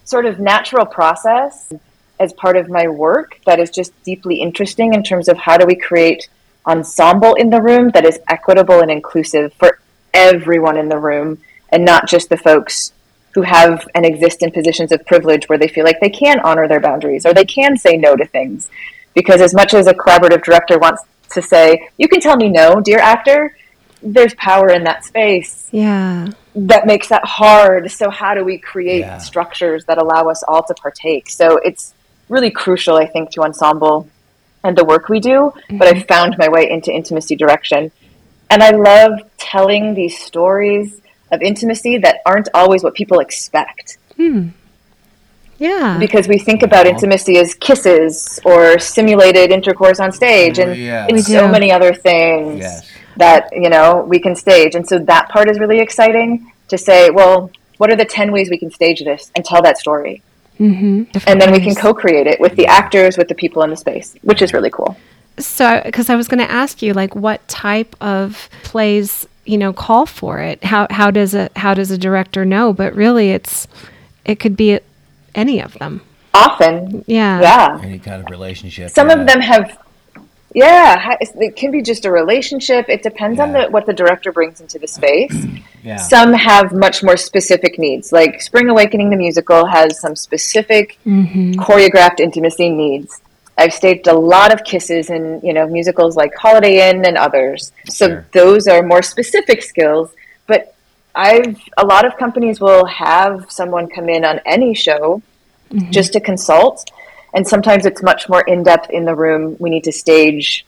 sort 0.05 0.25
of 0.25 0.39
natural 0.39 0.85
process 0.85 1.73
as 2.19 2.31
part 2.33 2.55
of 2.55 2.69
my 2.69 2.87
work 2.87 3.39
that 3.45 3.59
is 3.59 3.69
just 3.69 3.91
deeply 4.03 4.39
interesting 4.39 4.93
in 4.93 5.03
terms 5.03 5.27
of 5.27 5.37
how 5.37 5.57
do 5.57 5.65
we 5.65 5.75
create 5.75 6.29
ensemble 6.65 7.33
in 7.33 7.49
the 7.49 7.61
room 7.61 7.89
that 7.89 8.05
is 8.05 8.19
equitable 8.29 8.79
and 8.79 8.89
inclusive 8.89 9.53
for 9.55 9.79
everyone 10.13 10.77
in 10.77 10.87
the 10.87 10.97
room 10.97 11.37
and 11.69 11.83
not 11.83 12.07
just 12.07 12.29
the 12.29 12.37
folks 12.37 12.93
who 13.33 13.41
have 13.41 13.85
and 13.93 14.05
exist 14.05 14.41
in 14.41 14.51
positions 14.51 14.93
of 14.93 15.05
privilege 15.05 15.49
where 15.49 15.57
they 15.57 15.67
feel 15.67 15.83
like 15.83 15.99
they 15.99 16.09
can 16.09 16.39
honor 16.39 16.67
their 16.67 16.79
boundaries 16.79 17.25
or 17.25 17.33
they 17.33 17.43
can 17.43 17.75
say 17.75 17.97
no 17.97 18.15
to 18.15 18.25
things. 18.25 18.69
Because 19.13 19.41
as 19.41 19.53
much 19.53 19.73
as 19.73 19.87
a 19.87 19.93
collaborative 19.93 20.41
director 20.41 20.79
wants 20.79 21.03
to 21.31 21.41
say, 21.41 21.89
you 21.97 22.07
can 22.07 22.21
tell 22.21 22.37
me 22.37 22.47
no, 22.47 22.79
dear 22.79 22.99
actor, 22.99 23.55
there's 24.05 24.35
power 24.35 24.69
in 24.69 24.83
that 24.83 25.03
space. 25.03 25.67
Yeah. 25.71 26.29
That 26.55 26.85
makes 26.85 27.09
that 27.09 27.25
hard. 27.25 27.91
So, 27.91 28.09
how 28.09 28.33
do 28.35 28.45
we 28.45 28.57
create 28.57 28.99
yeah. 28.99 29.17
structures 29.17 29.83
that 29.85 29.97
allow 29.97 30.29
us 30.29 30.43
all 30.47 30.63
to 30.63 30.73
partake? 30.75 31.29
So, 31.29 31.57
it's 31.57 31.93
really 32.29 32.51
crucial, 32.51 32.95
I 32.95 33.07
think, 33.07 33.31
to 33.31 33.41
ensemble 33.41 34.07
and 34.63 34.77
the 34.77 34.85
work 34.85 35.09
we 35.09 35.19
do. 35.19 35.51
Mm-hmm. 35.55 35.77
But 35.79 35.95
I 35.95 36.01
found 36.01 36.37
my 36.37 36.47
way 36.47 36.69
into 36.69 36.93
intimacy 36.93 37.35
direction. 37.35 37.91
And 38.49 38.61
I 38.61 38.71
love 38.71 39.19
telling 39.37 39.95
these 39.95 40.17
stories 40.17 41.01
of 41.31 41.41
intimacy 41.41 41.97
that 41.97 42.17
aren't 42.25 42.47
always 42.53 42.83
what 42.83 42.93
people 42.93 43.19
expect. 43.19 43.97
Hmm. 44.15 44.49
Yeah. 45.57 45.97
Because 45.99 46.27
we 46.27 46.37
think 46.37 46.63
about 46.63 46.85
intimacy 46.85 47.37
as 47.37 47.55
kisses 47.55 48.39
or 48.45 48.77
simulated 48.77 49.51
intercourse 49.51 49.99
on 49.99 50.11
stage, 50.11 50.59
and 50.59 50.75
yeah. 50.75 51.07
it's 51.09 51.27
so 51.27 51.47
many 51.47 51.71
other 51.71 51.93
things 51.93 52.59
yes. 52.59 52.91
That, 53.17 53.49
you 53.51 53.69
know, 53.69 54.03
we 54.07 54.19
can 54.19 54.35
stage. 54.35 54.75
And 54.75 54.87
so 54.87 54.99
that 54.99 55.29
part 55.29 55.49
is 55.49 55.59
really 55.59 55.79
exciting 55.79 56.51
to 56.67 56.77
say, 56.77 57.09
well, 57.09 57.51
what 57.77 57.91
are 57.91 57.95
the 57.95 58.05
10 58.05 58.31
ways 58.31 58.49
we 58.49 58.57
can 58.57 58.71
stage 58.71 59.03
this 59.03 59.31
and 59.35 59.43
tell 59.43 59.61
that 59.61 59.77
story? 59.77 60.21
Mm-hmm. 60.59 61.17
And 61.27 61.41
then 61.41 61.51
we 61.51 61.59
can 61.59 61.75
co 61.75 61.93
create 61.93 62.27
it 62.27 62.39
with 62.39 62.55
the 62.55 62.65
actors, 62.65 63.17
with 63.17 63.27
the 63.27 63.35
people 63.35 63.61
in 63.63 63.69
the 63.69 63.75
space, 63.75 64.15
which 64.21 64.41
is 64.41 64.53
really 64.53 64.69
cool. 64.69 64.97
So, 65.37 65.81
because 65.83 66.09
I 66.09 66.15
was 66.15 66.29
going 66.29 66.39
to 66.39 66.49
ask 66.49 66.81
you, 66.81 66.93
like, 66.93 67.13
what 67.13 67.45
type 67.49 67.93
of 67.99 68.49
plays 68.63 69.27
you 69.45 69.57
know 69.57 69.71
call 69.71 70.05
for 70.05 70.39
it 70.39 70.63
how 70.63 70.87
how 70.89 71.11
does 71.11 71.35
a 71.35 71.49
how 71.55 71.73
does 71.73 71.91
a 71.91 71.97
director 71.97 72.43
know 72.43 72.73
but 72.73 72.93
really 72.95 73.29
it's 73.29 73.67
it 74.25 74.39
could 74.39 74.57
be 74.57 74.79
any 75.35 75.61
of 75.61 75.73
them 75.75 76.01
often 76.33 77.03
yeah 77.07 77.39
yeah 77.39 77.79
any 77.83 77.99
kind 77.99 78.23
of 78.23 78.29
relationship 78.29 78.89
some 78.89 79.09
yeah. 79.09 79.19
of 79.19 79.27
them 79.27 79.39
have 79.39 79.77
yeah 80.55 81.17
it 81.21 81.55
can 81.55 81.69
be 81.69 81.81
just 81.81 82.05
a 82.05 82.11
relationship 82.11 82.85
it 82.87 83.03
depends 83.03 83.37
yeah. 83.37 83.43
on 83.43 83.51
the, 83.51 83.67
what 83.69 83.85
the 83.85 83.93
director 83.93 84.31
brings 84.31 84.61
into 84.61 84.79
the 84.79 84.87
space 84.87 85.45
yeah. 85.83 85.97
some 85.97 86.33
have 86.33 86.71
much 86.71 87.03
more 87.03 87.17
specific 87.17 87.77
needs 87.77 88.11
like 88.11 88.41
spring 88.41 88.69
awakening 88.69 89.09
the 89.09 89.15
musical 89.15 89.65
has 89.65 89.99
some 89.99 90.15
specific 90.15 90.97
mm-hmm. 91.05 91.51
choreographed 91.59 92.19
intimacy 92.19 92.69
needs 92.69 93.21
I've 93.57 93.73
staged 93.73 94.07
a 94.07 94.13
lot 94.13 94.53
of 94.53 94.63
kisses 94.63 95.09
in 95.09 95.39
you 95.43 95.53
know 95.53 95.67
musicals 95.67 96.15
like 96.15 96.33
Holiday 96.35 96.89
Inn 96.89 97.05
and 97.05 97.17
others. 97.17 97.71
So 97.87 98.07
sure. 98.07 98.27
those 98.33 98.67
are 98.67 98.81
more 98.83 99.01
specific 99.01 99.61
skills. 99.61 100.11
But 100.45 100.75
I've 101.15 101.57
a 101.77 101.85
lot 101.85 102.05
of 102.05 102.17
companies 102.17 102.59
will 102.59 102.85
have 102.85 103.49
someone 103.49 103.87
come 103.87 104.09
in 104.09 104.25
on 104.25 104.41
any 104.45 104.73
show 104.73 105.21
mm-hmm. 105.71 105.91
just 105.91 106.13
to 106.13 106.19
consult, 106.19 106.89
and 107.35 107.47
sometimes 107.47 107.85
it's 107.85 108.01
much 108.01 108.27
more 108.29 108.41
in 108.41 108.63
depth 108.63 108.89
in 108.89 109.05
the 109.05 109.13
room. 109.13 109.57
We 109.59 109.69
need 109.69 109.83
to 109.83 109.91
stage 109.91 110.65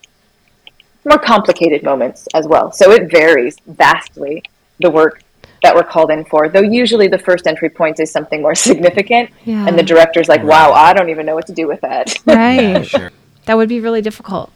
more 1.05 1.17
complicated 1.17 1.81
moments 1.81 2.27
as 2.33 2.45
well. 2.45 2.71
So 2.73 2.91
it 2.91 3.09
varies 3.09 3.55
vastly 3.65 4.43
the 4.79 4.91
work 4.91 5.23
that 5.63 5.73
we're 5.73 5.83
called 5.83 6.11
in 6.11 6.25
for. 6.25 6.49
Though 6.49 6.61
usually 6.61 7.07
the 7.07 7.17
first 7.17 7.47
entry 7.47 7.69
point 7.69 7.99
is 7.99 8.11
something 8.11 8.41
more 8.41 8.53
significant, 8.69 9.31
yeah. 9.45 9.65
and 9.65 9.79
the 9.79 9.83
director's 9.83 10.27
like, 10.27 10.43
"Wow, 10.43 10.73
I 10.73 10.93
don't 10.93 11.09
even 11.09 11.25
know 11.25 11.33
what 11.33 11.47
to 11.47 11.53
do 11.53 11.67
with 11.67 11.81
that." 11.81 12.13
Right. 12.27 12.85
sure. 12.85 13.11
That 13.45 13.55
would 13.55 13.69
be 13.69 13.79
really 13.79 14.01
difficult. 14.01 14.51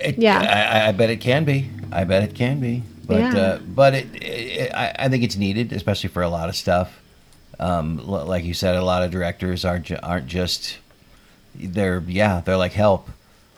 It, 0.00 0.18
yeah. 0.18 0.40
I, 0.40 0.88
I, 0.88 0.92
bet 0.92 1.10
it 1.10 1.20
can 1.20 1.44
be. 1.44 1.70
I 1.92 2.04
bet 2.04 2.24
it 2.24 2.34
can 2.34 2.60
be. 2.60 2.82
But 3.06 3.18
yeah. 3.18 3.36
uh, 3.36 3.58
but 3.58 3.94
it, 3.94 4.22
it, 4.22 4.74
I, 4.74 4.94
I 4.98 5.08
think 5.08 5.22
it's 5.22 5.36
needed, 5.36 5.72
especially 5.72 6.10
for 6.10 6.22
a 6.22 6.28
lot 6.28 6.48
of 6.48 6.56
stuff. 6.56 7.00
Um, 7.60 7.98
like 8.06 8.44
you 8.44 8.54
said, 8.54 8.74
a 8.74 8.84
lot 8.84 9.02
of 9.04 9.10
directors 9.10 9.64
aren't 9.64 9.90
aren't 10.02 10.26
just 10.26 10.78
they're 11.54 12.02
yeah 12.06 12.40
they're 12.44 12.56
like 12.56 12.72
help. 12.72 13.08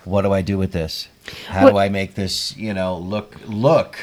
What 0.05 0.23
do 0.23 0.33
I 0.33 0.43
do 0.43 0.57
with 0.57 0.73
this? 0.73 1.09
How 1.47 1.65
what? 1.65 1.71
do 1.71 1.79
I 1.79 1.89
make 1.89 2.15
this 2.15 2.57
you 2.57 2.75
know 2.75 2.97
look 2.97 3.37
look 3.47 3.99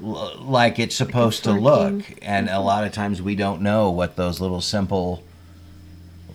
like 0.00 0.78
it's 0.78 0.94
supposed 0.94 1.44
to 1.44 1.52
look 1.52 2.02
and 2.22 2.48
a 2.50 2.60
lot 2.60 2.84
of 2.84 2.92
times 2.92 3.22
we 3.22 3.34
don't 3.34 3.62
know 3.62 3.90
what 3.90 4.16
those 4.16 4.40
little 4.40 4.60
simple 4.60 5.22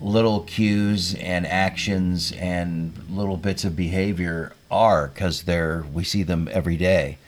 little 0.00 0.40
cues 0.40 1.14
and 1.14 1.46
actions 1.46 2.32
and 2.32 2.92
little 3.08 3.36
bits 3.36 3.64
of 3.64 3.76
behavior 3.76 4.52
are 4.70 5.08
because 5.08 5.42
they're 5.42 5.84
we 5.92 6.02
see 6.02 6.24
them 6.24 6.48
every 6.50 6.76
day 6.76 7.18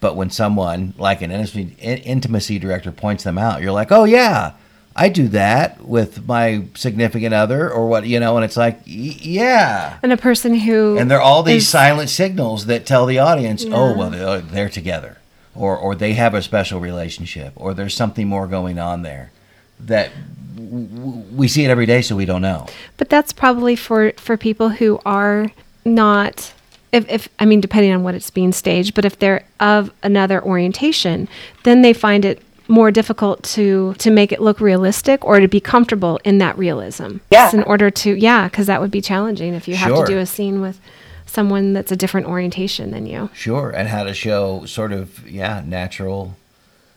but 0.00 0.16
when 0.16 0.28
someone 0.28 0.92
like 0.98 1.22
an 1.22 1.30
intimacy 1.30 2.58
director 2.58 2.90
points 2.90 3.22
them 3.22 3.38
out 3.38 3.62
you're 3.62 3.72
like 3.72 3.92
oh 3.92 4.04
yeah 4.04 4.52
I 4.98 5.10
do 5.10 5.28
that 5.28 5.84
with 5.84 6.26
my 6.26 6.64
significant 6.74 7.34
other 7.34 7.70
or 7.70 7.86
what 7.86 8.06
you 8.06 8.18
know 8.18 8.36
and 8.36 8.44
it's 8.44 8.56
like 8.56 8.80
yeah. 8.86 9.98
And 10.02 10.12
a 10.12 10.16
person 10.16 10.54
who 10.54 10.96
and 10.98 11.10
there 11.10 11.18
are 11.18 11.22
all 11.22 11.42
these 11.42 11.64
is, 11.64 11.68
silent 11.68 12.08
signals 12.08 12.66
that 12.66 12.86
tell 12.86 13.04
the 13.04 13.18
audience 13.18 13.64
oh, 13.64 13.68
yeah. 13.68 13.76
oh 13.76 13.96
well 13.96 14.10
they're, 14.10 14.40
they're 14.40 14.68
together. 14.70 15.18
Or 15.54 15.76
or 15.76 15.94
they 15.94 16.14
have 16.14 16.34
a 16.34 16.42
special 16.42 16.80
relationship 16.80 17.52
or 17.56 17.74
there's 17.74 17.94
something 17.94 18.26
more 18.26 18.46
going 18.46 18.78
on 18.78 19.02
there 19.02 19.32
that 19.80 20.10
w- 20.54 21.24
we 21.34 21.46
see 21.46 21.64
it 21.64 21.68
every 21.68 21.86
day 21.86 22.00
so 22.02 22.16
we 22.16 22.24
don't 22.24 22.42
know. 22.42 22.66
But 22.96 23.10
that's 23.10 23.32
probably 23.32 23.76
for 23.76 24.12
for 24.16 24.36
people 24.36 24.70
who 24.70 24.98
are 25.04 25.50
not 25.84 26.52
if, 26.92 27.08
if 27.08 27.28
i 27.38 27.44
mean 27.44 27.60
depending 27.60 27.92
on 27.92 28.02
what 28.02 28.14
it's 28.14 28.30
being 28.30 28.52
staged 28.52 28.94
but 28.94 29.04
if 29.04 29.18
they're 29.18 29.44
of 29.60 29.92
another 30.02 30.42
orientation 30.42 31.28
then 31.62 31.82
they 31.82 31.92
find 31.92 32.24
it 32.24 32.42
more 32.68 32.90
difficult 32.90 33.42
to 33.42 33.94
to 33.94 34.10
make 34.10 34.32
it 34.32 34.40
look 34.40 34.60
realistic 34.60 35.24
or 35.24 35.40
to 35.40 35.48
be 35.48 35.60
comfortable 35.60 36.18
in 36.24 36.38
that 36.38 36.56
realism 36.58 37.18
yeah 37.30 37.50
in 37.52 37.62
order 37.62 37.90
to 37.90 38.14
yeah 38.18 38.48
because 38.48 38.66
that 38.66 38.80
would 38.80 38.90
be 38.90 39.00
challenging 39.00 39.54
if 39.54 39.68
you 39.68 39.76
have 39.76 39.94
to 39.94 40.04
do 40.04 40.18
a 40.18 40.26
scene 40.26 40.60
with 40.60 40.80
someone 41.26 41.72
that's 41.72 41.92
a 41.92 41.96
different 41.96 42.26
orientation 42.26 42.92
than 42.92 43.06
you. 43.06 43.28
Sure, 43.34 43.70
and 43.70 43.88
how 43.88 44.04
to 44.04 44.14
show 44.14 44.64
sort 44.64 44.92
of 44.92 45.28
yeah 45.28 45.62
natural 45.66 46.36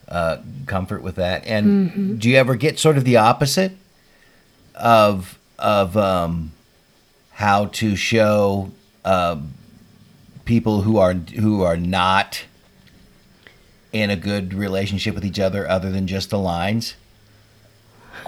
uh, 0.07 0.37
comfort 0.65 1.01
with 1.01 1.15
that. 1.15 1.45
And 1.45 1.91
mm-hmm. 1.91 2.15
do 2.15 2.29
you 2.29 2.37
ever 2.37 2.55
get 2.55 2.79
sort 2.79 2.97
of 2.97 3.03
the 3.03 3.17
opposite 3.17 3.73
of 4.75 5.37
of 5.57 5.97
um, 5.97 6.51
how 7.31 7.65
to 7.65 7.95
show 7.95 8.71
uh, 9.03 9.37
people 10.45 10.83
who 10.83 10.97
are 10.97 11.13
who 11.13 11.63
are 11.63 11.77
not 11.77 12.43
in 13.91 14.09
a 14.09 14.15
good 14.15 14.53
relationship 14.53 15.15
with 15.15 15.25
each 15.25 15.39
other 15.39 15.67
other 15.67 15.91
than 15.91 16.07
just 16.07 16.29
the 16.29 16.39
lines? 16.39 16.95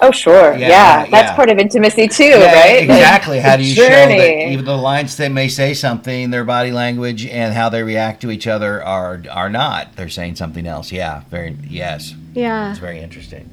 Oh, 0.02 0.12
sure. 0.12 0.54
Yeah, 0.54 0.58
Yeah, 0.58 0.67
yeah, 0.67 1.10
that's 1.12 1.30
yeah. 1.30 1.36
part 1.36 1.50
of 1.50 1.60
intimacy 1.60 2.08
too, 2.08 2.24
Yeah, 2.24 2.54
right? 2.54 2.80
Like, 2.88 2.89
Exactly. 2.89 3.39
How 3.39 3.56
do 3.58 3.63
the 3.63 3.69
you 3.69 3.76
show 3.76 3.84
that 3.89 4.52
even 4.52 4.65
the 4.65 4.78
lines 4.78 5.15
they 5.17 5.30
may 5.30 5.47
say 5.47 5.74
something, 5.74 6.32
their 6.32 6.43
body 6.43 6.71
language 6.71 7.26
and 7.26 7.54
how 7.54 7.69
they 7.69 7.84
react 7.84 8.21
to 8.21 8.32
each 8.32 8.47
other 8.47 8.84
are 8.84 9.21
are 9.30 9.50
not. 9.50 9.95
They're 9.95 10.10
saying 10.10 10.38
something 10.38 10.65
else. 10.65 10.91
Yeah. 10.91 11.21
Very 11.30 11.56
yes. 11.69 12.15
Yeah. 12.34 12.71
It's 12.71 12.80
very 12.80 13.00
interesting. 13.00 13.50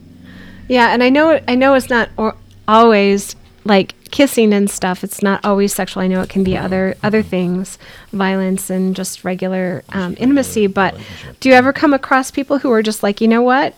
Yeah, 0.68 0.92
and 0.92 1.03
I 1.03 1.11
know 1.11 1.40
I 1.49 1.55
know 1.55 1.75
it's 1.75 1.90
not 1.90 2.09
or, 2.16 2.35
always 2.66 3.35
like 3.64 3.94
kissing 4.11 4.53
and 4.53 4.71
stuff. 4.71 5.05
It's 5.05 5.23
not 5.23 5.44
always 5.44 5.75
sexual. 5.75 6.03
I 6.03 6.07
know 6.07 6.21
it 6.23 6.29
can 6.29 6.44
be 6.44 6.57
other 6.57 6.97
other 7.03 7.23
things, 7.23 7.79
violence 8.12 8.71
and 8.71 8.94
just 8.97 9.25
regular 9.25 9.85
um, 9.90 10.14
intimacy. 10.18 10.66
But 10.66 10.97
do 11.40 11.49
you 11.49 11.55
ever 11.55 11.73
come 11.73 11.92
across 11.92 12.31
people 12.31 12.59
who 12.59 12.73
are 12.73 12.83
just 12.83 13.03
like, 13.03 13.21
you 13.21 13.29
know 13.29 13.42
what? 13.42 13.75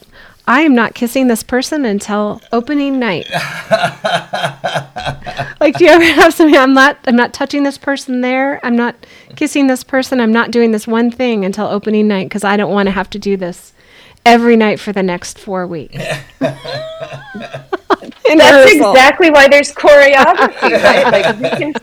I 0.47 0.63
am 0.63 0.75
not 0.75 0.95
kissing 0.95 1.29
this 1.29 1.43
person 1.45 1.85
until 1.85 2.41
opening 2.51 2.99
night. 2.99 3.31
like, 5.61 5.77
do 5.77 5.85
you 5.85 5.91
ever 5.91 6.05
have 6.05 6.35
something? 6.35 6.57
I'm 6.57 6.75
not. 6.75 6.99
I'm 7.05 7.15
not 7.15 7.33
touching 7.33 7.63
this 7.63 7.79
person 7.79 8.21
there. 8.21 8.59
I'm 8.65 8.75
not 8.75 8.97
kissing 9.37 9.69
this 9.69 9.85
person. 9.85 10.21
I'm 10.21 10.33
not 10.33 10.51
doing 10.51 10.73
this 10.73 10.89
one 10.89 11.11
thing 11.11 11.45
until 11.45 11.67
opening 11.67 12.09
night 12.09 12.27
because 12.27 12.43
I 12.43 12.57
don't 12.57 12.73
want 12.73 12.87
to 12.89 12.93
have 12.93 13.09
to 13.11 13.19
do 13.19 13.37
this 13.37 13.73
every 14.25 14.57
night 14.57 14.81
for 14.81 14.93
the 14.93 15.03
next 15.03 15.39
four 15.39 15.67
weeks. 15.67 15.97
That's 18.39 18.73
exactly 18.73 19.31
why 19.31 19.49
there's 19.49 19.73
choreography, 19.73 20.83
right? 20.85 21.05
Like 21.11 21.39
we 21.39 21.51
can 21.51 21.75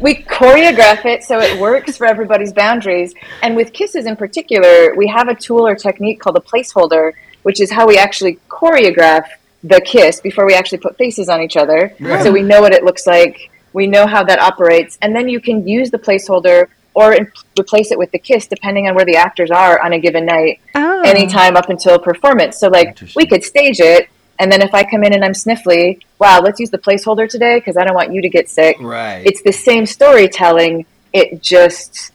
we 0.00 0.14
choreograph 0.16 1.04
it 1.04 1.22
so 1.22 1.38
it 1.40 1.60
works 1.60 1.96
for 1.96 2.06
everybody's 2.06 2.52
boundaries. 2.52 3.14
And 3.42 3.56
with 3.56 3.72
kisses 3.72 4.06
in 4.06 4.16
particular, 4.16 4.94
we 4.96 5.06
have 5.08 5.28
a 5.28 5.34
tool 5.34 5.66
or 5.66 5.74
technique 5.74 6.20
called 6.20 6.36
a 6.36 6.40
placeholder, 6.40 7.12
which 7.42 7.60
is 7.60 7.70
how 7.70 7.86
we 7.86 7.98
actually 7.98 8.38
choreograph 8.48 9.26
the 9.64 9.80
kiss 9.80 10.20
before 10.20 10.46
we 10.46 10.54
actually 10.54 10.78
put 10.78 10.96
faces 10.96 11.28
on 11.28 11.40
each 11.40 11.56
other. 11.56 11.94
Right. 12.00 12.22
So 12.22 12.32
we 12.32 12.42
know 12.42 12.60
what 12.60 12.72
it 12.72 12.84
looks 12.84 13.06
like, 13.06 13.50
we 13.72 13.86
know 13.86 14.06
how 14.06 14.24
that 14.24 14.40
operates, 14.40 14.98
and 15.02 15.14
then 15.14 15.28
you 15.28 15.40
can 15.40 15.66
use 15.66 15.90
the 15.90 15.98
placeholder 15.98 16.68
or 16.94 17.12
in- 17.14 17.30
replace 17.58 17.90
it 17.90 17.98
with 17.98 18.10
the 18.12 18.18
kiss 18.18 18.46
depending 18.46 18.86
on 18.88 18.94
where 18.94 19.04
the 19.04 19.16
actors 19.16 19.50
are 19.50 19.80
on 19.82 19.92
a 19.92 19.98
given 19.98 20.26
night 20.26 20.60
Oh. 20.74 21.02
anytime 21.02 21.56
up 21.56 21.68
until 21.70 21.98
performance. 21.98 22.58
So 22.58 22.68
like 22.68 22.98
we 23.16 23.26
could 23.26 23.42
stage 23.44 23.80
it, 23.80 24.08
and 24.38 24.50
then 24.50 24.62
if 24.62 24.74
I 24.74 24.82
come 24.84 25.04
in 25.04 25.12
and 25.14 25.24
I'm 25.24 25.32
sniffly, 25.32 26.00
wow, 26.18 26.40
let's 26.40 26.58
use 26.60 26.70
the 26.70 26.78
placeholder 26.78 27.28
today 27.28 27.58
because 27.58 27.76
I 27.76 27.84
don't 27.84 27.94
want 27.94 28.12
you 28.12 28.20
to 28.22 28.28
get 28.28 28.48
sick. 28.48 28.76
Right. 28.80 29.22
It's 29.24 29.42
the 29.42 29.52
same 29.52 29.86
storytelling. 29.86 30.86
It 31.12 31.42
just 31.42 32.12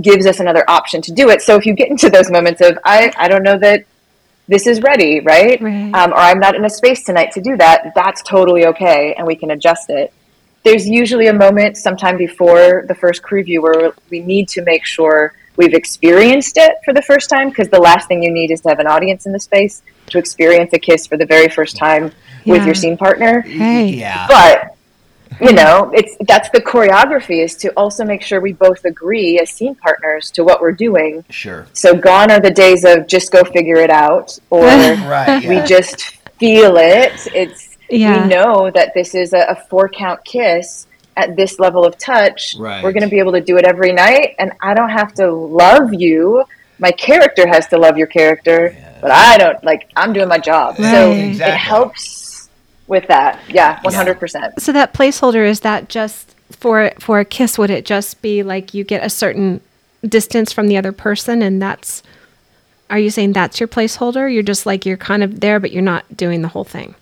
gives 0.00 0.26
us 0.26 0.40
another 0.40 0.64
option 0.68 1.00
to 1.02 1.12
do 1.12 1.30
it. 1.30 1.40
So 1.42 1.56
if 1.56 1.64
you 1.66 1.72
get 1.74 1.88
into 1.88 2.10
those 2.10 2.30
moments 2.30 2.60
of 2.60 2.78
I 2.84 3.12
I 3.16 3.28
don't 3.28 3.42
know 3.42 3.58
that 3.58 3.84
this 4.48 4.66
is 4.66 4.80
ready, 4.82 5.20
right? 5.20 5.60
Right. 5.60 5.92
Um, 5.94 6.12
or 6.12 6.18
I'm 6.18 6.38
not 6.38 6.54
in 6.54 6.64
a 6.64 6.70
space 6.70 7.02
tonight 7.02 7.32
to 7.32 7.40
do 7.40 7.56
that. 7.56 7.92
That's 7.96 8.22
totally 8.22 8.66
okay, 8.66 9.14
and 9.18 9.26
we 9.26 9.34
can 9.34 9.50
adjust 9.50 9.90
it. 9.90 10.12
There's 10.66 10.88
usually 10.88 11.28
a 11.28 11.32
moment 11.32 11.76
sometime 11.76 12.16
before 12.16 12.84
the 12.88 12.94
first 12.96 13.22
crew 13.22 13.44
view 13.44 13.62
where 13.62 13.92
we 14.10 14.18
need 14.18 14.48
to 14.48 14.62
make 14.62 14.84
sure 14.84 15.32
we've 15.54 15.74
experienced 15.74 16.56
it 16.56 16.72
for 16.84 16.92
the 16.92 17.02
first 17.02 17.30
time 17.30 17.50
because 17.50 17.68
the 17.68 17.78
last 17.78 18.08
thing 18.08 18.20
you 18.20 18.32
need 18.32 18.50
is 18.50 18.60
to 18.62 18.68
have 18.70 18.80
an 18.80 18.88
audience 18.88 19.26
in 19.26 19.32
the 19.32 19.38
space 19.38 19.82
to 20.08 20.18
experience 20.18 20.72
a 20.72 20.78
kiss 20.80 21.06
for 21.06 21.16
the 21.16 21.24
very 21.24 21.48
first 21.48 21.76
time 21.76 22.10
with 22.46 22.66
your 22.66 22.74
scene 22.74 22.96
partner 22.96 23.44
Right. 23.46 23.94
Yeah. 23.94 24.26
but 24.28 24.76
you 25.40 25.52
know 25.52 25.92
it's 25.94 26.16
that's 26.26 26.50
the 26.50 26.60
choreography 26.60 27.44
is 27.44 27.54
to 27.58 27.68
also 27.76 28.04
make 28.04 28.22
sure 28.22 28.40
we 28.40 28.52
both 28.52 28.84
agree 28.84 29.38
as 29.38 29.50
scene 29.50 29.76
partners 29.76 30.32
to 30.32 30.42
what 30.42 30.60
we're 30.60 30.72
doing 30.72 31.24
sure. 31.30 31.66
so 31.74 31.94
gone 31.94 32.30
are 32.32 32.40
the 32.40 32.50
days 32.50 32.84
of 32.84 33.06
just 33.06 33.30
go 33.30 33.44
figure 33.44 33.76
it 33.76 33.90
out 33.90 34.36
or 34.50 34.64
Right. 34.66 35.48
we 35.48 35.60
just 35.62 36.00
feel 36.40 36.76
it 36.76 37.12
it's 37.34 37.65
Yeah. 37.90 38.22
we 38.22 38.28
know 38.28 38.70
that 38.70 38.92
this 38.94 39.14
is 39.14 39.32
a, 39.32 39.40
a 39.48 39.54
four 39.68 39.88
count 39.88 40.24
kiss 40.24 40.86
at 41.16 41.36
this 41.36 41.58
level 41.58 41.84
of 41.84 41.96
touch 41.98 42.56
Right. 42.58 42.82
we're 42.82 42.92
going 42.92 43.02
to 43.04 43.08
be 43.08 43.18
able 43.18 43.32
to 43.32 43.40
do 43.40 43.56
it 43.56 43.64
every 43.64 43.92
night 43.92 44.34
and 44.38 44.52
i 44.60 44.74
don't 44.74 44.90
have 44.90 45.14
to 45.14 45.30
love 45.32 45.94
you 45.94 46.44
my 46.78 46.90
character 46.92 47.46
has 47.46 47.66
to 47.68 47.78
love 47.78 47.96
your 47.96 48.06
character 48.06 48.76
but 49.00 49.10
i 49.10 49.38
don't 49.38 49.62
like 49.64 49.88
i'm 49.96 50.12
doing 50.12 50.28
my 50.28 50.38
job 50.38 50.76
so 50.76 51.12
Exactly. 51.12 51.54
it 51.54 51.56
helps 51.58 52.48
with 52.86 53.06
that 53.08 53.40
yeah 53.48 53.80
100% 53.80 54.60
So 54.60 54.72
that 54.72 54.92
placeholder 54.94 55.48
is 55.48 55.60
that 55.60 55.88
just 55.88 56.34
for 56.52 56.92
for 57.00 57.18
a 57.18 57.24
kiss? 57.24 57.58
Would 57.58 57.70
it 57.70 57.84
just 57.84 58.22
be 58.22 58.44
like 58.44 58.72
you 58.72 58.84
get 58.84 59.04
a 59.04 59.10
certain 59.10 59.60
distance 60.06 60.52
from 60.52 60.68
the 60.68 60.76
other 60.76 60.92
person, 60.92 61.42
and 61.42 61.60
that's? 61.60 62.04
Are 62.88 63.00
you 63.00 63.10
saying 63.10 63.32
that's 63.32 63.58
your 63.58 63.66
placeholder? 63.66 64.32
You're 64.32 64.44
just 64.44 64.64
like 64.64 64.86
you're 64.86 64.96
kind 64.96 65.24
of 65.24 65.40
there, 65.40 65.58
but 65.58 65.72
you're 65.72 65.82
not 65.82 66.16
doing 66.16 66.42
the 66.42 66.48
whole 66.48 66.62
thing. 66.62 66.94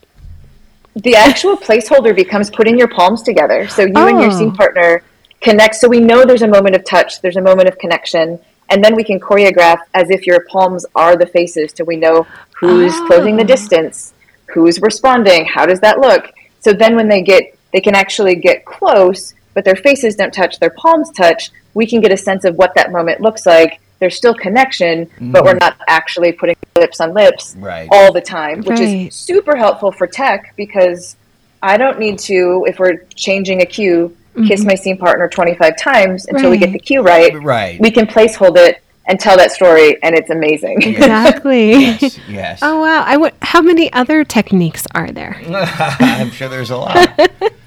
The 0.97 1.17
actual 1.17 1.57
placeholder 1.57 2.15
becomes 2.15 2.51
putting 2.51 2.79
your 2.79 2.89
palms 2.89 3.23
together. 3.23 3.69
So 3.69 3.83
you 3.83 3.93
and 3.97 4.21
your 4.21 4.31
Oh. 4.31 4.39
scene 4.39 4.53
partner 4.53 5.03
connect. 5.41 5.75
So 5.77 5.89
we 5.89 6.01
know 6.01 6.25
there's 6.25 6.43
a 6.43 6.49
moment 6.49 6.77
of 6.77 6.85
touch, 6.85 7.21
there's 7.21 7.37
a 7.37 7.41
moment 7.43 7.69
of 7.69 7.79
connection, 7.79 8.39
and 8.71 8.83
then 8.83 8.95
we 8.95 9.05
can 9.05 9.21
choreograph 9.21 9.79
as 9.95 10.11
if 10.11 10.27
your 10.27 10.45
palms 10.49 10.87
are 10.95 11.17
the 11.17 11.27
faces. 11.27 11.73
So 11.77 11.85
we 11.85 11.97
know 11.97 12.27
who's 12.61 12.95
oh. 12.95 13.07
closing 13.07 13.37
the 13.37 13.43
Oh. 13.43 13.47
distance, 13.47 14.15
who's 14.47 14.81
responding, 14.81 15.47
how 15.47 15.67
does 15.67 15.81
that 15.81 15.99
look. 15.99 16.31
So 16.61 16.73
then 16.73 16.97
when 16.97 17.09
they 17.09 17.23
get, 17.23 17.57
they 17.73 17.81
can 17.81 17.95
actually 17.95 18.37
get 18.37 18.65
close, 18.65 19.35
but 19.53 19.65
their 19.65 19.77
faces 19.77 20.15
don't 20.15 20.33
touch, 20.33 20.61
their 20.61 20.71
palms 20.71 21.11
touch. 21.11 21.51
We 21.75 21.87
can 21.87 22.01
get 22.01 22.13
a 22.13 22.17
sense 22.17 22.45
of 22.45 22.57
what 22.57 22.75
that 22.77 22.93
moment 22.93 23.21
looks 23.21 23.47
like. 23.47 23.81
There's 24.05 24.17
still 24.17 24.35
connection, 24.35 25.09
but 25.19 25.45
we're 25.45 25.53
mm-hmm. 25.53 25.61
not 25.61 25.79
actually 25.89 26.33
putting 26.33 26.57
lips 26.77 27.01
on 27.01 27.15
lips 27.15 27.57
Right. 27.59 27.89
all 27.91 28.13
the 28.13 28.21
time, 28.21 28.59
which 28.59 28.79
Right. 28.79 29.07
is 29.07 29.15
super 29.15 29.57
helpful 29.57 29.91
for 29.93 30.07
tech 30.07 30.53
because 30.59 31.17
I 31.63 31.79
don't 31.79 31.99
need 31.99 32.19
to, 32.31 32.67
if 32.69 32.79
we're 32.79 32.99
changing 33.15 33.63
a 33.63 33.65
cue, 33.65 34.15
kiss 34.47 34.61
mm-hmm. 34.61 34.69
my 34.69 34.75
scene 34.75 34.99
partner 34.99 35.27
25 35.27 35.79
times 35.79 36.27
until 36.27 36.51
we 36.51 36.59
get 36.59 36.73
the 36.73 36.79
cue 36.79 37.01
right. 37.01 37.33
Right. 37.43 37.81
We 37.81 37.91
can 37.91 38.07
place 38.07 38.35
hold 38.37 38.59
it 38.59 38.83
and 39.07 39.19
tell 39.19 39.39
that 39.39 39.53
story, 39.53 39.97
and 40.03 40.15
it's 40.15 40.29
amazing. 40.29 40.83
Exactly. 40.83 41.71
yes. 41.71 42.19
yes. 42.29 42.59
oh 42.61 42.81
wow! 42.81 43.05
I 43.07 43.17
would. 43.17 43.33
How 43.41 43.61
many 43.63 43.93
other 43.93 44.25
techniques 44.25 44.87
are 44.95 45.11
there? 45.11 45.41
I'm 45.49 46.31
sure 46.31 46.49
there's 46.49 46.71
a 46.71 46.77
lot. 46.77 46.97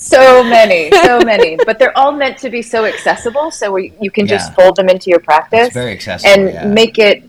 so 0.00 0.42
many, 0.42 0.90
so 1.02 1.20
many, 1.20 1.56
but 1.66 1.78
they're 1.78 1.96
all 1.96 2.12
meant 2.12 2.38
to 2.38 2.50
be 2.50 2.62
so 2.62 2.84
accessible, 2.84 3.50
so 3.50 3.70
we, 3.72 3.92
you 4.00 4.10
can 4.10 4.26
just 4.26 4.50
Yeah. 4.50 4.54
fold 4.56 4.76
them 4.76 4.88
into 4.88 5.10
your 5.10 5.20
practice 5.20 5.66
It's 5.66 5.74
very 5.74 5.92
accessible. 5.92 6.32
and 6.32 6.54
yeah. 6.54 6.64
make 6.66 6.98
it 6.98 7.22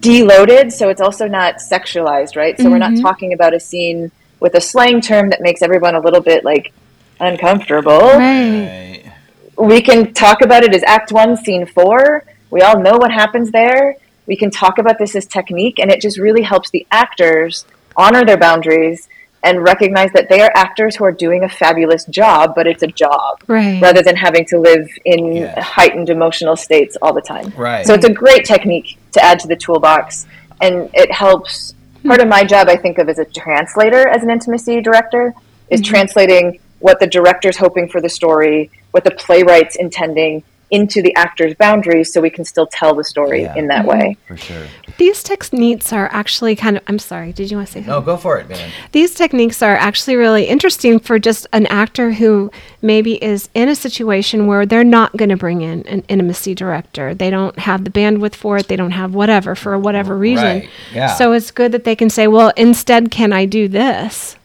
deloaded 0.00 0.72
so 0.72 0.88
it's 0.88 1.00
also 1.00 1.26
not 1.28 1.56
sexualized, 1.56 2.36
right? 2.36 2.56
So 2.58 2.70
we're 2.70 2.78
Mm-hmm. 2.78 2.94
not 2.94 3.02
talking 3.02 3.32
about 3.32 3.54
a 3.54 3.60
scene 3.60 4.10
with 4.40 4.54
a 4.54 4.60
slang 4.60 5.00
term 5.00 5.30
that 5.30 5.40
makes 5.40 5.62
everyone 5.62 5.94
a 5.94 6.00
little 6.00 6.20
bit 6.20 6.44
like 6.44 6.72
uncomfortable. 7.20 8.00
Right. 8.00 9.02
Right. 9.06 9.12
We 9.58 9.80
can 9.80 10.12
talk 10.12 10.42
about 10.42 10.64
it 10.64 10.74
as 10.74 10.82
act 10.84 11.12
one, 11.12 11.36
scene 11.36 11.66
four. 11.66 12.24
We 12.50 12.60
all 12.60 12.78
know 12.80 12.96
what 12.98 13.10
happens 13.10 13.50
there. 13.50 13.96
We 14.26 14.36
can 14.36 14.50
talk 14.50 14.78
about 14.78 14.98
this 14.98 15.14
as 15.16 15.24
technique, 15.26 15.78
and 15.78 15.90
it 15.90 16.00
just 16.00 16.18
really 16.18 16.42
helps 16.42 16.68
the 16.70 16.86
actors 16.90 17.64
honor 17.96 18.24
their 18.24 18.36
boundaries 18.36 19.08
and 19.46 19.62
recognize 19.62 20.10
that 20.12 20.28
they 20.28 20.40
are 20.40 20.50
actors 20.56 20.96
who 20.96 21.04
are 21.04 21.12
doing 21.12 21.44
a 21.44 21.48
fabulous 21.48 22.04
job, 22.06 22.52
but 22.56 22.66
it's 22.66 22.82
a 22.82 22.88
job 22.88 23.38
Right. 23.46 23.80
rather 23.80 24.02
than 24.02 24.16
having 24.16 24.44
to 24.46 24.58
live 24.58 24.88
in 25.04 25.36
Yes. 25.36 25.62
heightened 25.62 26.10
emotional 26.10 26.56
states 26.56 26.96
all 27.00 27.12
the 27.12 27.20
time. 27.20 27.52
Right. 27.56 27.86
So 27.86 27.94
it's 27.94 28.04
a 28.04 28.12
great 28.12 28.44
technique 28.44 28.98
to 29.12 29.24
add 29.24 29.38
to 29.40 29.46
the 29.46 29.54
toolbox, 29.54 30.26
and 30.60 30.90
it 30.94 31.12
helps. 31.12 31.74
Hmm. 32.02 32.08
Part 32.08 32.20
of 32.20 32.28
my 32.28 32.42
job, 32.42 32.68
I 32.68 32.76
think 32.76 32.98
of 32.98 33.08
as 33.08 33.20
a 33.20 33.24
translator, 33.24 34.08
as 34.08 34.24
an 34.24 34.30
intimacy 34.30 34.80
director, 34.80 35.32
is 35.70 35.80
hmm. 35.80 35.84
translating 35.92 36.58
what 36.80 36.98
the 36.98 37.06
director's 37.06 37.56
hoping 37.56 37.88
for 37.88 38.00
the 38.00 38.08
story, 38.08 38.70
what 38.90 39.04
the 39.04 39.12
playwright's 39.12 39.76
intending, 39.76 40.42
into 40.70 41.00
the 41.00 41.14
actor's 41.14 41.54
boundaries, 41.54 42.12
so 42.12 42.20
we 42.20 42.30
can 42.30 42.44
still 42.44 42.66
tell 42.66 42.94
the 42.94 43.04
story 43.04 43.42
Yeah. 43.42 43.54
in 43.56 43.68
that 43.68 43.84
way. 43.84 44.16
For 44.26 44.36
sure. 44.36 44.62
These 44.98 45.22
techniques 45.22 45.92
are 45.92 46.08
actually 46.10 46.56
kind 46.56 46.76
of. 46.76 46.82
I'm 46.86 46.98
sorry. 46.98 47.32
Did 47.32 47.50
you 47.50 47.58
want 47.58 47.68
to 47.68 47.72
say 47.72 47.78
something? 47.80 47.92
No, 47.92 48.00
go 48.00 48.16
for 48.16 48.38
it, 48.38 48.48
man. 48.48 48.70
These 48.92 49.14
techniques 49.14 49.62
are 49.62 49.76
actually 49.76 50.16
really 50.16 50.44
interesting 50.44 50.98
for 50.98 51.18
just 51.18 51.46
an 51.52 51.66
actor 51.66 52.12
who 52.12 52.50
maybe 52.82 53.22
is 53.22 53.48
in 53.54 53.68
a 53.68 53.74
situation 53.74 54.46
where 54.46 54.66
they're 54.66 54.84
not 54.84 55.16
going 55.16 55.28
to 55.28 55.36
bring 55.36 55.60
in 55.60 55.86
an 55.86 56.02
intimacy 56.08 56.54
director. 56.54 57.14
They 57.14 57.30
don't 57.30 57.58
have 57.58 57.84
the 57.84 57.90
bandwidth 57.90 58.34
for 58.34 58.56
it. 58.56 58.68
They 58.68 58.76
don't 58.76 58.92
have 58.92 59.14
whatever 59.14 59.54
for 59.54 59.78
whatever 59.78 60.14
oh, 60.14 60.18
reason. 60.18 60.44
Right, 60.44 60.70
yeah. 60.92 61.14
So 61.14 61.32
it's 61.32 61.50
good 61.50 61.72
that 61.72 61.84
they 61.84 61.94
can 61.96 62.10
say, 62.10 62.26
well, 62.26 62.52
instead, 62.56 63.10
can 63.10 63.32
I 63.32 63.44
do 63.44 63.68
this? 63.68 64.36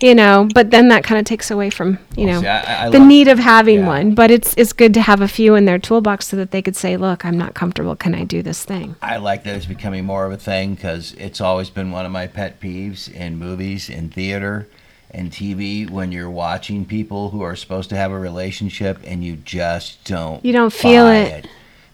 You 0.00 0.14
know, 0.14 0.48
but 0.54 0.70
then 0.70 0.88
that 0.90 1.02
kind 1.02 1.18
of 1.18 1.24
takes 1.24 1.50
away 1.50 1.70
from, 1.70 1.98
you 2.16 2.28
oh, 2.28 2.32
know, 2.32 2.40
see, 2.40 2.46
I- 2.46 2.86
I 2.86 2.88
the 2.90 3.00
love- 3.00 3.08
need 3.08 3.26
of 3.26 3.40
having 3.40 3.80
yeah. 3.80 3.86
one. 3.88 4.14
But 4.14 4.30
it's 4.30 4.54
it's 4.56 4.72
good 4.72 4.94
to 4.94 5.00
have 5.00 5.20
a 5.20 5.26
few 5.26 5.56
in 5.56 5.64
their 5.64 5.78
toolbox 5.78 6.28
so 6.28 6.36
that 6.36 6.52
they 6.52 6.62
could 6.62 6.76
say, 6.76 6.96
look, 6.96 7.24
I'm 7.24 7.36
not 7.36 7.54
comfortable. 7.54 7.96
Can 7.96 8.14
I 8.14 8.22
do 8.22 8.40
this 8.40 8.64
thing? 8.64 8.94
I 9.02 9.16
like 9.16 9.42
that 9.44 9.56
it's 9.56 9.66
becoming 9.66 10.04
more 10.04 10.24
of 10.24 10.30
a 10.30 10.36
thing 10.36 10.74
because 10.76 11.14
it's 11.14 11.40
always 11.40 11.68
been 11.68 11.90
one 11.90 12.06
of 12.06 12.12
my 12.12 12.28
pet 12.28 12.60
peeves 12.60 13.12
in 13.12 13.38
movies, 13.38 13.90
in 13.90 14.08
theater, 14.08 14.68
and 15.10 15.32
TV 15.32 15.90
when 15.90 16.12
you're 16.12 16.30
watching 16.30 16.84
people 16.84 17.30
who 17.30 17.40
are 17.42 17.56
supposed 17.56 17.88
to 17.90 17.96
have 17.96 18.12
a 18.12 18.18
relationship 18.20 18.98
and 19.04 19.24
you 19.24 19.34
just 19.34 20.04
don't. 20.04 20.44
You 20.44 20.52
don't 20.52 20.72
feel 20.72 21.06
buy 21.06 21.16
it. 21.16 21.48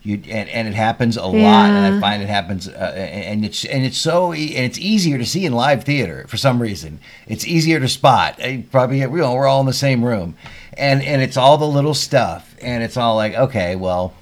You, 0.06 0.16
and, 0.28 0.50
and 0.50 0.68
it 0.68 0.74
happens 0.74 1.16
a 1.16 1.24
lot, 1.24 1.70
and 1.70 1.78
I 1.78 1.98
find 1.98 2.22
it 2.22 2.28
happens, 2.28 2.68
uh, 2.68 2.72
and 2.94 3.42
it's 3.42 3.64
and 3.64 3.86
it's 3.86 3.96
so 3.96 4.34
e- 4.34 4.54
and 4.54 4.66
it's 4.66 4.78
easier 4.78 5.16
to 5.16 5.24
see 5.24 5.46
in 5.46 5.54
live 5.54 5.84
theater 5.84 6.26
for 6.28 6.36
some 6.36 6.60
reason. 6.60 7.00
It's 7.26 7.46
easier 7.46 7.80
to 7.80 7.88
spot. 7.88 8.38
Probably 8.70 9.00
you 9.00 9.08
know, 9.08 9.32
we're 9.32 9.46
all 9.46 9.60
in 9.60 9.66
the 9.66 9.72
same 9.72 10.04
room, 10.04 10.36
and 10.74 11.02
and 11.02 11.22
it's 11.22 11.38
all 11.38 11.56
the 11.56 11.66
little 11.66 11.94
stuff, 11.94 12.54
and 12.60 12.82
it's 12.82 12.98
all 12.98 13.16
like 13.16 13.34
okay, 13.34 13.76
well, 13.76 14.12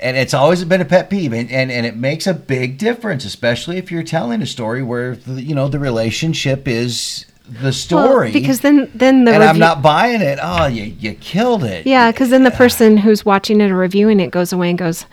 and 0.00 0.18
it's 0.18 0.34
always 0.34 0.62
been 0.64 0.82
a 0.82 0.84
pet 0.84 1.08
peeve 1.08 1.32
and, 1.32 1.50
and, 1.50 1.70
and 1.70 1.86
it 1.86 1.96
makes 1.96 2.26
a 2.26 2.34
big 2.34 2.76
difference 2.76 3.24
especially 3.24 3.78
if 3.78 3.90
you're 3.90 4.02
telling 4.02 4.42
a 4.42 4.46
story 4.46 4.82
where 4.82 5.16
the, 5.16 5.42
you 5.42 5.54
know 5.54 5.68
the 5.68 5.78
relationship 5.78 6.68
is 6.68 7.24
the 7.46 7.64
Well, 7.64 7.72
story 7.72 8.32
because 8.32 8.60
then 8.60 8.90
then 8.94 9.24
the 9.24 9.32
and 9.34 9.42
i'm 9.44 9.58
not 9.58 9.82
buying 9.82 10.22
it 10.22 10.38
oh 10.42 10.64
you, 10.66 10.84
you 10.98 11.12
killed 11.14 11.62
it 11.62 11.86
Yeah, 11.86 12.10
because 12.10 12.30
then 12.30 12.42
the 12.44 12.50
person 12.50 12.96
who's 12.96 13.24
watching 13.24 13.60
it 13.60 13.70
or 13.70 13.76
reviewing 13.76 14.18
it 14.20 14.30
goes 14.30 14.50
away 14.52 14.70
and 14.70 14.78
goes, 14.78 15.04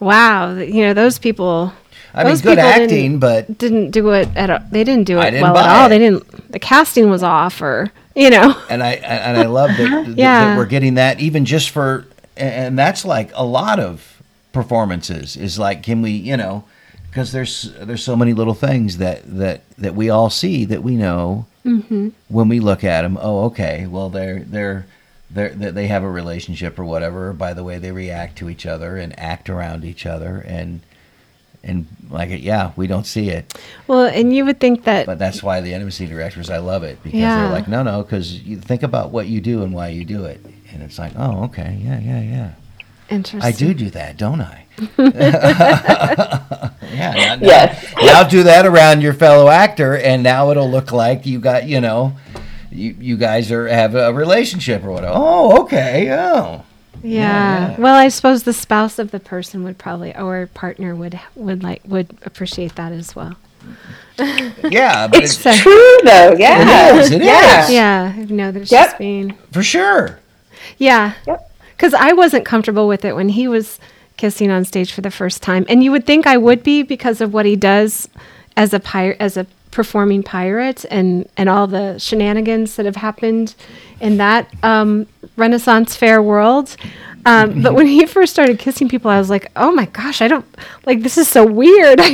"Wow, 0.00 0.54
you 0.54 0.82
know 0.82 0.94
those 0.94 1.18
people." 1.18 1.72
i 2.14 2.18
mean 2.22 2.28
those 2.32 2.42
good 2.42 2.56
people 2.58 2.64
acting 2.70 2.88
didn't- 2.88 3.18
but 3.18 3.58
didn't 3.58 3.90
do 3.90 4.10
it 4.12 4.28
at 4.36 4.48
a, 4.48 4.64
they 4.70 4.82
didn't 4.84 5.04
do 5.04 5.18
it 5.20 5.32
didn't 5.32 5.42
well 5.42 5.58
at 5.58 5.68
all. 5.76 5.86
it. 5.86 5.88
They 5.90 5.98
didn't. 5.98 6.52
The 6.52 6.58
casting 6.60 7.10
was 7.10 7.22
off, 7.22 7.60
or 7.60 7.90
you 8.14 8.30
know. 8.30 8.56
and 8.70 8.82
i 8.82 8.92
and 8.92 9.36
i 9.36 9.46
love 9.46 9.70
that, 9.76 9.86
uh-huh. 9.86 10.02
that, 10.04 10.16
Yeah. 10.16 10.44
that 10.46 10.56
we're 10.56 10.64
getting 10.66 10.94
that 10.94 11.20
even 11.20 11.44
just 11.44 11.68
for 11.70 12.06
and 12.36 12.78
that's 12.78 13.04
like 13.04 13.30
a 13.34 13.44
lot 13.44 13.78
of 13.78 14.22
performances 14.52 15.36
is 15.36 15.58
like 15.58 15.82
can 15.82 16.00
we 16.00 16.12
you 16.12 16.36
know 16.36 16.64
because 17.10 17.30
there's 17.32 17.72
there's 17.80 18.02
so 18.02 18.16
many 18.16 18.32
little 18.32 18.54
things 18.54 18.96
that 18.98 19.20
that 19.26 19.60
that 19.76 19.94
we 19.94 20.08
all 20.08 20.30
see 20.30 20.64
that 20.64 20.82
we 20.82 20.94
know 20.96 21.44
Mm-hmm. 21.64 22.08
when 22.28 22.48
we 22.48 22.60
look 22.60 22.84
at 22.84 23.02
them 23.02 23.16
oh 23.20 23.44
okay 23.46 23.86
well 23.86 24.10
they're 24.10 24.40
they're 24.40 24.86
they're 25.30 25.48
they 25.48 25.70
they 25.70 25.86
have 25.86 26.02
a 26.02 26.10
relationship 26.10 26.78
or 26.78 26.84
whatever 26.84 27.32
by 27.32 27.54
the 27.54 27.64
way 27.64 27.78
they 27.78 27.90
react 27.90 28.36
to 28.38 28.50
each 28.50 28.66
other 28.66 28.96
and 28.98 29.18
act 29.18 29.48
around 29.48 29.82
each 29.84 30.04
other 30.04 30.44
and 30.46 30.80
and 31.62 31.86
like 32.10 32.28
yeah 32.42 32.72
we 32.76 32.86
don't 32.86 33.06
see 33.06 33.30
it 33.30 33.58
Well, 33.86 34.04
and 34.04 34.36
you 34.36 34.44
would 34.44 34.60
think 34.60 34.84
that 34.84 35.06
but 35.06 35.18
that's 35.18 35.42
why 35.42 35.62
the 35.62 35.72
intimacy 35.72 36.06
directors 36.06 36.50
i 36.50 36.58
love 36.58 36.82
it 36.82 37.02
because 37.02 37.18
Yeah. 37.18 37.36
they're 37.44 37.50
like 37.52 37.66
no 37.66 37.82
no 37.82 38.02
because 38.02 38.42
you 38.42 38.58
think 38.58 38.82
about 38.82 39.10
what 39.10 39.26
you 39.26 39.40
do 39.40 39.62
and 39.62 39.72
why 39.72 39.88
you 39.88 40.04
do 40.04 40.26
it 40.26 40.44
and 40.70 40.82
it's 40.82 40.98
like 40.98 41.12
oh 41.16 41.44
okay 41.44 41.78
yeah 41.82 41.98
yeah 41.98 42.20
yeah 42.20 42.50
interesting. 43.10 43.42
i 43.42 43.52
do 43.52 43.74
do 43.74 43.90
that 43.90 44.16
don't 44.16 44.40
i 44.40 44.64
yeah 44.98 46.70
now, 47.12 47.34
now- 47.36 47.38
Yes. 47.40 47.94
now 48.02 48.22
do 48.24 48.42
that 48.44 48.66
around 48.66 49.02
your 49.02 49.14
fellow 49.14 49.48
actor 49.48 49.96
and 49.96 50.22
now 50.22 50.50
it'll 50.50 50.70
look 50.70 50.92
like 50.92 51.26
you 51.26 51.38
got 51.38 51.66
you 51.66 51.80
know 51.80 52.12
you, 52.70 52.96
you 52.98 53.16
guys 53.16 53.52
are 53.52 53.68
have 53.68 53.94
a 53.94 54.12
relationship 54.12 54.82
or 54.84 54.90
whatever 54.92 55.12
oh 55.14 55.62
okay 55.62 56.10
oh 56.12 56.64
Yeah. 57.02 57.70
yeah. 57.72 57.76
Well, 57.78 57.94
I 57.96 58.08
suppose 58.08 58.42
the 58.44 58.52
spouse 58.52 58.98
of 58.98 59.10
the 59.10 59.20
person 59.20 59.62
would 59.64 59.76
probably, 59.78 60.14
or 60.16 60.46
partner 60.54 60.94
would 60.96 61.20
would 61.36 61.62
like 61.62 61.82
would 61.86 62.16
appreciate 62.24 62.74
that 62.76 62.92
as 62.92 63.14
well. 63.14 63.34
yeah 64.18 65.06
but 65.08 65.22
It's 65.22 65.44
it's, 65.46 65.58
true 65.60 65.98
though. 66.04 66.34
Yeah. 66.38 66.96
It 66.96 67.00
is, 67.00 67.10
it 67.12 67.22
yeah. 67.22 67.64
is. 67.64 67.70
Yeah, 67.70 68.14
you 68.16 68.26
know 68.34 68.50
that 68.50 68.62
it's 68.62 68.72
Yep. 68.72 68.84
just 68.86 68.98
being. 68.98 69.36
for 69.52 69.62
sure 69.62 70.18
Yeah. 70.78 71.12
Yep. 71.26 71.50
Because 71.76 71.94
I 71.94 72.12
wasn't 72.12 72.44
comfortable 72.44 72.86
with 72.88 73.04
it 73.04 73.14
when 73.14 73.30
he 73.30 73.48
was 73.48 73.78
kissing 74.16 74.50
on 74.50 74.64
stage 74.64 74.92
for 74.92 75.00
the 75.00 75.10
first 75.10 75.42
time, 75.42 75.66
and 75.68 75.82
you 75.82 75.90
would 75.90 76.06
think 76.06 76.26
I 76.26 76.36
would 76.36 76.62
be 76.62 76.82
because 76.82 77.20
of 77.20 77.32
what 77.34 77.46
he 77.46 77.56
does 77.56 78.08
as 78.56 78.72
a 78.72 78.80
pirate, 78.80 79.16
as 79.20 79.36
a 79.36 79.46
performing 79.70 80.22
pirate, 80.22 80.84
and 80.90 81.28
and 81.36 81.48
all 81.48 81.66
the 81.66 81.98
shenanigans 81.98 82.76
that 82.76 82.86
have 82.86 82.96
happened 82.96 83.54
in 84.00 84.16
that 84.18 84.48
um, 84.62 85.06
Renaissance 85.36 85.96
fair 85.96 86.22
world. 86.22 86.76
Um, 87.26 87.62
but 87.62 87.74
when 87.74 87.86
he 87.86 88.04
first 88.06 88.32
started 88.32 88.58
kissing 88.58 88.88
people, 88.88 89.10
I 89.10 89.18
was 89.18 89.30
like, 89.30 89.50
"Oh 89.56 89.72
my 89.72 89.86
gosh, 89.86 90.22
I 90.22 90.28
don't 90.28 90.44
like 90.86 91.02
this. 91.02 91.18
Is 91.18 91.28
so 91.28 91.44
weird." 91.44 92.00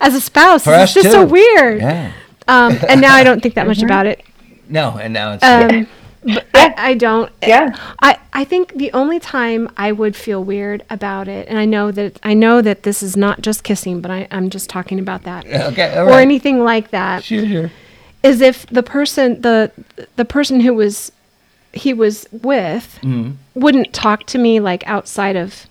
as 0.00 0.14
a 0.14 0.20
spouse, 0.20 0.64
for 0.64 0.74
it's 0.74 0.92
just 0.92 1.06
too 1.06 1.10
so 1.12 1.24
weird. 1.24 1.80
yeah 1.80 2.12
Um, 2.48 2.78
and 2.88 3.00
now 3.00 3.14
I 3.14 3.24
don't 3.24 3.42
think 3.42 3.54
that 3.54 3.66
much 3.72 3.82
about 3.82 4.04
it. 4.06 4.22
no 4.68 4.98
and 5.00 5.12
now 5.14 5.32
it's 5.32 5.42
Um, 5.44 5.86
but 6.22 6.46
I, 6.54 6.74
I 6.76 6.94
don't. 6.94 7.32
Yeah. 7.42 7.74
I, 8.02 8.18
I 8.32 8.44
think 8.44 8.74
the 8.74 8.92
only 8.92 9.18
time 9.20 9.70
I 9.76 9.92
would 9.92 10.14
feel 10.14 10.42
weird 10.44 10.84
about 10.90 11.28
it, 11.28 11.48
and 11.48 11.58
I 11.58 11.64
know 11.64 11.90
that 11.92 12.18
I 12.22 12.34
know 12.34 12.60
that 12.62 12.82
this 12.82 13.02
is 13.02 13.16
not 13.16 13.40
just 13.40 13.64
kissing, 13.64 14.00
but 14.00 14.10
I, 14.10 14.28
I'm 14.30 14.50
just 14.50 14.68
talking 14.68 14.98
about 14.98 15.22
that, 15.24 15.46
okay 15.46 15.98
or 15.98 16.12
anything 16.20 16.62
like 16.62 16.90
that, 16.90 17.24
sure 17.24 17.46
sure 17.46 17.70
is 18.22 18.40
if 18.42 18.66
the 18.66 18.82
person 18.82 19.40
the 19.40 19.72
the 20.16 20.24
person 20.26 20.60
who 20.60 20.74
was 20.74 21.10
he 21.72 21.94
was 21.94 22.26
with 22.32 22.98
Mm-hmm. 23.02 23.30
wouldn't 23.58 23.92
talk 23.94 24.24
to 24.26 24.38
me 24.38 24.60
like 24.60 24.86
outside 24.86 25.36
of 25.36 25.66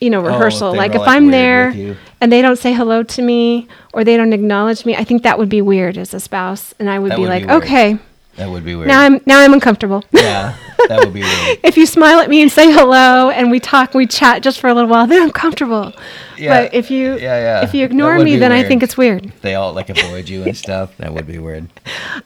you 0.00 0.10
know 0.10 0.18
Oh, 0.20 0.24
rehearsal 0.26 0.72
they 0.72 0.78
like 0.78 0.94
if 0.94 1.00
like, 1.00 1.08
i'm 1.08 1.30
there 1.30 1.96
and 2.20 2.30
they 2.30 2.42
don't 2.42 2.58
say 2.58 2.72
hello 2.74 3.02
to 3.04 3.22
me 3.22 3.66
or 3.94 4.04
they 4.04 4.16
don't 4.16 4.32
acknowledge 4.32 4.84
me 4.84 4.94
i 4.96 5.02
think 5.04 5.22
that 5.22 5.38
would 5.38 5.48
be 5.48 5.62
weird 5.62 5.96
as 5.96 6.12
a 6.12 6.20
spouse 6.20 6.74
and 6.78 6.90
i 6.90 6.98
would 6.98 7.12
That 7.12 7.16
be 7.16 7.22
would 7.22 7.28
like 7.30 7.46
weird. 7.46 7.62
okay 7.64 7.98
that 8.38 8.48
would 8.48 8.64
be 8.64 8.74
weird 8.74 8.88
now 8.88 9.00
i'm 9.02 9.20
now 9.26 9.40
i'm 9.40 9.52
uncomfortable 9.52 10.02
yeah 10.12 10.56
that 10.88 10.98
would 11.00 11.12
be 11.12 11.20
weird 11.20 11.58
if 11.64 11.76
you 11.76 11.84
smile 11.86 12.18
at 12.20 12.30
me 12.30 12.40
and 12.40 12.50
say 12.50 12.72
hello 12.72 13.30
and 13.30 13.50
we 13.50 13.58
talk, 13.60 13.94
we 13.94 14.06
chat 14.06 14.42
just 14.42 14.60
for 14.60 14.68
a 14.68 14.74
little 14.74 14.88
while, 14.88 15.06
then 15.08 15.20
I'm 15.22 15.30
comfortable. 15.32 15.92
Yeah. 16.38 16.62
But 16.62 16.74
if 16.74 16.88
you 16.90 17.14
Yeah, 17.16 17.18
yeah. 17.58 17.64
if 17.64 17.74
you 17.74 17.84
ignore 17.84 18.16
me, 18.18 18.34
be 18.34 18.36
then 18.36 18.52
I 18.52 18.62
think 18.62 18.82
it's 18.84 18.96
weird. 18.96 19.32
they 19.42 19.54
all 19.56 19.72
like 19.72 19.90
avoid 19.90 20.28
you 20.28 20.44
and 20.44 20.56
stuff. 20.56 20.96
That 20.98 21.12
would 21.12 21.26
be 21.26 21.38
weird. 21.38 21.66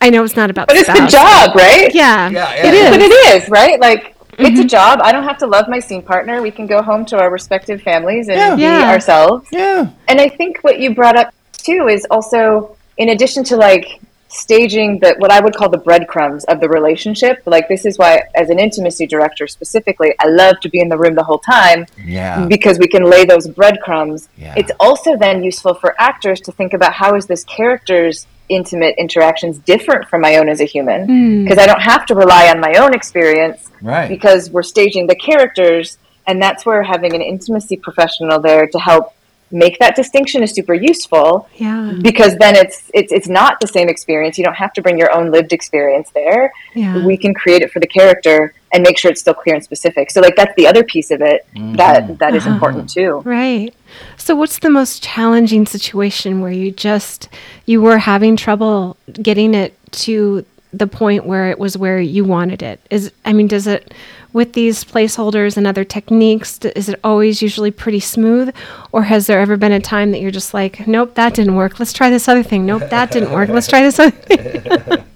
I 0.01 0.11
know 0.11 0.23
it's 0.23 0.37
not 0.37 0.51
about 0.51 0.69
But 0.69 0.75
the 0.75 0.81
it's 0.81 0.89
the 0.89 1.09
spouse. 1.09 1.13
job, 1.13 1.57
right? 1.57 1.93
Yeah, 1.95 2.29
Yeah, 2.29 2.53
it 2.55 2.65
yeah. 2.75 2.81
is. 2.85 2.91
But 2.91 3.01
it 3.01 3.13
is, 3.43 3.49
right? 3.49 3.81
Like 3.81 4.15
it's 4.39 4.51
Mm-hmm. 4.51 4.61
a 4.61 4.65
job. 4.65 5.01
I 5.03 5.13
don't 5.13 5.25
have 5.25 5.39
to 5.39 5.47
love 5.47 5.67
my 5.69 5.79
scene 5.81 6.03
partner. 6.03 6.43
We 6.43 6.51
can 6.51 6.67
go 6.67 6.83
home 6.83 7.05
to 7.07 7.19
our 7.19 7.31
respective 7.31 7.81
families 7.83 8.29
and 8.29 8.37
Yeah. 8.37 8.55
be 8.57 8.63
Yeah. 8.63 8.91
ourselves. 8.91 9.49
Yeah. 9.51 9.89
And 10.09 10.21
I 10.21 10.29
think 10.29 10.59
what 10.61 10.79
you 10.79 10.95
brought 10.95 11.17
up 11.17 11.33
too 11.57 11.89
is 11.89 12.07
also 12.11 12.77
in 12.99 13.09
addition 13.09 13.45
to 13.45 13.57
like 13.57 13.99
staging 14.33 14.99
the 14.99 15.15
what 15.19 15.31
I 15.31 15.41
would 15.41 15.55
call 15.55 15.69
the 15.69 15.79
breadcrumbs 15.79 16.45
of 16.45 16.61
the 16.61 16.69
relationship. 16.69 17.43
Like 17.45 17.69
this 17.69 17.85
is 17.85 17.99
why 17.99 18.23
as 18.35 18.51
an 18.51 18.59
intimacy 18.59 19.07
director 19.07 19.47
specifically, 19.47 20.15
I 20.21 20.29
love 20.29 20.61
to 20.61 20.69
be 20.69 20.81
in 20.81 20.89
the 20.89 20.97
room 20.97 21.15
the 21.15 21.23
whole 21.23 21.39
time 21.39 21.87
Yeah. 22.05 22.47
because 22.47 22.79
we 22.79 22.89
can 22.89 23.05
lay 23.05 23.25
those 23.25 23.47
breadcrumbs. 23.49 24.29
Yeah. 24.37 24.55
It's 24.57 24.73
also 24.81 25.17
then 25.17 25.43
useful 25.43 25.75
for 25.75 25.95
actors 26.01 26.41
to 26.43 26.53
think 26.53 26.73
about 26.73 26.93
how 26.95 27.15
is 27.15 27.27
this 27.27 27.45
character's 27.45 28.27
intimate 28.49 28.95
interactions 28.99 29.59
different 29.59 30.09
from 30.09 30.21
my 30.21 30.37
own 30.37 30.49
as 30.49 30.61
a 30.61 30.65
human 30.65 31.07
hmm. 31.07 31.45
because 31.45 31.59
I 31.59 31.67
don't 31.67 31.81
have 31.81 32.05
to 32.07 32.15
rely 32.15 32.49
on 32.49 32.61
my 32.61 32.75
own 32.75 32.93
experience 32.95 33.71
Right. 33.81 34.09
because 34.09 34.51
we're 34.51 34.63
staging 34.63 35.07
the 35.07 35.15
characters 35.17 35.99
and 36.27 36.41
that's 36.41 36.65
where 36.67 36.83
having 36.83 37.15
an 37.15 37.23
intimacy 37.23 37.77
professional 37.77 38.41
there 38.41 38.67
to 38.67 38.79
help 38.79 39.15
make 39.53 39.79
that 39.79 39.95
distinction 39.95 40.43
is 40.43 40.53
super 40.53 40.75
useful 40.75 41.49
Yeah, 41.57 41.93
because 42.01 42.37
then 42.37 42.57
it's 42.57 42.91
it's 42.95 43.13
it's 43.13 43.29
not 43.29 43.61
the 43.61 43.67
same 43.67 43.89
experience. 43.89 44.39
You 44.39 44.45
don't 44.45 44.57
have 44.57 44.73
to 44.75 44.83
bring 44.83 44.99
your 44.99 45.15
own 45.15 45.31
lived 45.31 45.53
experience 45.53 46.11
there. 46.11 46.53
Yeah. 46.75 47.05
we 47.05 47.17
can 47.17 47.35
create 47.35 47.63
it 47.63 47.71
for 47.71 47.81
the 47.81 47.87
character 47.87 48.55
and 48.73 48.83
make 48.83 48.97
sure 48.97 49.11
it's 49.11 49.21
still 49.21 49.35
clear 49.35 49.55
and 49.55 49.63
specific. 49.63 50.11
So 50.11 50.21
like 50.21 50.35
that's 50.35 50.55
the 50.57 50.67
other 50.67 50.83
piece 50.83 51.11
of 51.11 51.21
it 51.21 51.47
mm-hmm. 51.55 51.75
that 51.77 52.19
that 52.19 52.35
is 52.35 52.45
uh-huh. 52.45 52.55
important 52.55 52.91
too. 52.91 53.23
Right. 53.25 53.75
So 54.17 54.35
what's 54.35 54.59
the 54.59 54.71
most 54.71 55.03
challenging 55.03 55.67
situation 55.67 56.41
where 56.41 56.53
you 56.53 56.71
just 56.71 57.29
you 57.67 57.83
were 57.83 57.99
having 57.99 58.37
trouble 58.37 58.97
getting 59.13 59.55
it 59.55 59.77
to 59.93 60.47
the 60.73 60.87
point 60.87 61.27
where 61.27 61.51
it 61.51 61.59
was 61.59 61.77
where 61.77 62.01
you 62.01 62.25
wanted 62.25 62.63
it? 62.63 62.81
Is 62.91 63.13
I 63.25 63.33
mean, 63.33 63.47
does 63.47 63.67
it 63.67 63.93
with 64.33 64.55
these 64.55 64.85
placeholders 64.85 65.57
and 65.57 65.67
other 65.67 65.85
techniques, 65.85 66.59
is 66.65 66.89
it 66.89 66.99
always 67.05 67.43
usually 67.43 67.71
pretty 67.71 68.01
smooth 68.01 68.55
or 68.91 69.03
has 69.05 69.27
there 69.27 69.41
ever 69.41 69.57
been 69.57 69.73
a 69.73 69.81
time 69.81 70.11
that 70.13 70.21
you're 70.21 70.31
just 70.31 70.55
like, 70.55 70.87
nope, 70.87 71.15
that 71.15 71.35
didn't 71.35 71.55
work. 71.55 71.79
Let's 71.79 71.93
try 71.93 72.09
this 72.11 72.29
other 72.29 72.43
thing. 72.43 72.65
Nope, 72.67 72.89
that 72.91 73.11
didn't 73.11 73.33
work. 73.33 73.49
Let's 73.51 73.67
try 73.69 73.83
this 73.83 73.99
other 73.99 74.11
thing. 74.11 75.05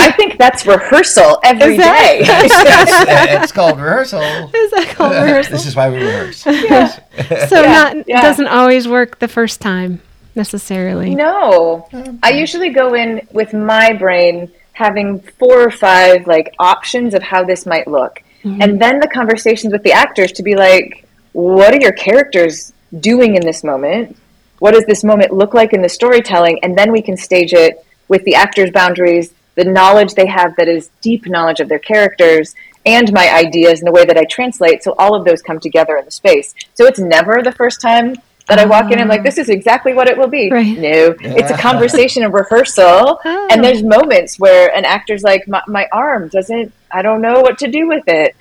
i 0.00 0.10
think 0.12 0.36
that's 0.36 0.66
rehearsal 0.66 1.38
every 1.44 1.74
Is 1.74 1.78
that- 1.78 2.02
day 2.02 2.18
it's, 2.22 3.44
it's 3.44 3.52
called 3.52 3.78
rehearsal. 3.78 4.20
Is 4.20 4.70
that 4.72 4.92
called 4.96 5.12
rehearsal? 5.22 5.52
This 5.52 5.66
is 5.66 5.76
why 5.76 5.90
we 5.90 5.98
rehearse. 5.98 6.38
so 6.38 6.50
Yeah, 6.50 7.48
not 7.50 7.96
it 7.98 8.04
yeah. 8.08 8.22
doesn't 8.22 8.48
always 8.48 8.88
work 8.88 9.18
the 9.20 9.28
first 9.28 9.60
time 9.60 10.00
necessarily. 10.34 11.14
No, 11.14 11.86
I 12.22 12.30
usually 12.30 12.70
go 12.70 12.94
in 12.94 13.26
with 13.32 13.52
my 13.52 13.92
brain 13.92 14.50
having 14.78 15.18
four 15.40 15.60
or 15.60 15.70
five 15.70 16.26
like 16.28 16.54
options 16.58 17.12
of 17.12 17.22
how 17.22 17.42
this 17.42 17.66
might 17.66 17.88
look, 17.88 18.22
mm-hmm. 18.44 18.62
and 18.62 18.80
then 18.80 19.00
the 19.00 19.08
conversations 19.08 19.72
with 19.72 19.82
the 19.82 19.92
actors 19.92 20.30
to 20.32 20.42
be 20.44 20.54
like, 20.54 21.04
what 21.32 21.74
are 21.74 21.80
your 21.80 21.92
characters 21.92 22.72
doing 23.00 23.34
in 23.34 23.44
this 23.44 23.64
moment? 23.64 24.16
What 24.60 24.74
does 24.74 24.84
this 24.86 25.02
moment 25.02 25.32
look 25.32 25.52
like 25.52 25.72
in 25.72 25.82
the 25.82 25.88
storytelling? 25.88 26.60
And 26.62 26.78
then 26.78 26.92
we 26.92 27.02
can 27.02 27.16
stage 27.16 27.52
it 27.52 27.84
with 28.06 28.22
the 28.24 28.36
actors' 28.36 28.70
boundaries, 28.70 29.34
the 29.56 29.64
knowledge 29.64 30.14
they 30.14 30.26
have 30.26 30.54
that 30.56 30.68
is 30.68 30.90
deep 31.00 31.26
knowledge 31.26 31.60
of 31.60 31.68
their 31.68 31.80
characters, 31.80 32.54
and 32.86 33.12
my 33.12 33.28
ideas 33.34 33.80
and 33.80 33.88
the 33.88 33.92
way 33.92 34.04
that 34.04 34.16
I 34.16 34.24
translate. 34.24 34.82
So 34.84 34.94
all 34.96 35.14
of 35.14 35.24
those 35.24 35.42
come 35.42 35.60
together 35.60 35.96
in 35.96 36.04
the 36.04 36.10
space. 36.10 36.54
So 36.74 36.86
it's 36.86 37.00
never 37.00 37.42
the 37.42 37.52
first 37.52 37.80
time 37.80 38.14
that 38.48 38.58
I 38.58 38.64
walk 38.64 38.90
in 38.90 38.98
and 38.98 39.08
like, 39.08 39.20
oh. 39.20 39.24
this 39.24 39.38
is 39.38 39.48
exactly 39.48 39.92
what 39.92 40.08
it 40.08 40.16
will 40.16 40.28
be. 40.28 40.50
Right. 40.50 40.76
No, 40.78 41.14
it's 41.20 41.50
a 41.50 41.56
conversation 41.56 42.22
and 42.22 42.32
rehearsal. 42.32 43.20
Oh. 43.24 43.48
And 43.50 43.62
there's 43.62 43.82
moments 43.82 44.38
where 44.38 44.74
an 44.74 44.84
actor's 44.84 45.22
like, 45.22 45.46
my, 45.46 45.62
my 45.68 45.86
arm 45.92 46.28
doesn't, 46.28 46.72
I 46.90 47.02
don't 47.02 47.20
know 47.20 47.40
what 47.40 47.58
to 47.58 47.68
do 47.68 47.86
with 47.86 48.04
it. 48.08 48.34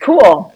Cool. 0.00 0.52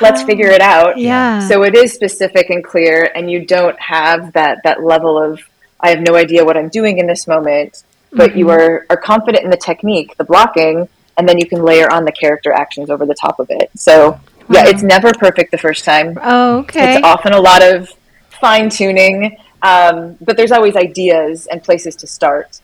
let's 0.00 0.22
figure 0.22 0.48
it 0.48 0.60
out. 0.60 0.94
Oh, 0.96 0.98
yeah. 0.98 1.46
So 1.46 1.62
it 1.62 1.74
is 1.74 1.92
specific 1.92 2.50
and 2.50 2.64
clear, 2.64 3.10
and 3.14 3.30
you 3.30 3.44
don't 3.44 3.78
have 3.80 4.32
that 4.32 4.62
that 4.64 4.82
level 4.82 5.22
of 5.22 5.40
I 5.80 5.90
have 5.90 6.00
no 6.00 6.16
idea 6.16 6.44
what 6.44 6.56
I'm 6.56 6.68
doing 6.68 6.98
in 6.98 7.06
this 7.06 7.26
moment, 7.26 7.84
but 8.12 8.36
you 8.36 8.46
mm-hmm. 8.46 8.60
are 8.60 8.86
are 8.90 8.96
confident 8.96 9.44
in 9.44 9.50
the 9.50 9.56
technique, 9.56 10.16
the 10.16 10.24
blocking, 10.24 10.88
and 11.16 11.28
then 11.28 11.38
you 11.38 11.46
can 11.46 11.62
layer 11.62 11.90
on 11.92 12.04
the 12.04 12.12
character 12.12 12.52
actions 12.52 12.90
over 12.90 13.06
the 13.06 13.14
top 13.14 13.38
of 13.40 13.48
it. 13.50 13.70
So 13.76 14.20
yeah, 14.50 14.66
it's 14.66 14.82
never 14.82 15.12
perfect 15.12 15.50
the 15.50 15.58
first 15.58 15.84
time. 15.84 16.18
Oh, 16.22 16.58
okay. 16.58 16.96
It's 16.96 17.04
often 17.04 17.32
a 17.32 17.40
lot 17.40 17.62
of 17.62 17.92
fine 18.40 18.70
tuning, 18.70 19.36
um, 19.62 20.16
but 20.20 20.36
there's 20.36 20.52
always 20.52 20.76
ideas 20.76 21.46
and 21.46 21.62
places 21.62 21.96
to 21.96 22.06
start 22.06 22.60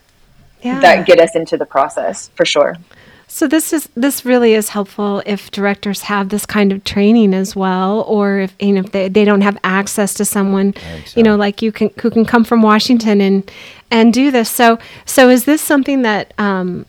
yeah. 0.63 0.81
that 0.81 1.07
get 1.07 1.21
us 1.21 1.35
into 1.35 1.57
the 1.57 1.67
process 1.67 2.29
for 2.35 2.45
sure. 2.45 2.77
So 3.27 3.49
this 3.49 3.73
is 3.73 3.89
this 3.97 4.25
really 4.25 4.55
is 4.55 4.69
helpful 4.69 5.21
if 5.27 5.51
directors 5.51 6.03
have 6.03 6.29
this 6.29 6.47
kind 6.47 6.71
of 6.71 6.85
training 6.85 7.35
as 7.35 7.57
well, 7.57 8.03
or 8.03 8.39
if 8.39 8.55
you 8.61 8.73
know 8.75 8.81
if 8.81 8.93
they, 8.93 9.09
they 9.09 9.25
don't 9.25 9.41
have 9.41 9.59
access 9.65 10.15
to 10.15 10.25
someone, 10.25 10.73
so. 11.07 11.19
you 11.19 11.25
know, 11.25 11.35
like 11.35 11.61
you 11.61 11.73
can 11.73 11.91
who 12.01 12.11
can 12.11 12.25
come 12.25 12.45
from 12.45 12.63
Washington 12.63 13.21
and 13.21 13.51
and 13.91 14.15
do 14.15 14.31
this. 14.31 14.49
So 14.49 14.79
so 15.05 15.31
is 15.31 15.47
this 15.47 15.61
something 15.61 16.03
that 16.03 16.33
um, 16.39 16.87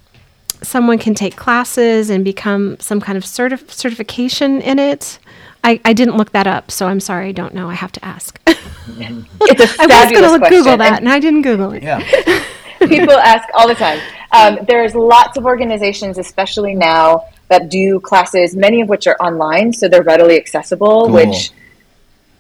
someone 0.62 1.00
can 1.00 1.16
take 1.16 1.36
classes 1.36 2.12
and 2.12 2.24
become 2.24 2.78
some 2.80 3.02
kind 3.02 3.18
of 3.18 3.24
certif- 3.24 3.72
certification 3.72 4.62
in 4.62 4.78
it? 4.78 5.18
I, 5.64 5.82
I 5.84 5.94
didn't 5.94 6.16
look 6.16 6.32
that 6.34 6.46
up, 6.46 6.70
so 6.70 6.88
I'm 6.88 7.00
sorry, 7.00 7.30
I 7.30 7.32
don't 7.32 7.56
know. 7.56 7.72
I 7.72 7.74
have 7.74 7.92
to 7.94 8.06
ask. 8.06 8.40
I 8.88 9.24
It's 9.42 9.60
a 9.60 9.64
was 9.64 9.72
fabulous 9.76 10.12
going 10.12 10.34
to 10.34 10.40
question. 10.40 10.58
Google 10.58 10.78
that, 10.78 10.88
and 10.88 10.98
and 11.00 11.10
I 11.10 11.20
didn't 11.20 11.42
Google 11.44 11.72
it. 11.74 11.84
Yeah. 11.84 12.00
people 12.80 13.14
ask 13.18 13.48
all 13.54 13.68
the 13.68 13.76
time. 13.76 14.00
Um, 14.32 14.60
there's 14.68 14.94
lots 14.96 15.38
of 15.38 15.46
organizations, 15.46 16.18
especially 16.18 16.76
now, 16.76 17.26
that 17.48 17.70
do 17.70 18.00
classes, 18.00 18.56
many 18.56 18.82
of 18.82 18.90
which 18.90 19.08
are 19.08 19.16
online, 19.20 19.72
so 19.72 19.88
they're 19.88 20.04
readily 20.04 20.36
accessible, 20.36 21.06
Cool. 21.06 21.12
which 21.14 21.52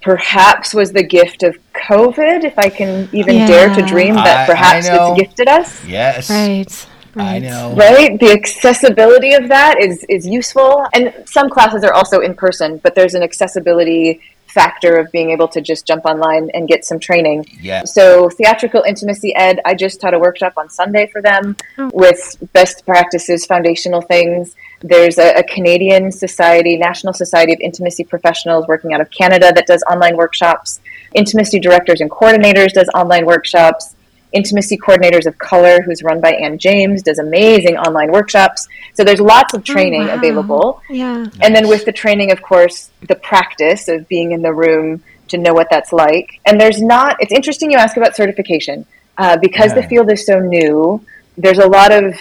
perhaps 0.02 0.74
was 0.74 0.92
the 0.92 1.04
gift 1.04 1.42
of 1.44 1.58
COVID, 1.74 2.44
if 2.44 2.58
I 2.60 2.70
can 2.70 3.10
even 3.12 3.36
Yeah. 3.38 3.48
dare 3.48 3.76
to 3.76 3.82
dream 3.82 4.18
I- 4.18 4.24
that 4.24 4.38
I 4.42 4.46
perhaps 4.52 4.88
know. 4.88 5.14
it's 5.14 5.22
gifted 5.22 5.48
us. 5.48 5.84
Yes. 5.86 6.30
Right. 6.30 6.86
Right. 7.16 7.36
I 7.36 7.40
know. 7.40 7.74
Right? 7.76 8.20
The 8.20 8.32
accessibility 8.32 9.34
of 9.34 9.48
that 9.48 9.82
is, 9.82 10.04
is 10.10 10.28
useful. 10.28 10.86
And 10.94 11.14
some 11.26 11.50
classes 11.50 11.84
are 11.86 11.94
also 11.94 12.20
in 12.20 12.34
person, 12.36 12.80
but 12.84 12.94
there's 12.94 13.14
an 13.16 13.24
accessibility 13.24 14.20
factor 14.56 14.96
of 14.98 15.12
being 15.12 15.30
able 15.32 15.50
to 15.50 15.60
just 15.62 15.86
jump 15.86 16.06
online 16.06 16.50
and 16.54 16.68
get 16.68 16.86
some 16.86 16.98
training. 16.98 17.46
Yeah. 17.62 17.84
So, 17.84 18.30
theatrical 18.30 18.84
intimacy 18.88 19.36
ed, 19.36 19.60
I 19.66 19.76
just 19.76 20.00
taught 20.02 20.14
a 20.14 20.20
workshop 20.20 20.54
on 20.58 20.70
Sunday 20.70 21.08
for 21.12 21.22
them 21.22 21.58
Oh. 21.78 21.92
with 21.94 22.38
best 22.54 22.86
practices, 22.86 23.46
foundational 23.46 24.02
things. 24.02 24.56
There's 24.82 25.18
a, 25.18 25.34
a 25.40 25.44
Canadian 25.44 26.12
society, 26.12 26.78
National 26.78 27.14
Society 27.14 27.54
of 27.54 27.60
Intimacy 27.60 28.06
Professionals 28.06 28.66
working 28.68 28.94
out 28.94 29.02
of 29.02 29.10
Canada 29.12 29.52
that 29.54 29.68
does 29.68 29.84
online 29.92 30.16
workshops. 30.16 30.80
Intimacy 31.14 31.60
Directors 31.60 32.00
and 32.02 32.10
Coordinators 32.10 32.72
does 32.74 32.90
online 32.96 33.26
workshops. 33.26 33.95
Intimacy 34.34 34.78
Coordinators 34.78 35.26
of 35.26 35.38
Color, 35.38 35.82
who's 35.82 36.04
run 36.04 36.20
by 36.20 36.32
Ann 36.34 36.58
James, 36.58 37.02
does 37.04 37.20
amazing 37.20 37.78
online 37.78 38.12
workshops. 38.12 38.68
So 38.94 39.04
there's 39.04 39.22
lots 39.22 39.54
of 39.54 39.64
training 39.64 40.04
Oh, 40.04 40.08
wow. 40.08 40.16
available. 40.16 40.82
Yeah. 40.90 41.26
And 41.42 41.56
then 41.56 41.68
with 41.68 41.86
the 41.86 41.92
training, 41.94 42.32
of 42.32 42.42
course, 42.42 42.90
the 43.08 43.16
practice 43.16 43.88
of 43.88 44.08
being 44.08 44.32
in 44.34 44.42
the 44.42 44.52
room 44.54 45.04
to 45.30 45.38
know 45.38 45.54
what 45.54 45.68
that's 45.72 45.92
like. 45.94 46.40
And 46.46 46.60
there's 46.60 46.82
not, 46.82 47.18
it's 47.20 47.32
interesting 47.32 47.72
you 47.72 47.78
ask 47.78 47.98
about 47.98 48.16
certification 48.16 48.86
uh, 49.18 49.38
because 49.38 49.74
the 49.74 49.84
field 49.84 50.12
is 50.12 50.26
so 50.26 50.40
new. 50.40 51.04
There's 51.38 51.60
a 51.60 51.68
lot 51.68 51.92
of 51.92 52.16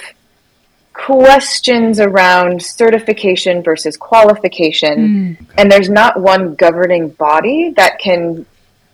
questions 0.92 1.98
around 2.00 2.62
certification 2.62 3.62
versus 3.62 3.96
qualification. 3.96 5.36
And 5.58 5.70
there's 5.70 5.90
not 5.90 6.20
one 6.20 6.54
governing 6.54 7.08
body 7.08 7.70
that 7.76 7.98
can 7.98 8.46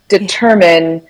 determine 0.09 1.07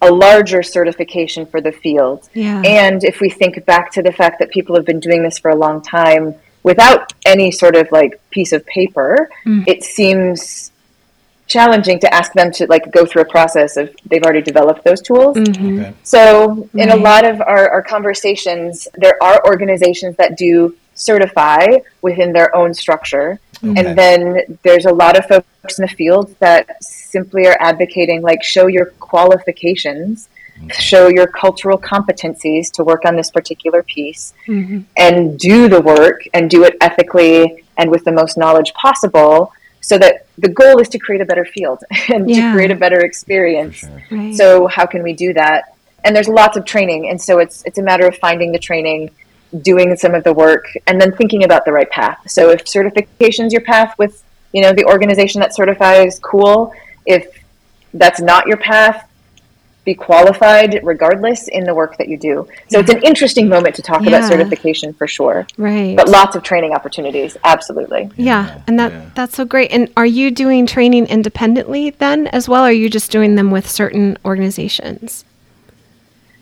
a 0.00 0.10
larger 0.10 0.62
certification 0.62 1.44
for 1.46 1.60
the 1.60 1.72
field. 1.72 2.28
Yeah. 2.34 2.62
And 2.64 3.02
if 3.04 3.20
we 3.20 3.30
think 3.30 3.64
back 3.66 3.90
to 3.92 4.02
the 4.02 4.12
fact 4.12 4.38
that 4.38 4.50
people 4.50 4.76
have 4.76 4.84
been 4.84 5.00
doing 5.00 5.22
this 5.22 5.38
for 5.38 5.50
a 5.50 5.56
long 5.56 5.82
time 5.82 6.34
without 6.62 7.12
any 7.26 7.50
sort 7.50 7.76
of 7.76 7.90
like 7.90 8.20
piece 8.30 8.52
of 8.52 8.64
paper, 8.66 9.28
hmm. 9.44 9.62
it 9.66 9.82
seems 9.82 10.70
challenging 11.48 11.98
to 11.98 12.14
ask 12.14 12.32
them 12.34 12.52
to 12.52 12.66
like 12.66 12.92
go 12.92 13.04
through 13.06 13.22
a 13.22 13.24
process 13.24 13.76
of 13.76 13.94
they've 14.04 14.22
already 14.22 14.42
developed 14.42 14.84
those 14.84 15.00
tools. 15.00 15.36
Mm-hmm. 15.36 15.80
Okay. 15.80 15.94
So, 16.04 16.68
in 16.74 16.90
a 16.90 16.96
lot 16.96 17.24
of 17.24 17.40
our, 17.40 17.68
our 17.70 17.82
conversations, 17.82 18.86
there 18.94 19.20
are 19.22 19.42
organizations 19.46 20.16
that 20.16 20.36
do 20.36 20.76
certify 20.94 21.64
within 22.02 22.32
their 22.32 22.54
own 22.54 22.74
structure. 22.74 23.40
Okay. 23.64 23.80
And 23.80 23.98
then 23.98 24.58
there's 24.62 24.86
a 24.86 24.92
lot 24.92 25.18
of 25.18 25.26
folks 25.26 25.78
in 25.78 25.82
the 25.82 25.88
field 25.88 26.34
that 26.38 26.82
simply 26.82 27.46
are 27.46 27.56
advocating, 27.60 28.22
like, 28.22 28.42
show 28.42 28.66
your 28.66 28.86
qualifications, 29.00 30.28
show 30.78 31.08
your 31.08 31.26
cultural 31.26 31.78
competencies 31.78 32.70
to 32.72 32.84
work 32.84 33.04
on 33.04 33.16
this 33.16 33.30
particular 33.30 33.82
piece, 33.82 34.32
Mhm. 34.46 34.84
and 34.96 35.38
do 35.38 35.68
the 35.68 35.80
work 35.80 36.22
and 36.34 36.50
do 36.50 36.64
it 36.64 36.76
ethically 36.80 37.64
and 37.76 37.90
with 37.90 38.04
the 38.04 38.12
most 38.12 38.36
knowledge 38.36 38.72
possible. 38.74 39.52
So 39.80 39.96
that 39.98 40.26
the 40.36 40.48
goal 40.48 40.80
is 40.80 40.88
to 40.90 40.98
create 40.98 41.20
a 41.20 41.24
better 41.24 41.44
field 41.44 41.82
and 42.08 42.28
Yeah. 42.28 42.48
to 42.48 42.52
create 42.52 42.70
a 42.70 42.74
better 42.74 43.00
experience. 43.00 43.76
Sure. 43.76 44.02
Right. 44.10 44.34
So 44.34 44.66
how 44.66 44.86
can 44.86 45.02
we 45.02 45.12
do 45.12 45.32
that? 45.34 45.64
And 46.04 46.14
there's 46.14 46.28
lots 46.28 46.56
of 46.56 46.64
training, 46.64 47.08
and 47.08 47.20
so 47.20 47.38
it's 47.38 47.62
it's 47.64 47.78
a 47.78 47.82
matter 47.82 48.06
of 48.06 48.16
finding 48.16 48.52
the 48.52 48.58
training, 48.58 49.10
doing 49.62 49.96
some 49.96 50.14
of 50.14 50.24
the 50.24 50.32
work, 50.32 50.66
and 50.86 51.00
then 51.00 51.12
thinking 51.12 51.44
about 51.44 51.64
the 51.64 51.72
right 51.72 51.90
path. 51.90 52.18
So 52.30 52.50
if 52.50 52.66
certification's 52.68 53.52
your 53.52 53.62
path 53.62 53.94
with 53.98 54.22
you 54.52 54.62
know 54.62 54.72
the 54.72 54.84
organization 54.84 55.40
that 55.40 55.54
certifies, 55.54 56.18
cool. 56.20 56.72
If 57.06 57.26
that's 57.94 58.20
not 58.20 58.46
your 58.46 58.58
path, 58.58 59.08
be 59.84 59.94
qualified 59.94 60.78
regardless 60.82 61.48
in 61.48 61.64
the 61.64 61.74
work 61.74 61.96
that 61.96 62.08
you 62.08 62.18
do. 62.18 62.46
So 62.68 62.78
it's 62.80 62.90
an 62.90 63.02
interesting 63.02 63.48
moment 63.48 63.74
to 63.76 63.82
talk 63.82 64.02
Yeah. 64.02 64.08
about 64.08 64.28
certification 64.28 64.92
for 64.92 65.06
sure. 65.06 65.46
right. 65.56 65.96
But 65.96 66.08
lots 66.10 66.36
of 66.36 66.42
training 66.42 66.72
opportunities, 66.74 67.38
absolutely. 67.44 68.10
Yeah, 68.16 68.60
and 68.66 68.78
that 68.78 68.92
yeah. 68.92 69.10
that's 69.14 69.36
so 69.36 69.46
great. 69.46 69.70
And 69.72 69.90
are 69.96 70.04
you 70.04 70.30
doing 70.30 70.66
training 70.66 71.06
independently 71.06 71.90
then 71.90 72.26
as 72.26 72.48
well? 72.50 72.64
Or 72.64 72.68
are 72.68 72.72
you 72.72 72.90
just 72.90 73.10
doing 73.10 73.36
them 73.36 73.50
with 73.50 73.66
certain 73.68 74.18
organizations? 74.26 75.24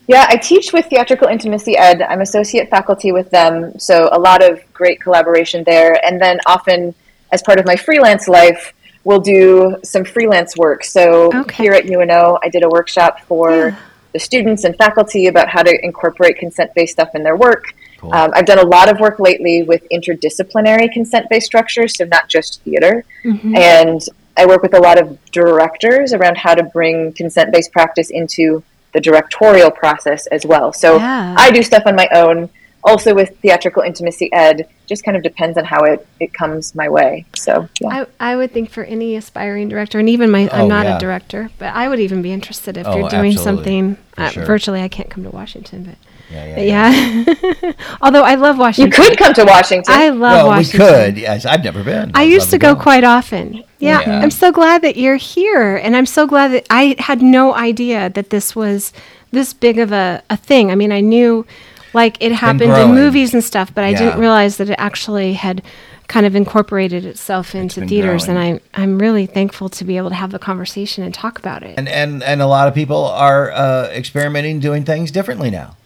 Yeah, 0.08 0.26
I 0.28 0.36
teach 0.36 0.72
with 0.72 0.86
Theatrical 0.86 1.26
Intimacy 1.28 1.76
Ed. 1.76 2.00
I'm 2.02 2.20
associate 2.20 2.70
faculty 2.70 3.10
with 3.10 3.30
them, 3.30 3.76
so 3.78 4.08
a 4.12 4.18
lot 4.18 4.42
of 4.42 4.60
great 4.72 5.00
collaboration 5.00 5.64
there. 5.64 6.04
And 6.06 6.20
then 6.20 6.38
often, 6.46 6.94
as 7.32 7.42
part 7.42 7.58
of 7.58 7.66
my 7.66 7.74
freelance 7.74 8.28
life, 8.28 8.72
we'll 9.02 9.20
do 9.20 9.76
some 9.82 10.04
freelance 10.04 10.56
work. 10.56 10.84
So 10.84 11.30
Okay. 11.34 11.64
here 11.64 11.72
at 11.72 11.86
UNO, 11.86 12.38
I 12.42 12.48
did 12.48 12.62
a 12.62 12.68
workshop 12.68 13.20
for 13.26 13.68
Yeah. 13.68 13.74
the 14.12 14.18
students 14.20 14.62
and 14.64 14.76
faculty 14.76 15.26
about 15.26 15.48
how 15.48 15.62
to 15.62 15.84
incorporate 15.84 16.38
consent-based 16.38 16.92
stuff 16.92 17.14
in 17.14 17.22
their 17.24 17.36
work. 17.36 17.64
Cool. 17.98 18.14
Um, 18.14 18.30
I've 18.34 18.46
done 18.46 18.58
a 18.58 18.66
lot 18.66 18.88
of 18.88 19.00
work 19.00 19.18
lately 19.18 19.62
with 19.64 19.82
interdisciplinary 19.92 20.92
consent-based 20.92 21.46
structures, 21.46 21.96
so 21.96 22.04
not 22.04 22.28
just 22.28 22.62
theater. 22.62 23.04
Mm-hmm. 23.24 23.56
And 23.56 24.00
I 24.36 24.46
work 24.46 24.62
with 24.62 24.74
a 24.74 24.80
lot 24.80 25.00
of 25.00 25.18
directors 25.32 26.12
around 26.12 26.36
how 26.36 26.54
to 26.54 26.62
bring 26.62 27.12
consent 27.12 27.52
based 27.52 27.72
practice 27.72 28.10
into 28.10 28.62
the 28.96 29.00
directorial 29.00 29.70
process 29.70 30.26
as 30.28 30.46
well. 30.46 30.72
So 30.72 30.96
Yeah. 30.96 31.34
I 31.38 31.50
do 31.50 31.62
stuff 31.62 31.82
on 31.86 31.94
my 31.94 32.08
own. 32.12 32.48
Also 32.82 33.14
with 33.14 33.30
theatrical 33.40 33.82
intimacy 33.82 34.32
ed, 34.32 34.68
just 34.86 35.02
kind 35.04 35.16
of 35.16 35.22
depends 35.24 35.58
on 35.58 35.64
how 35.64 35.82
it, 35.84 36.06
it 36.20 36.32
comes 36.32 36.72
my 36.74 36.88
way. 36.88 37.26
So 37.34 37.68
yeah. 37.80 38.04
I, 38.20 38.32
I 38.32 38.36
would 38.36 38.52
think 38.52 38.70
for 38.70 38.84
any 38.84 39.16
aspiring 39.16 39.68
director, 39.68 39.98
and 39.98 40.08
even 40.08 40.30
my, 40.30 40.48
Oh, 40.52 40.62
I'm 40.62 40.68
not 40.68 40.86
yeah. 40.86 40.96
a 40.96 41.00
director, 41.00 41.50
but 41.58 41.74
I 41.74 41.88
would 41.88 41.98
even 42.00 42.22
be 42.22 42.32
interested 42.32 42.76
if 42.76 42.86
Oh, 42.86 42.96
you're 42.96 43.08
doing 43.08 43.36
something 43.36 43.96
For 44.14 44.20
uh, 44.22 44.30
sure. 44.30 44.44
virtually. 44.46 44.82
I 44.82 44.88
can't 44.88 45.10
come 45.10 45.24
to 45.24 45.30
Washington, 45.30 45.82
but 45.84 45.96
Yeah, 46.30 46.56
yeah. 46.58 46.90
yeah. 46.90 47.72
Although 48.02 48.22
I 48.24 48.34
love 48.34 48.58
Washington. 48.58 48.90
you 49.02 49.08
could 49.08 49.18
come 49.18 49.32
to 49.34 49.44
Washington. 49.44 49.94
I 49.94 50.08
love 50.08 50.20
Well, 50.20 50.46
Washington. 50.48 50.80
we 50.80 50.92
could. 50.92 51.18
Yes, 51.18 51.44
I've 51.46 51.62
never 51.62 51.82
been. 51.84 52.10
I 52.14 52.22
I'd 52.22 52.30
used 52.30 52.50
to 52.50 52.58
go 52.58 52.74
quite 52.74 53.04
often. 53.04 53.62
Yeah, 53.78 54.00
Yeah. 54.00 54.20
I'm 54.20 54.30
so 54.30 54.50
glad 54.52 54.82
that 54.82 54.96
you're 54.96 55.16
here, 55.16 55.76
and 55.76 55.96
I'm 55.96 56.06
so 56.06 56.26
glad 56.26 56.48
that 56.52 56.66
I 56.70 56.96
had 56.98 57.22
no 57.22 57.54
idea 57.54 58.10
that 58.10 58.30
this 58.30 58.56
was 58.56 58.92
this 59.30 59.52
big 59.52 59.78
of 59.78 59.92
a, 59.92 60.22
a 60.30 60.36
thing. 60.36 60.70
I 60.70 60.74
mean, 60.74 60.92
I 60.92 61.00
knew 61.00 61.46
like 61.92 62.16
it 62.20 62.32
happened 62.32 62.72
in 62.72 62.94
movies 62.94 63.32
and 63.32 63.42
stuff, 63.44 63.72
but 63.74 63.84
I 63.84 63.90
Yeah. 63.90 63.98
didn't 63.98 64.20
realize 64.20 64.56
that 64.58 64.68
it 64.70 64.76
actually 64.78 65.34
had 65.34 65.62
kind 66.08 66.24
of 66.26 66.36
incorporated 66.36 67.04
itself 67.04 67.54
into 67.54 67.80
been 67.80 67.88
theaters, 67.88 68.26
growing. 68.26 68.38
and 68.38 68.60
I'm 68.74 68.82
I'm 68.92 68.98
really 68.98 69.26
thankful 69.26 69.68
to 69.70 69.84
be 69.84 69.96
able 69.96 70.08
to 70.10 70.14
have 70.14 70.30
the 70.30 70.38
conversation 70.38 71.02
and 71.04 71.12
talk 71.14 71.38
about 71.38 71.62
it. 71.62 71.74
And 71.78 71.88
and 71.88 72.22
and 72.22 72.40
a 72.42 72.46
lot 72.46 72.68
of 72.68 72.74
people 72.74 73.04
are 73.06 73.50
uh, 73.52 73.88
experimenting, 73.92 74.60
doing 74.60 74.84
things 74.84 75.10
differently 75.10 75.50
now. 75.50 75.76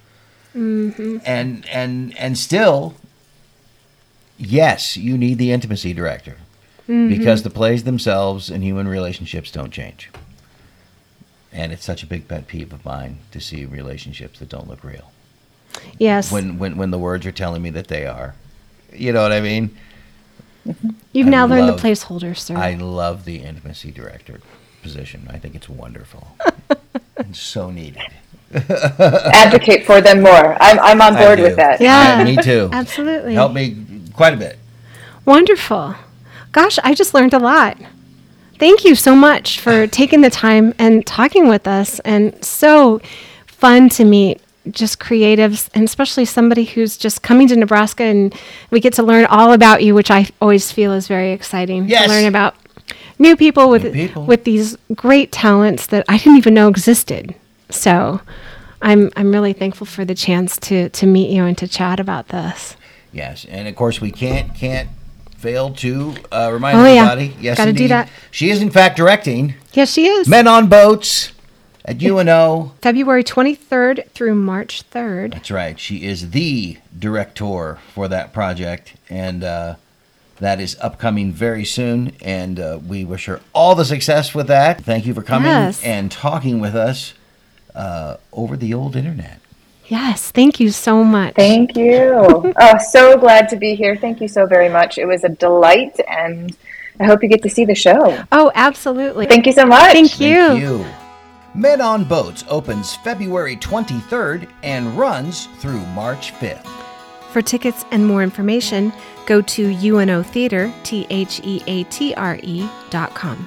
Mm-hmm. 0.54 1.18
And 1.24 1.66
and 1.68 2.16
and 2.18 2.36
still, 2.38 2.94
yes, 4.38 4.96
you 4.96 5.16
need 5.18 5.38
the 5.38 5.52
intimacy 5.52 5.92
director 5.92 6.36
Mm-hmm. 6.88 7.08
because 7.08 7.44
the 7.44 7.50
plays 7.50 7.84
themselves 7.84 8.50
and 8.50 8.64
human 8.64 8.88
relationships 8.88 9.52
don't 9.52 9.70
change. 9.70 10.10
And 11.52 11.70
it's 11.72 11.84
such 11.84 12.02
a 12.02 12.06
big 12.06 12.26
pet 12.26 12.48
peeve 12.48 12.72
of 12.72 12.84
mine 12.84 13.18
to 13.30 13.40
see 13.40 13.64
relationships 13.64 14.40
that 14.40 14.48
don't 14.48 14.66
look 14.66 14.82
real. 14.82 15.12
yes, 16.00 16.32
When 16.32 16.58
when 16.58 16.76
when 16.76 16.90
the 16.90 16.98
words 16.98 17.24
are 17.26 17.32
telling 17.32 17.62
me 17.62 17.70
that 17.70 17.86
they 17.86 18.06
are, 18.06 18.34
you 18.92 19.12
know 19.12 19.22
what 19.22 19.30
I 19.30 19.40
mean? 19.40 19.70
You've 21.12 21.28
I 21.28 21.30
now 21.30 21.46
learned 21.46 21.68
the 21.68 21.80
placeholder, 21.80 22.36
sir. 22.36 22.56
I 22.56 22.74
love 22.74 23.24
the 23.24 23.36
intimacy 23.36 23.92
director 23.92 24.40
position. 24.82 25.28
I 25.30 25.38
think 25.38 25.54
it's 25.54 25.68
wonderful 25.68 26.26
and 27.16 27.36
so 27.36 27.70
needed. 27.70 28.02
Advocate 28.52 29.84
for 29.84 30.00
them 30.00 30.22
more. 30.22 30.56
I'm, 30.60 30.78
I'm 30.80 31.00
on 31.00 31.14
board 31.14 31.38
with 31.40 31.56
that. 31.56 31.80
Yeah. 31.80 32.16
I- 32.18 32.24
me 32.24 32.36
too. 32.36 32.68
Absolutely. 32.72 33.34
Helped 33.34 33.54
me 33.54 33.76
quite 34.14 34.34
a 34.34 34.36
bit. 34.36 34.58
Wonderful. 35.24 35.94
Gosh, 36.52 36.78
I 36.82 36.94
just 36.94 37.14
learned 37.14 37.34
a 37.34 37.38
lot. 37.38 37.78
Thank 38.58 38.84
you 38.84 38.94
so 38.94 39.14
much 39.14 39.60
for 39.60 39.86
taking 39.86 40.20
the 40.20 40.30
time 40.30 40.74
and 40.78 41.06
talking 41.06 41.48
with 41.48 41.66
us. 41.68 42.00
And 42.00 42.44
so 42.44 43.00
fun 43.46 43.88
to 43.90 44.04
meet 44.04 44.40
just 44.70 45.00
creatives, 45.00 45.70
and 45.74 45.84
especially 45.84 46.24
somebody 46.26 46.64
who's 46.64 46.96
just 46.98 47.22
coming 47.22 47.48
to 47.48 47.56
Nebraska 47.56 48.02
and 48.04 48.34
we 48.70 48.78
get 48.78 48.92
to 48.94 49.02
learn 49.02 49.24
all 49.24 49.52
about 49.52 49.82
you, 49.82 49.94
which 49.94 50.10
I 50.10 50.28
always 50.40 50.70
feel 50.70 50.92
is 50.92 51.08
very 51.08 51.32
exciting 51.32 51.88
Yes. 51.88 52.04
to 52.04 52.10
learn 52.10 52.26
about 52.26 52.54
new 53.18 53.36
people 53.36 53.70
with 53.70 53.84
New 53.84 53.92
people. 53.92 54.26
with 54.26 54.44
these 54.44 54.76
great 54.94 55.32
talents 55.32 55.86
that 55.86 56.04
I 56.08 56.18
didn't 56.18 56.36
even 56.36 56.54
know 56.54 56.68
existed. 56.68 57.34
So 57.70 58.20
I'm 58.82 59.10
I'm 59.16 59.30
really 59.32 59.52
thankful 59.52 59.86
for 59.86 60.04
the 60.04 60.14
chance 60.14 60.56
to 60.58 60.88
to 60.90 61.06
meet 61.06 61.30
you 61.30 61.44
and 61.44 61.56
to 61.58 61.68
chat 61.68 62.00
about 62.00 62.28
this. 62.28 62.76
Yes, 63.12 63.44
and 63.48 63.66
of 63.68 63.74
course 63.76 64.00
we 64.00 64.10
can't 64.10 64.54
can't 64.54 64.88
fail 65.36 65.72
to 65.74 66.14
uh, 66.30 66.50
remind 66.52 66.78
Oh, 66.78 66.84
yeah. 66.84 67.10
everybody. 67.10 67.34
Yes, 67.40 67.56
Gotta 67.56 67.72
do 67.72 67.88
that. 67.88 68.08
She 68.30 68.50
is 68.50 68.60
in 68.60 68.70
fact 68.70 68.96
directing 68.96 69.54
Yes, 69.72 69.90
she 69.92 70.06
is. 70.06 70.28
Men 70.28 70.46
on 70.46 70.68
Boats 70.68 71.32
at 71.84 72.02
UNO. 72.02 72.72
February 72.82 73.24
23rd 73.24 74.10
through 74.10 74.34
March 74.34 74.82
3rd. 74.90 75.32
That's 75.32 75.50
right. 75.50 75.78
She 75.80 76.04
is 76.04 76.30
the 76.30 76.76
director 76.98 77.78
for 77.94 78.06
that 78.08 78.32
project, 78.34 78.94
and 79.08 79.42
uh, 79.42 79.76
that 80.40 80.60
is 80.60 80.76
upcoming 80.80 81.32
very 81.32 81.64
soon. 81.64 82.12
And 82.20 82.60
uh, 82.60 82.78
we 82.86 83.04
wish 83.04 83.24
her 83.26 83.40
all 83.54 83.74
the 83.74 83.84
success 83.86 84.34
with 84.34 84.46
that. 84.48 84.84
Thank 84.84 85.06
you 85.06 85.14
for 85.14 85.22
coming 85.22 85.48
Yes. 85.50 85.82
and 85.82 86.10
talking 86.12 86.60
with 86.60 86.74
us 86.74 87.14
uh, 87.74 88.16
over 88.32 88.56
the 88.56 88.74
old 88.74 88.96
internet. 88.96 89.40
Yes, 89.86 90.30
thank 90.30 90.60
you 90.60 90.70
so 90.70 91.02
much. 91.02 91.34
Thank 91.34 91.76
you. 91.76 92.12
oh, 92.60 92.78
so 92.90 93.18
glad 93.18 93.48
to 93.48 93.56
be 93.56 93.74
here. 93.74 93.96
Thank 93.96 94.20
you 94.20 94.28
so 94.28 94.46
very 94.46 94.68
much. 94.68 94.98
It 94.98 95.06
was 95.06 95.24
a 95.24 95.28
delight, 95.28 95.98
and 96.08 96.56
I 97.00 97.04
hope 97.06 97.22
you 97.22 97.28
get 97.28 97.42
to 97.42 97.50
see 97.50 97.64
the 97.64 97.74
show. 97.74 98.24
oh, 98.30 98.52
absolutely. 98.54 99.26
Thank 99.26 99.46
you 99.46 99.52
so 99.52 99.66
much. 99.66 99.92
Thank 99.92 100.20
you. 100.20 100.34
Thank 100.34 100.60
you. 100.62 100.86
Men 101.54 101.80
on 101.80 102.04
Boats 102.04 102.44
opens 102.48 102.94
February 102.94 103.56
23rd 103.56 104.48
and 104.62 104.96
runs 104.96 105.46
through 105.58 105.80
March 105.86 106.32
5th. 106.34 106.64
For 107.32 107.42
tickets 107.42 107.84
and 107.90 108.06
more 108.06 108.22
information, 108.22 108.92
go 109.26 109.42
to 109.42 109.74
UNOtheater, 109.74 110.72
T 110.84 111.06
H 111.10 111.40
E 111.42 111.62
A 111.66 111.84
T 111.84 112.14
R 112.14 112.38
E 112.42 112.68
dot 112.90 113.14
com. 113.14 113.46